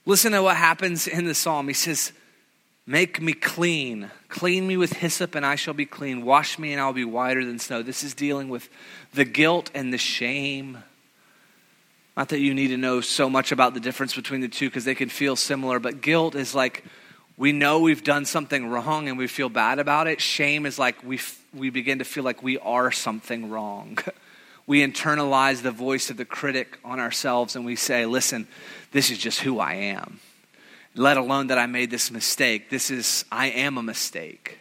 Listen 0.06 0.32
to 0.32 0.42
what 0.42 0.56
happens 0.56 1.06
in 1.08 1.26
the 1.26 1.34
psalm. 1.34 1.68
He 1.68 1.74
says, 1.74 2.12
Make 2.86 3.20
me 3.20 3.32
clean. 3.32 4.12
Clean 4.28 4.64
me 4.64 4.76
with 4.76 4.92
hyssop, 4.92 5.34
and 5.34 5.44
I 5.44 5.56
shall 5.56 5.74
be 5.74 5.86
clean. 5.86 6.24
Wash 6.24 6.56
me, 6.56 6.72
and 6.72 6.80
I'll 6.80 6.92
be 6.92 7.04
whiter 7.04 7.44
than 7.44 7.58
snow. 7.58 7.82
This 7.82 8.04
is 8.04 8.14
dealing 8.14 8.48
with 8.48 8.68
the 9.12 9.24
guilt 9.24 9.70
and 9.74 9.92
the 9.92 9.98
shame. 9.98 10.78
Not 12.16 12.28
that 12.28 12.38
you 12.38 12.54
need 12.54 12.68
to 12.68 12.76
know 12.76 13.00
so 13.00 13.28
much 13.28 13.50
about 13.50 13.74
the 13.74 13.80
difference 13.80 14.14
between 14.14 14.40
the 14.40 14.48
two 14.48 14.68
because 14.68 14.84
they 14.84 14.94
can 14.94 15.08
feel 15.08 15.34
similar, 15.34 15.80
but 15.80 16.00
guilt 16.00 16.36
is 16.36 16.54
like 16.54 16.84
we 17.36 17.50
know 17.50 17.80
we've 17.80 18.04
done 18.04 18.24
something 18.24 18.68
wrong 18.68 19.08
and 19.08 19.18
we 19.18 19.26
feel 19.26 19.48
bad 19.48 19.80
about 19.80 20.06
it. 20.06 20.20
Shame 20.20 20.64
is 20.64 20.78
like 20.78 21.02
we, 21.04 21.16
f- 21.16 21.42
we 21.52 21.70
begin 21.70 21.98
to 21.98 22.04
feel 22.04 22.24
like 22.24 22.42
we 22.42 22.56
are 22.58 22.92
something 22.92 23.50
wrong. 23.50 23.98
we 24.66 24.86
internalize 24.86 25.62
the 25.62 25.70
voice 25.70 26.10
of 26.10 26.16
the 26.16 26.24
critic 26.24 26.78
on 26.84 26.98
ourselves 27.00 27.56
and 27.56 27.64
we 27.64 27.76
say, 27.76 28.06
listen, 28.06 28.48
this 28.92 29.10
is 29.10 29.18
just 29.18 29.40
who 29.40 29.58
I 29.58 29.74
am. 29.74 30.20
Let 30.94 31.16
alone 31.16 31.48
that 31.48 31.58
I 31.58 31.66
made 31.66 31.90
this 31.90 32.10
mistake. 32.10 32.70
This 32.70 32.90
is, 32.90 33.24
I 33.30 33.48
am 33.48 33.78
a 33.78 33.82
mistake. 33.82 34.58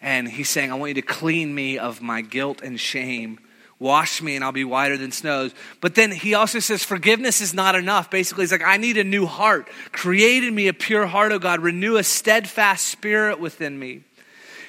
And 0.00 0.28
he's 0.28 0.48
saying, 0.48 0.72
I 0.72 0.74
want 0.74 0.90
you 0.90 0.94
to 0.94 1.02
clean 1.02 1.54
me 1.54 1.78
of 1.78 2.00
my 2.00 2.22
guilt 2.22 2.62
and 2.62 2.80
shame 2.80 3.38
Wash 3.80 4.20
me 4.20 4.34
and 4.34 4.44
I'll 4.44 4.50
be 4.50 4.64
whiter 4.64 4.96
than 4.96 5.12
snows. 5.12 5.54
But 5.80 5.94
then 5.94 6.10
he 6.10 6.34
also 6.34 6.58
says, 6.58 6.82
forgiveness 6.82 7.40
is 7.40 7.54
not 7.54 7.76
enough. 7.76 8.10
Basically, 8.10 8.42
he's 8.42 8.50
like, 8.50 8.62
I 8.62 8.76
need 8.76 8.96
a 8.96 9.04
new 9.04 9.24
heart. 9.26 9.68
Create 9.92 10.42
in 10.42 10.54
me 10.54 10.66
a 10.66 10.72
pure 10.72 11.06
heart, 11.06 11.30
O 11.30 11.38
God. 11.38 11.60
Renew 11.60 11.96
a 11.96 12.02
steadfast 12.02 12.86
spirit 12.86 13.38
within 13.38 13.78
me. 13.78 14.02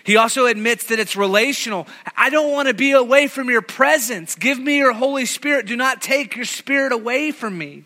He 0.10 0.18
also 0.18 0.48
admits 0.48 0.86
that 0.86 0.98
it's 0.98 1.16
relational. 1.16 1.86
I 2.18 2.32
don't 2.32 2.52
want 2.52 2.68
to 2.68 2.74
be 2.74 2.94
away 2.94 3.28
from 3.28 3.48
your 3.48 3.62
presence. 3.62 4.34
Give 4.34 4.58
me 4.58 4.78
your 4.78 4.92
Holy 4.92 5.28
Spirit. 5.28 5.68
Do 5.68 5.76
not 5.76 6.02
take 6.02 6.36
your 6.36 6.46
spirit 6.46 6.92
away 6.92 7.30
from 7.30 7.56
me. 7.56 7.84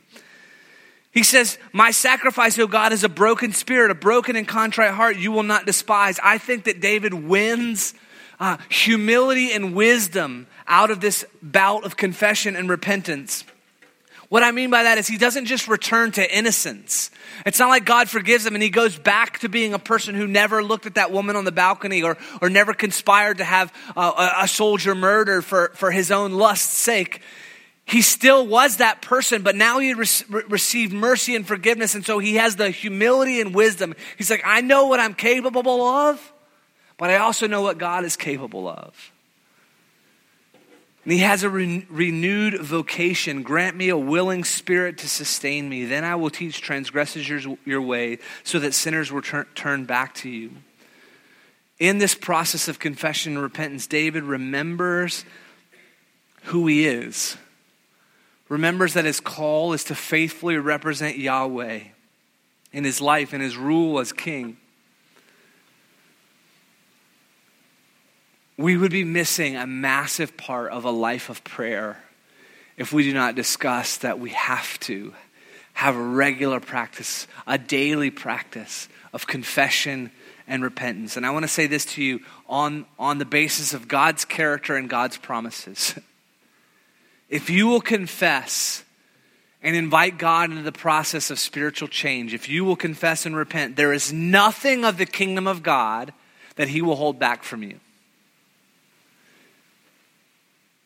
He 1.12 1.22
says, 1.22 1.58
My 1.74 1.92
sacrifice, 1.92 2.58
O 2.58 2.66
God, 2.66 2.94
is 2.94 3.04
a 3.04 3.10
broken 3.10 3.52
spirit, 3.52 3.92
a 3.92 3.94
broken 3.94 4.38
and 4.38 4.48
contrite 4.48 4.94
heart 4.94 5.18
you 5.18 5.34
will 5.34 5.44
not 5.44 5.66
despise. 5.66 6.18
I 6.24 6.38
think 6.38 6.64
that 6.64 6.80
David 6.80 7.14
wins 7.14 7.94
uh, 8.40 8.56
humility 8.70 9.52
and 9.52 9.76
wisdom 9.76 10.48
out 10.66 10.92
of 10.92 11.02
this 11.02 11.26
bout 11.42 11.84
of 11.84 11.98
confession 11.98 12.56
and 12.56 12.70
repentance. 12.70 13.44
What 14.34 14.42
I 14.42 14.50
mean 14.50 14.72
by 14.72 14.82
that 14.82 14.98
is 14.98 15.06
he 15.06 15.20
doesn't 15.20 15.46
just 15.46 15.68
return 15.68 16.12
to 16.14 16.36
innocence. 16.36 17.12
It's 17.46 17.60
not 17.60 17.70
like 17.70 17.86
God 17.86 18.10
forgives 18.10 18.44
him 18.44 18.56
and 18.56 18.64
he 18.64 18.72
goes 18.72 18.98
back 18.98 19.38
to 19.42 19.48
being 19.48 19.76
a 19.76 19.78
person 19.78 20.16
who 20.16 20.26
never 20.26 20.64
looked 20.64 20.88
at 20.88 20.96
that 20.96 21.12
woman 21.12 21.36
on 21.36 21.46
the 21.46 21.52
balcony 21.52 22.02
or, 22.02 22.18
or 22.42 22.50
never 22.50 22.74
conspired 22.74 23.38
to 23.38 23.44
have 23.44 23.72
uh, 23.96 24.32
a, 24.40 24.46
a 24.46 24.48
soldier 24.48 24.96
murdered 24.96 25.46
for, 25.46 25.70
for 25.76 25.92
his 25.92 26.10
own 26.10 26.32
lust's 26.32 26.76
sake. 26.76 27.22
He 27.86 28.02
still 28.02 28.48
was 28.48 28.78
that 28.78 29.04
person, 29.04 29.44
but 29.44 29.56
now 29.56 29.78
he 29.78 29.94
re- 29.94 30.08
received 30.50 30.94
mercy 30.94 31.36
and 31.36 31.46
forgiveness. 31.46 31.94
And 31.94 32.04
so 32.04 32.18
he 32.18 32.38
has 32.38 32.56
the 32.56 32.72
humility 32.72 33.40
and 33.40 33.54
wisdom. 33.54 33.94
He's 34.18 34.32
like, 34.32 34.42
I 34.44 34.62
know 34.62 34.88
what 34.88 35.00
I'm 35.00 35.14
capable 35.14 35.84
of, 35.84 36.34
but 36.98 37.12
I 37.12 37.18
also 37.18 37.46
know 37.46 37.62
what 37.62 37.78
God 37.78 38.04
is 38.04 38.18
capable 38.18 38.68
of. 38.68 39.13
And 41.04 41.12
he 41.12 41.20
has 41.20 41.44
a 41.44 41.50
re- 41.50 41.86
renewed 41.90 42.62
vocation. 42.62 43.44
Grant 43.44 43.76
me 43.76 43.90
a 43.90 43.98
willing 43.98 44.44
spirit 44.44 44.98
to 45.00 45.10
sustain 45.10 45.68
me. 45.68 45.86
Then 45.86 46.04
I 46.04 46.16
will 46.16 46.30
teach 46.30 46.62
transgressors 46.62 47.28
your, 47.28 47.58
your 47.66 47.82
way 47.82 48.20
so 48.44 48.60
that 48.60 48.74
sinners 48.74 49.12
will 49.12 49.22
turn, 49.22 49.46
turn 49.54 49.86
back 49.86 50.16
to 50.16 50.30
you. 50.30 50.52
In 51.80 51.98
this 51.98 52.16
process 52.16 52.70
of 52.70 52.80
confession 52.80 53.34
and 53.34 53.42
repentance, 53.42 53.88
David 53.88 54.24
remembers 54.24 55.26
who 56.44 56.68
he 56.68 56.86
is, 56.86 57.38
remembers 58.48 58.94
that 58.94 59.06
his 59.06 59.20
call 59.20 59.74
is 59.74 59.84
to 59.86 59.96
faithfully 59.96 60.58
represent 60.58 61.18
Yahweh 61.18 61.82
in 62.72 62.84
his 62.84 63.02
life 63.02 63.34
and 63.34 63.42
his 63.42 63.58
rule 63.58 64.00
as 64.00 64.14
king. 64.14 64.58
We 68.58 68.78
would 68.78 68.92
be 68.92 69.04
missing 69.04 69.56
a 69.56 69.66
massive 69.66 70.38
part 70.38 70.72
of 70.72 70.86
a 70.86 70.92
life 70.92 71.30
of 71.30 71.44
prayer 71.44 72.04
if 72.78 72.94
we 72.94 73.04
do 73.04 73.14
not 73.14 73.36
discuss 73.36 73.98
that 73.98 74.20
we 74.20 74.32
have 74.32 74.80
to 74.82 75.14
have 75.74 75.96
a 75.96 76.02
regular 76.02 76.60
practice, 76.60 77.28
a 77.48 77.58
daily 77.58 78.12
practice 78.12 78.88
of 79.12 79.28
confession 79.28 80.12
and 80.48 80.64
repentance. 80.64 81.18
And 81.18 81.26
I 81.26 81.32
want 81.32 81.44
to 81.44 81.50
say 81.50 81.68
this 81.68 81.86
to 81.86 82.04
you 82.04 82.20
on, 82.48 82.86
on 83.00 83.18
the 83.18 83.26
basis 83.26 83.74
of 83.74 83.88
God's 83.88 84.26
character 84.26 84.76
and 84.76 84.90
God's 84.90 85.18
promises. 85.18 85.98
If 87.30 87.50
you 87.50 87.66
will 87.66 87.82
confess 87.82 88.84
and 89.64 89.76
invite 89.76 90.20
God 90.20 90.52
into 90.52 90.62
the 90.62 90.72
process 90.72 91.32
of 91.32 91.40
spiritual 91.40 91.88
change, 91.88 92.32
if 92.32 92.48
you 92.48 92.64
will 92.64 92.76
confess 92.76 93.26
and 93.26 93.36
repent, 93.36 93.76
there 93.76 93.92
is 93.92 94.14
nothing 94.14 94.86
of 94.86 95.00
the 95.00 95.08
kingdom 95.08 95.48
of 95.48 95.64
God 95.64 96.14
that 96.58 96.68
He 96.68 96.84
will 96.84 96.96
hold 96.96 97.18
back 97.18 97.42
from 97.42 97.64
you. 97.64 97.80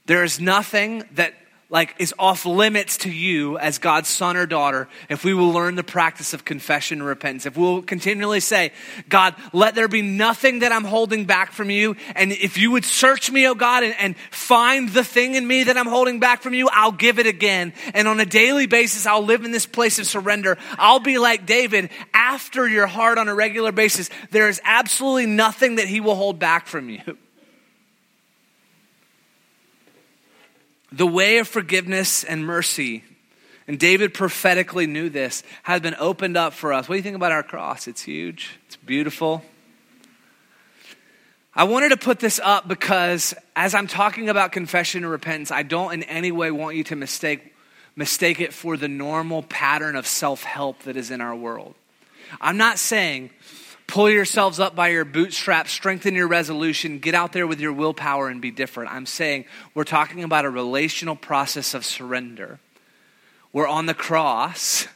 There 0.07 0.23
is 0.23 0.39
nothing 0.39 1.03
that 1.13 1.33
like 1.69 1.95
is 1.99 2.13
off 2.17 2.45
limits 2.45 2.95
to 2.95 3.11
you 3.11 3.57
as 3.57 3.77
God's 3.77 4.07
son 4.07 4.37
or 4.37 4.45
daughter 4.45 4.87
if 5.09 5.25
we 5.25 5.33
will 5.33 5.51
learn 5.51 5.75
the 5.75 5.83
practice 5.83 6.33
of 6.33 6.45
confession 6.45 6.99
and 6.99 7.07
repentance. 7.07 7.45
If 7.45 7.57
we'll 7.57 7.81
continually 7.81 8.39
say, 8.39 8.71
God, 9.09 9.35
let 9.51 9.75
there 9.75 9.89
be 9.89 10.01
nothing 10.01 10.59
that 10.59 10.71
I'm 10.71 10.85
holding 10.85 11.25
back 11.25 11.51
from 11.51 11.69
you. 11.69 11.97
And 12.15 12.31
if 12.31 12.57
you 12.57 12.71
would 12.71 12.85
search 12.85 13.29
me, 13.29 13.45
oh 13.47 13.53
God, 13.53 13.83
and, 13.83 13.93
and 13.99 14.17
find 14.31 14.87
the 14.89 15.03
thing 15.03 15.35
in 15.35 15.45
me 15.45 15.63
that 15.63 15.77
I'm 15.77 15.87
holding 15.87 16.21
back 16.21 16.41
from 16.41 16.53
you, 16.53 16.69
I'll 16.71 16.93
give 16.93 17.19
it 17.19 17.27
again. 17.27 17.73
And 17.93 18.07
on 18.07 18.21
a 18.21 18.25
daily 18.25 18.65
basis, 18.65 19.05
I'll 19.05 19.25
live 19.25 19.43
in 19.43 19.51
this 19.51 19.65
place 19.65 19.99
of 19.99 20.07
surrender. 20.07 20.57
I'll 20.77 21.01
be 21.01 21.17
like 21.17 21.45
David 21.45 21.89
after 22.13 22.65
your 22.65 22.87
heart 22.87 23.17
on 23.17 23.27
a 23.27 23.35
regular 23.35 23.73
basis. 23.73 24.09
There 24.31 24.47
is 24.47 24.61
absolutely 24.63 25.25
nothing 25.25 25.75
that 25.75 25.89
he 25.89 25.99
will 25.99 26.15
hold 26.15 26.39
back 26.39 26.67
from 26.67 26.89
you. 26.89 27.17
The 30.91 31.07
way 31.07 31.39
of 31.39 31.47
forgiveness 31.47 32.23
and 32.23 32.45
mercy, 32.45 33.03
and 33.67 33.77
David 33.77 34.13
prophetically 34.13 34.87
knew 34.87 35.09
this, 35.09 35.43
has 35.63 35.81
been 35.81 35.95
opened 35.99 36.37
up 36.37 36.53
for 36.53 36.71
us. 36.71 36.87
What 36.87 36.93
do 36.93 36.97
you 36.97 37.03
think 37.03 37.15
about 37.15 37.31
our 37.31 37.43
cross? 37.43 37.87
It's 37.87 38.03
huge, 38.03 38.57
it's 38.65 38.77
beautiful. 38.77 39.43
I 41.53 41.63
wanted 41.63 41.89
to 41.89 41.97
put 41.97 42.19
this 42.19 42.39
up 42.41 42.67
because 42.67 43.33
as 43.55 43.73
I'm 43.73 43.87
talking 43.87 44.29
about 44.29 44.51
confession 44.51 45.03
and 45.03 45.11
repentance, 45.11 45.49
I 45.49 45.63
don't 45.63 45.91
in 45.91 46.03
any 46.03 46.31
way 46.31 46.51
want 46.51 46.75
you 46.75 46.83
to 46.85 46.95
mistake, 46.95 47.55
mistake 47.95 48.39
it 48.39 48.53
for 48.53 48.77
the 48.77 48.87
normal 48.87 49.41
pattern 49.41 49.95
of 49.95 50.05
self 50.05 50.43
help 50.43 50.83
that 50.83 50.95
is 50.95 51.09
in 51.09 51.19
our 51.19 51.35
world. 51.35 51.73
I'm 52.39 52.57
not 52.57 52.77
saying 52.77 53.31
pull 53.87 54.09
yourselves 54.09 54.59
up 54.59 54.75
by 54.75 54.89
your 54.89 55.05
bootstraps, 55.05 55.71
strengthen 55.71 56.13
your 56.13 56.27
resolution, 56.27 56.99
get 56.99 57.15
out 57.15 57.31
there 57.31 57.47
with 57.47 57.59
your 57.59 57.73
willpower 57.73 58.27
and 58.27 58.41
be 58.41 58.51
different. 58.51 58.91
I'm 58.91 59.05
saying 59.05 59.45
we're 59.73 59.85
talking 59.85 60.23
about 60.23 60.45
a 60.45 60.49
relational 60.49 61.15
process 61.15 61.73
of 61.73 61.85
surrender. 61.85 62.59
We're 63.53 63.67
on 63.67 63.85
the 63.85 63.93
cross. 63.93 64.87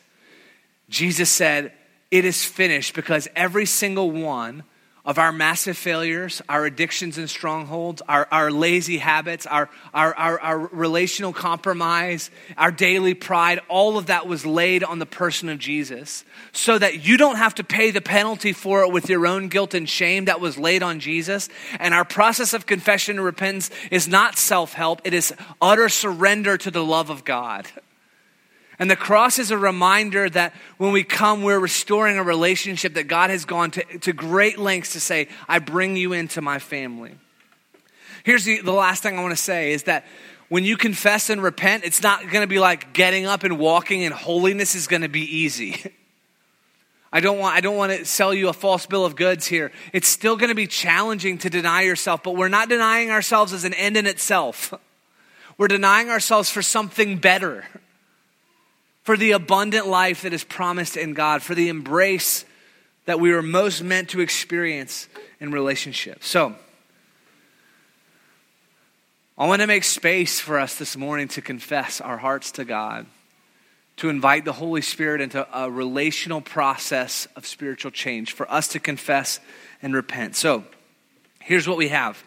Jesus 0.90 1.30
said, 1.30 1.72
It 2.12 2.26
is 2.26 2.44
finished 2.44 2.94
because 2.94 3.28
every 3.36 3.66
single 3.66 4.12
one 4.12 4.64
of 5.04 5.18
our 5.18 5.32
massive 5.32 5.78
failures, 5.78 6.42
our 6.48 6.66
addictions 6.66 7.18
and 7.18 7.30
strongholds, 7.30 8.02
our, 8.08 8.28
our 8.32 8.52
lazy 8.52 9.00
habits, 9.00 9.48
our, 9.48 9.70
our, 9.94 10.14
our, 10.16 10.40
our, 10.40 10.60
relational 10.72 11.34
compromise, 11.34 12.30
our 12.56 12.72
daily 12.72 13.16
pride, 13.16 13.60
all 13.68 13.98
of 13.98 14.08
that 14.08 14.28
was 14.28 14.46
laid 14.46 14.84
on 14.84 15.00
the 15.00 15.06
person 15.06 15.50
of 15.50 15.58
Jesus 15.58 16.24
so 16.52 16.78
that 16.78 17.04
you 17.06 17.18
don't 17.18 17.38
have 17.38 17.56
to 17.56 17.64
pay 17.64 17.90
the 17.90 18.02
penalty 18.02 18.54
for 18.54 18.84
it 18.84 18.92
with 18.92 19.10
your 19.10 19.26
own 19.26 19.48
guilt 19.48 19.74
and 19.74 19.90
shame 19.90 20.26
that 20.26 20.40
was 20.40 20.58
laid 20.58 20.84
on 20.84 21.00
Jesus. 21.00 21.50
And 21.80 21.94
our 21.94 22.06
process 22.06 22.54
of 22.54 22.68
confession 22.68 23.18
and 23.18 23.26
repentance 23.26 23.72
is 23.90 24.08
not 24.08 24.38
self 24.38 24.74
help, 24.74 25.02
it 25.04 25.14
is 25.14 25.34
utter 25.62 25.90
surrender 25.90 26.58
to 26.58 26.70
the 26.70 26.84
love 26.86 27.10
of 27.10 27.24
God. 27.26 27.68
And 28.82 28.90
the 28.90 28.96
cross 28.96 29.38
is 29.38 29.52
a 29.52 29.60
reminder 29.60 30.28
that 30.32 30.56
when 30.80 30.92
we 30.92 31.04
come, 31.04 31.44
we're 31.44 31.60
restoring 31.60 32.18
a 32.18 32.24
relationship 32.24 32.96
that 32.96 33.04
God 33.04 33.30
has 33.30 33.46
gone 33.46 33.70
to, 33.70 33.84
to 34.00 34.12
great 34.12 34.58
lengths 34.58 34.94
to 34.94 35.00
say, 35.00 35.28
I 35.48 35.60
bring 35.60 35.96
you 35.96 36.14
into 36.14 36.42
my 36.42 36.58
family. 36.58 37.16
Here's 38.24 38.44
the, 38.44 38.60
the 38.62 38.72
last 38.72 39.04
thing 39.04 39.20
I 39.20 39.22
want 39.22 39.34
to 39.34 39.44
say 39.44 39.74
is 39.74 39.84
that 39.84 40.04
when 40.50 40.64
you 40.64 40.78
confess 40.78 41.30
and 41.30 41.44
repent, 41.44 41.84
it's 41.84 42.02
not 42.02 42.22
going 42.24 42.42
to 42.42 42.48
be 42.48 42.58
like 42.58 42.92
getting 42.92 43.28
up 43.28 43.44
and 43.44 43.60
walking 43.60 44.04
and 44.04 44.16
holiness 44.16 44.74
is 44.74 44.88
going 44.88 45.04
to 45.04 45.10
be 45.10 45.38
easy. 45.38 45.84
I 47.14 47.20
don't 47.20 47.38
want 47.38 47.56
I 47.56 47.62
don't 47.62 47.78
want 47.78 47.92
to 47.92 48.04
sell 48.04 48.34
you 48.34 48.50
a 48.50 48.54
false 48.54 48.88
bill 48.88 49.06
of 49.06 49.16
goods 49.16 49.46
here. 49.46 49.72
It's 49.94 50.08
still 50.08 50.38
going 50.38 50.50
to 50.50 50.56
be 50.56 50.66
challenging 50.66 51.38
to 51.40 51.52
deny 51.52 51.84
yourself, 51.84 52.24
but 52.24 52.36
we're 52.36 52.48
not 52.48 52.68
denying 52.68 53.12
ourselves 53.12 53.54
as 53.54 53.64
an 53.64 53.76
end 53.76 53.96
in 53.96 54.08
itself. 54.08 54.74
We're 55.60 55.68
denying 55.68 56.10
ourselves 56.10 56.50
for 56.50 56.64
something 56.64 57.18
better 57.18 57.66
for 59.04 59.18
the 59.18 59.32
abundant 59.32 59.88
life 59.88 60.22
that 60.22 60.34
is 60.34 60.44
promised 60.44 60.98
in 60.98 61.14
God, 61.14 61.42
for 61.42 61.56
the 61.56 61.70
embrace 61.70 62.46
that 63.06 63.20
we 63.20 63.32
were 63.32 63.42
most 63.42 63.82
meant 63.82 64.10
to 64.10 64.22
experience 64.22 65.08
in 65.40 65.52
relationships. 65.52 66.28
So, 66.28 66.56
I 69.38 69.48
want 69.48 69.62
to 69.62 69.68
make 69.68 69.84
space 69.84 70.40
for 70.40 70.60
us 70.60 70.76
this 70.76 70.96
morning 70.96 71.28
to 71.30 71.42
confess 71.42 72.00
our 72.00 72.18
hearts 72.18 72.52
to 72.54 72.66
God. 72.66 73.08
to 73.98 74.10
invite 74.10 74.46
the 74.46 74.54
Holy 74.54 74.82
Spirit 74.82 75.22
into 75.22 75.46
a 75.56 75.70
relational 75.70 76.42
process 76.42 77.28
of 77.36 77.46
spiritual 77.46 77.92
change 77.92 78.32
for 78.32 78.52
us 78.52 78.70
to 78.70 78.80
confess 78.80 79.40
and 79.82 79.94
repent. 79.94 80.36
So, 80.36 80.64
here's 81.40 81.68
what 81.68 81.78
we 81.78 81.90
have 81.90 82.24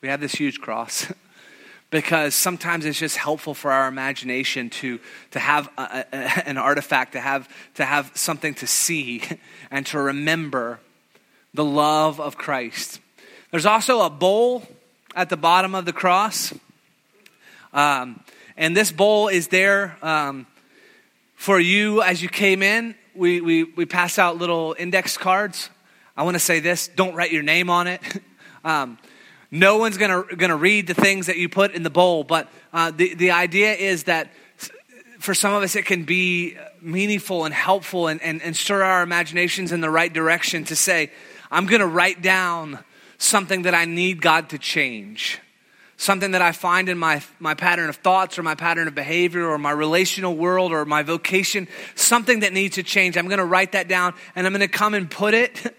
we 0.00 0.08
have 0.08 0.20
this 0.20 0.32
huge 0.32 0.60
cross. 0.60 1.12
because 1.90 2.34
sometimes 2.36 2.86
it's 2.86 2.98
just 2.98 3.16
helpful 3.16 3.52
for 3.52 3.72
our 3.72 3.88
imagination 3.88 4.70
to, 4.70 5.00
to 5.32 5.40
have 5.40 5.68
a, 5.76 6.04
a, 6.12 6.48
an 6.48 6.56
artifact, 6.56 7.12
to 7.12 7.20
have, 7.20 7.48
to 7.74 7.84
have 7.84 8.12
something 8.14 8.54
to 8.54 8.66
see 8.66 9.22
and 9.70 9.84
to 9.86 9.98
remember 9.98 10.80
the 11.52 11.64
love 11.64 12.20
of 12.20 12.38
Christ. 12.38 13.00
There's 13.50 13.66
also 13.66 14.02
a 14.02 14.10
bowl 14.10 14.62
at 15.16 15.28
the 15.28 15.36
bottom 15.36 15.74
of 15.74 15.84
the 15.84 15.92
cross. 15.92 16.54
Um, 17.72 18.22
and 18.56 18.76
this 18.76 18.92
bowl 18.92 19.28
is 19.28 19.48
there 19.48 19.96
um, 20.02 20.46
for 21.34 21.58
you 21.58 22.02
as 22.02 22.22
you 22.22 22.28
came 22.28 22.62
in. 22.62 22.94
We, 23.14 23.40
we, 23.40 23.64
we 23.64 23.86
pass 23.86 24.18
out 24.18 24.36
little 24.36 24.76
index 24.78 25.16
cards. 25.16 25.70
I 26.16 26.22
want 26.22 26.36
to 26.36 26.40
say 26.40 26.60
this 26.60 26.86
don't 26.88 27.14
write 27.14 27.32
your 27.32 27.42
name 27.42 27.68
on 27.68 27.88
it. 27.88 28.00
um, 28.64 28.98
no 29.50 29.78
one's 29.78 29.98
going 29.98 30.10
to 30.38 30.56
read 30.56 30.86
the 30.86 30.94
things 30.94 31.26
that 31.26 31.36
you 31.36 31.48
put 31.48 31.72
in 31.72 31.82
the 31.82 31.90
bowl, 31.90 32.22
but 32.24 32.48
uh, 32.72 32.90
the, 32.90 33.14
the 33.14 33.32
idea 33.32 33.74
is 33.74 34.04
that 34.04 34.30
for 35.18 35.34
some 35.34 35.52
of 35.52 35.62
us 35.62 35.76
it 35.76 35.84
can 35.84 36.04
be 36.04 36.56
meaningful 36.80 37.44
and 37.44 37.52
helpful 37.52 38.06
and, 38.06 38.22
and, 38.22 38.40
and 38.42 38.56
stir 38.56 38.82
our 38.82 39.02
imaginations 39.02 39.72
in 39.72 39.80
the 39.80 39.90
right 39.90 40.12
direction 40.12 40.64
to 40.64 40.76
say, 40.76 41.10
I'm 41.50 41.66
going 41.66 41.80
to 41.80 41.86
write 41.86 42.22
down 42.22 42.78
something 43.18 43.62
that 43.62 43.74
I 43.74 43.84
need 43.84 44.22
God 44.22 44.50
to 44.50 44.58
change. 44.58 45.40
Something 45.96 46.30
that 46.30 46.40
I 46.40 46.52
find 46.52 46.88
in 46.88 46.96
my, 46.96 47.22
my 47.38 47.52
pattern 47.52 47.90
of 47.90 47.96
thoughts 47.96 48.38
or 48.38 48.42
my 48.42 48.54
pattern 48.54 48.88
of 48.88 48.94
behavior 48.94 49.46
or 49.46 49.58
my 49.58 49.72
relational 49.72 50.34
world 50.34 50.72
or 50.72 50.86
my 50.86 51.02
vocation, 51.02 51.68
something 51.94 52.40
that 52.40 52.54
needs 52.54 52.76
to 52.76 52.82
change. 52.82 53.18
I'm 53.18 53.26
going 53.26 53.38
to 53.38 53.44
write 53.44 53.72
that 53.72 53.88
down 53.88 54.14
and 54.34 54.46
I'm 54.46 54.52
going 54.54 54.60
to 54.60 54.68
come 54.68 54.94
and 54.94 55.10
put 55.10 55.34
it 55.34 55.76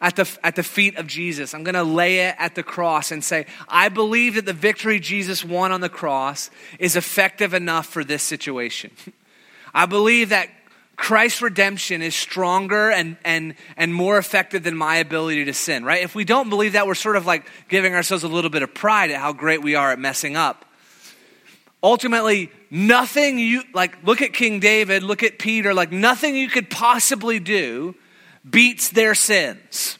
at 0.00 0.16
the, 0.16 0.38
at 0.42 0.56
the 0.56 0.62
feet 0.62 0.96
of 0.96 1.06
Jesus. 1.06 1.54
I'm 1.54 1.64
going 1.64 1.74
to 1.74 1.82
lay 1.82 2.28
it 2.28 2.36
at 2.38 2.54
the 2.54 2.62
cross 2.62 3.10
and 3.10 3.24
say, 3.24 3.46
I 3.68 3.88
believe 3.88 4.34
that 4.34 4.44
the 4.44 4.52
victory 4.52 5.00
Jesus 5.00 5.44
won 5.44 5.72
on 5.72 5.80
the 5.80 5.88
cross 5.88 6.50
is 6.78 6.96
effective 6.96 7.54
enough 7.54 7.86
for 7.86 8.04
this 8.04 8.22
situation. 8.22 8.90
I 9.74 9.86
believe 9.86 10.30
that 10.30 10.48
Christ's 10.96 11.42
redemption 11.42 12.00
is 12.00 12.14
stronger 12.14 12.90
and, 12.90 13.16
and, 13.24 13.54
and 13.76 13.92
more 13.92 14.16
effective 14.16 14.62
than 14.62 14.76
my 14.76 14.96
ability 14.96 15.44
to 15.44 15.52
sin, 15.52 15.84
right? 15.84 16.02
If 16.02 16.14
we 16.14 16.24
don't 16.24 16.48
believe 16.48 16.72
that, 16.72 16.86
we're 16.86 16.94
sort 16.94 17.16
of 17.16 17.26
like 17.26 17.46
giving 17.68 17.94
ourselves 17.94 18.24
a 18.24 18.28
little 18.28 18.50
bit 18.50 18.62
of 18.62 18.72
pride 18.72 19.10
at 19.10 19.20
how 19.20 19.32
great 19.34 19.62
we 19.62 19.74
are 19.74 19.92
at 19.92 19.98
messing 19.98 20.36
up. 20.36 20.64
Ultimately, 21.82 22.50
nothing 22.70 23.38
you, 23.38 23.62
like, 23.74 24.02
look 24.02 24.22
at 24.22 24.32
King 24.32 24.58
David, 24.58 25.02
look 25.02 25.22
at 25.22 25.38
Peter, 25.38 25.74
like, 25.74 25.92
nothing 25.92 26.34
you 26.34 26.48
could 26.48 26.70
possibly 26.70 27.38
do 27.38 27.94
beats 28.48 28.90
their 28.90 29.14
sins. 29.14 29.98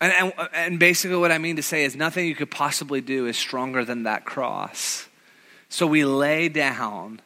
And, 0.00 0.12
and, 0.12 0.48
and 0.52 0.78
basically, 0.78 1.16
what 1.16 1.30
I 1.30 1.38
mean 1.38 1.56
to 1.56 1.62
say 1.62 1.84
is 1.84 1.94
nothing 1.94 2.26
you 2.26 2.34
could 2.34 2.50
possibly 2.50 3.00
do 3.00 3.26
is 3.26 3.36
stronger 3.36 3.84
than 3.84 4.02
that 4.02 4.24
cross. 4.24 5.06
So 5.68 5.86
we 5.86 6.04
lay 6.04 6.48
down 6.48 7.20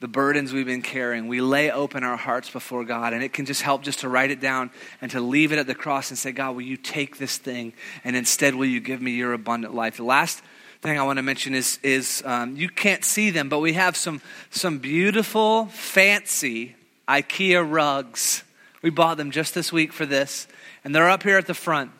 the 0.00 0.08
burdens 0.08 0.52
we've 0.52 0.66
been 0.66 0.82
carrying. 0.82 1.26
We 1.26 1.40
lay 1.40 1.70
open 1.70 2.04
our 2.04 2.16
hearts 2.16 2.50
before 2.50 2.84
God, 2.84 3.14
and 3.14 3.24
it 3.24 3.32
can 3.32 3.46
just 3.46 3.62
help 3.62 3.82
just 3.82 4.00
to 4.00 4.08
write 4.08 4.30
it 4.30 4.40
down 4.40 4.70
and 5.00 5.10
to 5.10 5.20
leave 5.20 5.52
it 5.52 5.58
at 5.58 5.66
the 5.66 5.74
cross 5.74 6.10
and 6.10 6.18
say, 6.18 6.30
God, 6.30 6.54
will 6.54 6.62
you 6.62 6.76
take 6.76 7.16
this 7.16 7.38
thing, 7.38 7.72
and 8.04 8.14
instead 8.14 8.54
will 8.54 8.66
you 8.66 8.80
give 8.80 9.00
me 9.00 9.12
your 9.12 9.32
abundant 9.32 9.74
life? 9.74 9.96
The 9.96 10.04
last 10.04 10.42
thing 10.82 10.98
I 10.98 11.02
want 11.02 11.18
to 11.18 11.22
mention 11.22 11.54
is, 11.54 11.78
is 11.82 12.22
um, 12.24 12.56
you 12.56 12.68
can't 12.68 13.04
see 13.04 13.30
them, 13.30 13.48
but 13.48 13.58
we 13.60 13.72
have 13.74 13.96
some, 13.96 14.20
some 14.50 14.78
beautiful, 14.78 15.66
fancy 15.66 16.76
IKEA 17.08 17.68
rugs. 17.68 18.44
We 18.82 18.90
bought 18.90 19.16
them 19.16 19.30
just 19.30 19.54
this 19.54 19.72
week 19.72 19.92
for 19.92 20.06
this, 20.06 20.46
and 20.84 20.94
they're 20.94 21.10
up 21.10 21.22
here 21.22 21.36
at 21.36 21.46
the 21.46 21.54
front. 21.54 21.90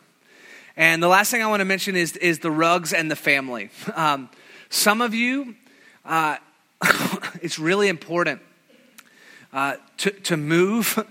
And 0.77 1.03
the 1.03 1.07
last 1.07 1.29
thing 1.29 1.41
I 1.41 1.47
want 1.47 1.59
to 1.59 1.65
mention 1.65 1.95
is, 1.95 2.15
is 2.17 2.39
the 2.39 2.51
rugs 2.51 2.93
and 2.93 3.09
the 3.09 3.15
family. 3.15 3.69
Um, 3.95 4.29
some 4.71 5.01
of 5.01 5.15
you 5.15 5.55
uh, 6.05 6.37
it's 7.41 7.59
really 7.59 7.87
important 7.87 8.41
uh, 9.53 9.75
to, 9.97 10.11
to 10.11 10.37
move. 10.37 11.05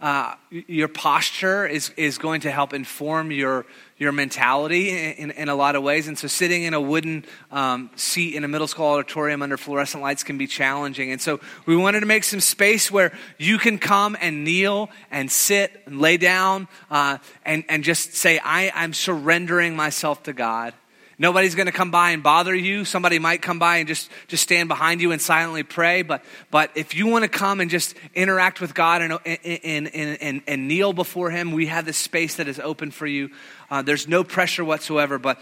Uh, 0.00 0.34
your 0.50 0.88
posture 0.88 1.66
is, 1.66 1.90
is 1.96 2.18
going 2.18 2.42
to 2.42 2.50
help 2.50 2.74
inform 2.74 3.30
your, 3.30 3.64
your 4.04 4.12
mentality 4.12 4.90
in, 4.90 5.32
in 5.32 5.48
a 5.48 5.54
lot 5.54 5.74
of 5.74 5.82
ways. 5.82 6.06
And 6.06 6.16
so, 6.16 6.28
sitting 6.28 6.62
in 6.62 6.74
a 6.74 6.80
wooden 6.80 7.24
um, 7.50 7.90
seat 7.96 8.34
in 8.34 8.44
a 8.44 8.48
middle 8.48 8.68
school 8.68 8.86
auditorium 8.86 9.42
under 9.42 9.56
fluorescent 9.56 10.02
lights 10.02 10.22
can 10.22 10.38
be 10.38 10.46
challenging. 10.46 11.10
And 11.10 11.20
so, 11.20 11.40
we 11.66 11.74
wanted 11.74 12.00
to 12.00 12.06
make 12.06 12.22
some 12.22 12.40
space 12.40 12.90
where 12.90 13.12
you 13.38 13.58
can 13.58 13.78
come 13.78 14.16
and 14.20 14.44
kneel 14.44 14.90
and 15.10 15.32
sit 15.32 15.82
and 15.86 16.00
lay 16.00 16.16
down 16.16 16.68
uh, 16.90 17.18
and, 17.44 17.64
and 17.68 17.82
just 17.82 18.14
say, 18.14 18.38
I, 18.38 18.70
I'm 18.74 18.92
surrendering 18.92 19.74
myself 19.74 20.22
to 20.24 20.32
God. 20.32 20.74
Nobody's 21.18 21.54
going 21.54 21.66
to 21.66 21.72
come 21.72 21.90
by 21.90 22.10
and 22.10 22.22
bother 22.22 22.54
you. 22.54 22.84
Somebody 22.84 23.18
might 23.18 23.40
come 23.40 23.58
by 23.58 23.76
and 23.76 23.88
just, 23.88 24.10
just 24.26 24.42
stand 24.42 24.68
behind 24.68 25.00
you 25.00 25.12
and 25.12 25.22
silently 25.22 25.62
pray. 25.62 26.02
But, 26.02 26.24
but 26.50 26.70
if 26.74 26.94
you 26.94 27.06
want 27.06 27.22
to 27.22 27.28
come 27.28 27.60
and 27.60 27.70
just 27.70 27.94
interact 28.14 28.60
with 28.60 28.74
God 28.74 29.02
and, 29.02 29.18
and, 29.24 29.88
and, 29.94 30.20
and, 30.20 30.42
and 30.46 30.68
kneel 30.68 30.92
before 30.92 31.30
Him, 31.30 31.52
we 31.52 31.66
have 31.66 31.84
this 31.84 31.96
space 31.96 32.36
that 32.36 32.48
is 32.48 32.58
open 32.58 32.90
for 32.90 33.06
you. 33.06 33.30
Uh, 33.70 33.82
there's 33.82 34.08
no 34.08 34.24
pressure 34.24 34.64
whatsoever. 34.64 35.18
But 35.18 35.40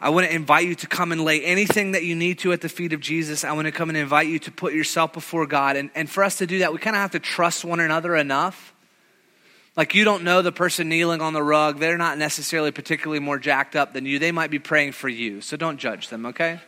I 0.00 0.10
want 0.10 0.26
to 0.26 0.34
invite 0.34 0.66
you 0.66 0.74
to 0.74 0.86
come 0.88 1.12
and 1.12 1.24
lay 1.24 1.44
anything 1.44 1.92
that 1.92 2.02
you 2.02 2.16
need 2.16 2.40
to 2.40 2.52
at 2.52 2.60
the 2.60 2.68
feet 2.68 2.92
of 2.92 3.00
Jesus. 3.00 3.44
I 3.44 3.52
want 3.52 3.66
to 3.66 3.72
come 3.72 3.88
and 3.88 3.96
invite 3.96 4.26
you 4.26 4.40
to 4.40 4.50
put 4.50 4.72
yourself 4.72 5.12
before 5.12 5.46
God. 5.46 5.76
And, 5.76 5.90
and 5.94 6.10
for 6.10 6.24
us 6.24 6.38
to 6.38 6.46
do 6.46 6.58
that, 6.60 6.72
we 6.72 6.78
kind 6.78 6.96
of 6.96 7.02
have 7.02 7.12
to 7.12 7.20
trust 7.20 7.64
one 7.64 7.78
another 7.78 8.16
enough 8.16 8.71
like 9.76 9.94
you 9.94 10.04
don't 10.04 10.22
know 10.22 10.42
the 10.42 10.52
person 10.52 10.88
kneeling 10.88 11.20
on 11.20 11.32
the 11.32 11.42
rug. 11.42 11.78
They're 11.78 11.98
not 11.98 12.18
necessarily 12.18 12.70
particularly 12.70 13.20
more 13.20 13.38
jacked 13.38 13.74
up 13.74 13.92
than 13.92 14.04
you. 14.04 14.18
They 14.18 14.32
might 14.32 14.50
be 14.50 14.58
praying 14.58 14.92
for 14.92 15.08
you. 15.08 15.40
So 15.40 15.56
don't 15.56 15.78
judge 15.78 16.08
them, 16.08 16.26
okay? 16.26 16.60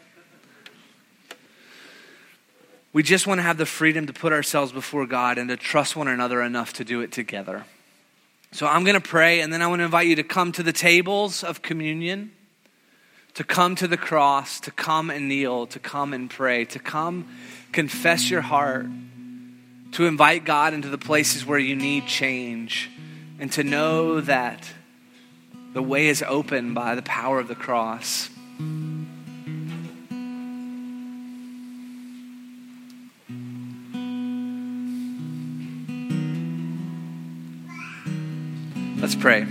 We 2.93 3.03
just 3.03 3.27
want 3.27 3.39
to 3.39 3.43
have 3.43 3.59
the 3.59 3.67
freedom 3.67 4.07
to 4.07 4.13
put 4.13 4.33
ourselves 4.33 4.73
before 4.73 5.07
God 5.07 5.37
and 5.37 5.49
to 5.51 5.57
trust 5.57 5.97
one 5.97 6.09
another 6.09 6.41
enough 6.41 6.75
to 6.75 6.85
do 6.85 7.01
it 7.01 7.13
together. 7.13 7.65
So 8.53 8.67
I'm 8.67 8.85
going 8.85 8.95
to 8.95 9.01
pray, 9.01 9.41
and 9.41 9.53
then 9.53 9.63
I 9.63 9.67
want 9.67 9.81
to 9.81 9.85
invite 9.85 10.07
you 10.07 10.15
to 10.15 10.23
come 10.23 10.53
to 10.53 10.63
the 10.63 10.73
tables 10.73 11.43
of 11.43 11.61
communion, 11.61 12.31
to 13.35 13.43
come 13.43 13.75
to 13.75 13.89
the 13.89 13.97
cross, 13.97 14.61
to 14.61 14.71
come 14.71 15.11
and 15.11 15.29
kneel, 15.29 15.67
to 15.67 15.81
come 15.81 16.15
and 16.15 16.31
pray, 16.31 16.65
to 16.67 16.79
come 16.79 17.29
confess 17.73 18.31
your 18.31 18.43
heart, 18.43 18.87
to 19.95 20.07
invite 20.07 20.45
God 20.45 20.75
into 20.75 20.89
the 20.89 20.99
places 20.99 21.47
where 21.47 21.59
you 21.59 21.77
need 21.77 22.07
change 22.07 22.91
and 23.39 23.51
to 23.53 23.63
know 23.63 24.21
that 24.21 24.69
the 25.73 25.83
way 25.83 26.09
is 26.09 26.23
open 26.27 26.75
by 26.75 26.97
the 26.97 27.03
power 27.03 27.39
of 27.39 27.47
the 27.47 27.55
cross. 27.55 28.29
Let's 39.01 39.15
pray. 39.15 39.47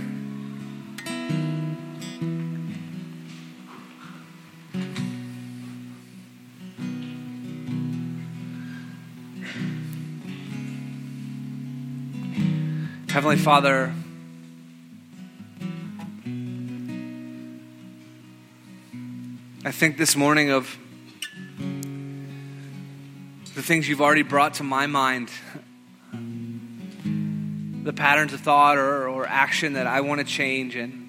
Heavenly 13.24 13.42
Father, 13.42 13.90
I 19.64 19.70
think 19.70 19.96
this 19.96 20.14
morning 20.14 20.50
of 20.50 20.76
the 23.54 23.62
things 23.62 23.88
you've 23.88 24.02
already 24.02 24.24
brought 24.24 24.52
to 24.54 24.62
my 24.62 24.86
mind, 24.86 25.30
the 27.82 27.94
patterns 27.94 28.34
of 28.34 28.42
thought 28.42 28.76
or, 28.76 29.08
or 29.08 29.26
action 29.26 29.72
that 29.72 29.86
I 29.86 30.02
want 30.02 30.18
to 30.18 30.26
change. 30.26 30.76
And 30.76 31.08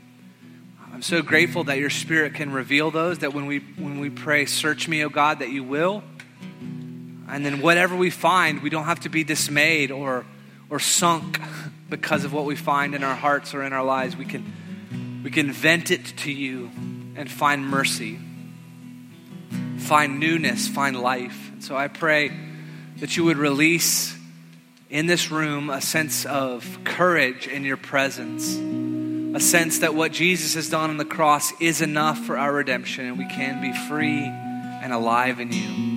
I'm 0.94 1.02
so 1.02 1.22
grateful 1.22 1.66
that 1.66 1.80
your 1.80 1.90
Spirit 1.90 2.36
can 2.36 2.54
reveal 2.54 2.92
those, 2.92 3.20
that 3.20 3.34
when 3.34 3.46
we, 3.46 3.60
when 3.60 4.00
we 4.00 4.10
pray, 4.10 4.46
Search 4.46 4.88
me, 4.88 5.04
O 5.04 5.10
God, 5.10 5.40
that 5.40 5.50
you 5.50 5.66
will. 5.66 6.02
And 7.28 7.46
then 7.46 7.60
whatever 7.60 7.94
we 7.94 8.10
find, 8.10 8.64
we 8.64 8.70
don't 8.70 8.86
have 8.86 9.02
to 9.02 9.10
be 9.10 9.26
dismayed 9.26 9.92
or, 9.92 10.26
or 10.70 10.80
sunk 10.80 11.42
because 11.96 12.26
of 12.26 12.34
what 12.34 12.46
we 12.46 12.56
find 12.56 12.94
in 12.94 13.04
our 13.04 13.16
hearts 13.16 13.54
or 13.54 13.64
in 13.64 13.72
our 13.72 13.84
lives. 13.84 14.18
We 14.18 14.26
can, 14.26 15.22
we 15.24 15.32
can 15.32 15.52
vent 15.52 15.92
it 15.92 16.06
to 16.18 16.32
you 16.32 16.70
and 17.16 17.32
find 17.32 17.66
mercy, 17.66 18.20
find 19.78 20.20
newness, 20.20 20.68
find 20.68 21.00
life. 21.00 21.52
And 21.54 21.64
so 21.64 21.78
I 21.78 21.88
pray 21.88 22.32
that 22.98 23.16
you 23.16 23.24
would 23.24 23.38
release 23.38 24.16
in 24.90 25.06
this 25.06 25.32
room 25.32 25.70
a 25.70 25.82
sense 25.82 26.26
of 26.26 26.80
courage 26.84 27.48
in 27.48 27.64
your 27.64 27.78
presence, 27.78 28.56
a 29.36 29.40
sense 29.40 29.80
that 29.80 29.96
what 29.96 30.12
Jesus 30.12 30.56
has 30.56 30.70
done 30.70 30.90
on 30.90 30.98
the 30.98 31.06
cross 31.06 31.54
is 31.62 31.82
enough 31.82 32.20
for 32.26 32.38
our 32.38 32.54
redemption 32.54 33.06
and 33.06 33.18
we 33.18 33.26
can 33.26 33.62
be 33.62 33.74
free 33.88 34.24
and 34.24 34.92
alive 34.92 35.40
in 35.40 35.52
you. 35.52 35.95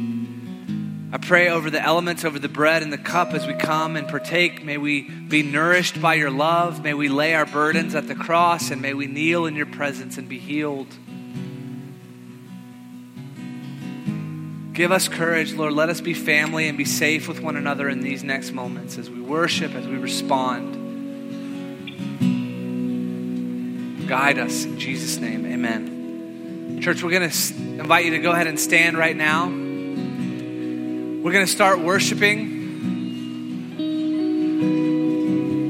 I 1.11 1.17
pray 1.17 1.49
over 1.49 1.71
the 1.71 1.81
elements, 1.83 2.23
over 2.27 2.39
the 2.39 2.51
bread 2.51 2.83
and 2.83 2.93
the 2.93 2.99
cup 2.99 3.33
as 3.33 3.47
we 3.47 3.55
come 3.55 3.97
and 3.97 4.07
partake. 4.07 4.63
May 4.63 4.77
we 4.77 5.09
be 5.09 5.43
nourished 5.43 6.03
by 6.03 6.15
your 6.15 6.31
love. 6.31 6.83
May 6.83 6.93
we 6.93 7.09
lay 7.09 7.35
our 7.35 7.47
burdens 7.47 7.95
at 7.95 8.09
the 8.09 8.15
cross 8.15 8.71
and 8.71 8.83
may 8.83 8.93
we 8.93 9.07
kneel 9.07 9.47
in 9.47 9.57
your 9.57 9.65
presence 9.65 10.19
and 10.19 10.29
be 10.29 10.39
healed. 10.39 10.89
Give 14.75 14.93
us 14.93 15.09
courage, 15.09 15.55
Lord. 15.55 15.73
Let 15.73 15.89
us 15.89 16.03
be 16.03 16.13
family 16.13 16.69
and 16.69 16.77
be 16.77 16.85
safe 16.85 17.27
with 17.27 17.41
one 17.41 17.57
another 17.57 17.89
in 17.89 18.01
these 18.01 18.23
next 18.23 18.53
moments 18.53 18.99
as 18.99 19.09
we 19.09 19.21
worship, 19.23 19.75
as 19.75 19.87
we 19.87 19.97
respond. 19.97 20.77
Guide 24.07 24.39
us 24.39 24.65
in 24.65 24.79
Jesus' 24.79 25.17
name. 25.17 25.47
Amen. 25.47 26.81
Church, 26.83 27.03
we're 27.03 27.11
going 27.11 27.29
to 27.29 27.55
invite 27.81 28.05
you 28.05 28.11
to 28.13 28.19
go 28.19 28.31
ahead 28.31 28.47
and 28.47 28.61
stand 28.61 28.97
right 28.99 29.17
now. 29.17 29.58
We're 31.29 31.35
going 31.35 31.47
to 31.47 31.53
start 31.53 31.81
worshiping. 31.81 33.76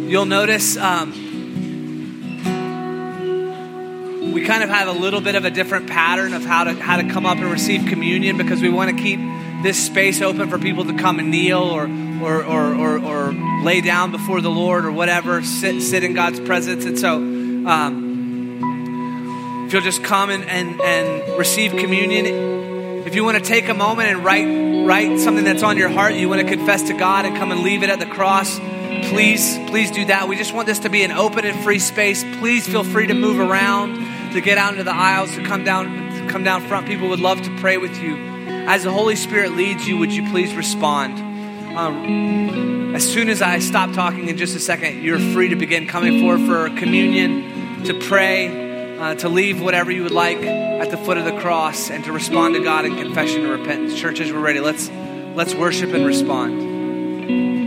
You'll 0.08 0.24
notice 0.24 0.76
um, 0.76 1.10
we 4.32 4.44
kind 4.44 4.62
of 4.62 4.68
have 4.68 4.86
a 4.86 4.92
little 4.92 5.20
bit 5.20 5.34
of 5.34 5.44
a 5.44 5.50
different 5.50 5.88
pattern 5.88 6.32
of 6.32 6.44
how 6.44 6.62
to 6.62 6.74
how 6.74 6.98
to 6.98 7.08
come 7.08 7.26
up 7.26 7.38
and 7.38 7.50
receive 7.50 7.86
communion 7.88 8.36
because 8.36 8.62
we 8.62 8.68
want 8.68 8.96
to 8.96 9.02
keep 9.02 9.18
this 9.64 9.84
space 9.84 10.22
open 10.22 10.48
for 10.48 10.60
people 10.60 10.84
to 10.84 10.96
come 10.96 11.18
and 11.18 11.32
kneel 11.32 11.58
or 11.58 11.88
or, 12.22 12.44
or, 12.44 12.74
or, 12.76 13.00
or 13.00 13.32
lay 13.64 13.80
down 13.80 14.12
before 14.12 14.40
the 14.40 14.52
Lord 14.52 14.84
or 14.84 14.92
whatever, 14.92 15.42
sit, 15.42 15.82
sit 15.82 16.04
in 16.04 16.14
God's 16.14 16.38
presence. 16.38 16.84
And 16.84 16.96
so, 16.96 17.16
um, 17.16 18.06
if 19.66 19.72
you'll 19.72 19.82
just 19.82 20.04
come 20.04 20.30
and, 20.30 20.44
and, 20.44 20.80
and 20.80 21.36
receive 21.36 21.72
communion, 21.72 22.57
if 23.08 23.14
you 23.14 23.24
want 23.24 23.38
to 23.38 23.42
take 23.42 23.70
a 23.70 23.74
moment 23.74 24.10
and 24.10 24.22
write, 24.22 24.44
write 24.84 25.18
something 25.18 25.42
that's 25.42 25.62
on 25.62 25.78
your 25.78 25.88
heart, 25.88 26.12
you 26.12 26.28
want 26.28 26.42
to 26.42 26.46
confess 26.46 26.88
to 26.88 26.92
God 26.92 27.24
and 27.24 27.34
come 27.38 27.50
and 27.50 27.62
leave 27.62 27.82
it 27.82 27.88
at 27.88 27.98
the 27.98 28.04
cross, 28.04 28.58
please, 29.08 29.58
please 29.70 29.90
do 29.90 30.04
that. 30.04 30.28
We 30.28 30.36
just 30.36 30.52
want 30.52 30.66
this 30.66 30.80
to 30.80 30.90
be 30.90 31.02
an 31.02 31.12
open 31.12 31.46
and 31.46 31.58
free 31.64 31.78
space. 31.78 32.22
Please 32.38 32.68
feel 32.68 32.84
free 32.84 33.06
to 33.06 33.14
move 33.14 33.40
around, 33.40 33.94
to 34.34 34.42
get 34.42 34.58
out 34.58 34.72
into 34.72 34.84
the 34.84 34.94
aisles, 34.94 35.34
to 35.36 35.42
come 35.42 35.64
down, 35.64 35.86
to 35.86 36.28
come 36.30 36.44
down 36.44 36.60
front. 36.68 36.86
People 36.86 37.08
would 37.08 37.18
love 37.18 37.40
to 37.40 37.56
pray 37.60 37.78
with 37.78 37.96
you. 37.98 38.14
As 38.68 38.84
the 38.84 38.92
Holy 38.92 39.16
Spirit 39.16 39.52
leads 39.52 39.88
you, 39.88 39.96
would 39.96 40.12
you 40.12 40.28
please 40.28 40.54
respond? 40.54 41.18
Um, 41.78 42.94
as 42.94 43.10
soon 43.10 43.30
as 43.30 43.40
I 43.40 43.60
stop 43.60 43.94
talking 43.94 44.28
in 44.28 44.36
just 44.36 44.54
a 44.54 44.60
second, 44.60 45.02
you're 45.02 45.18
free 45.32 45.48
to 45.48 45.56
begin 45.56 45.86
coming 45.86 46.20
forward 46.20 46.46
for 46.46 46.68
communion, 46.78 47.84
to 47.84 47.94
pray, 47.94 48.67
uh, 48.98 49.14
to 49.16 49.28
leave 49.28 49.60
whatever 49.60 49.90
you 49.90 50.02
would 50.02 50.12
like 50.12 50.38
at 50.38 50.90
the 50.90 50.96
foot 50.96 51.18
of 51.18 51.24
the 51.24 51.38
cross 51.40 51.90
and 51.90 52.04
to 52.04 52.12
respond 52.12 52.54
to 52.54 52.60
God 52.62 52.84
in 52.84 52.96
confession 52.96 53.44
and 53.44 53.50
repentance. 53.50 53.98
Churches, 53.98 54.32
we're 54.32 54.40
ready. 54.40 54.60
Let's 54.60 54.90
let's 55.34 55.54
worship 55.54 55.92
and 55.92 56.04
respond. 56.04 57.57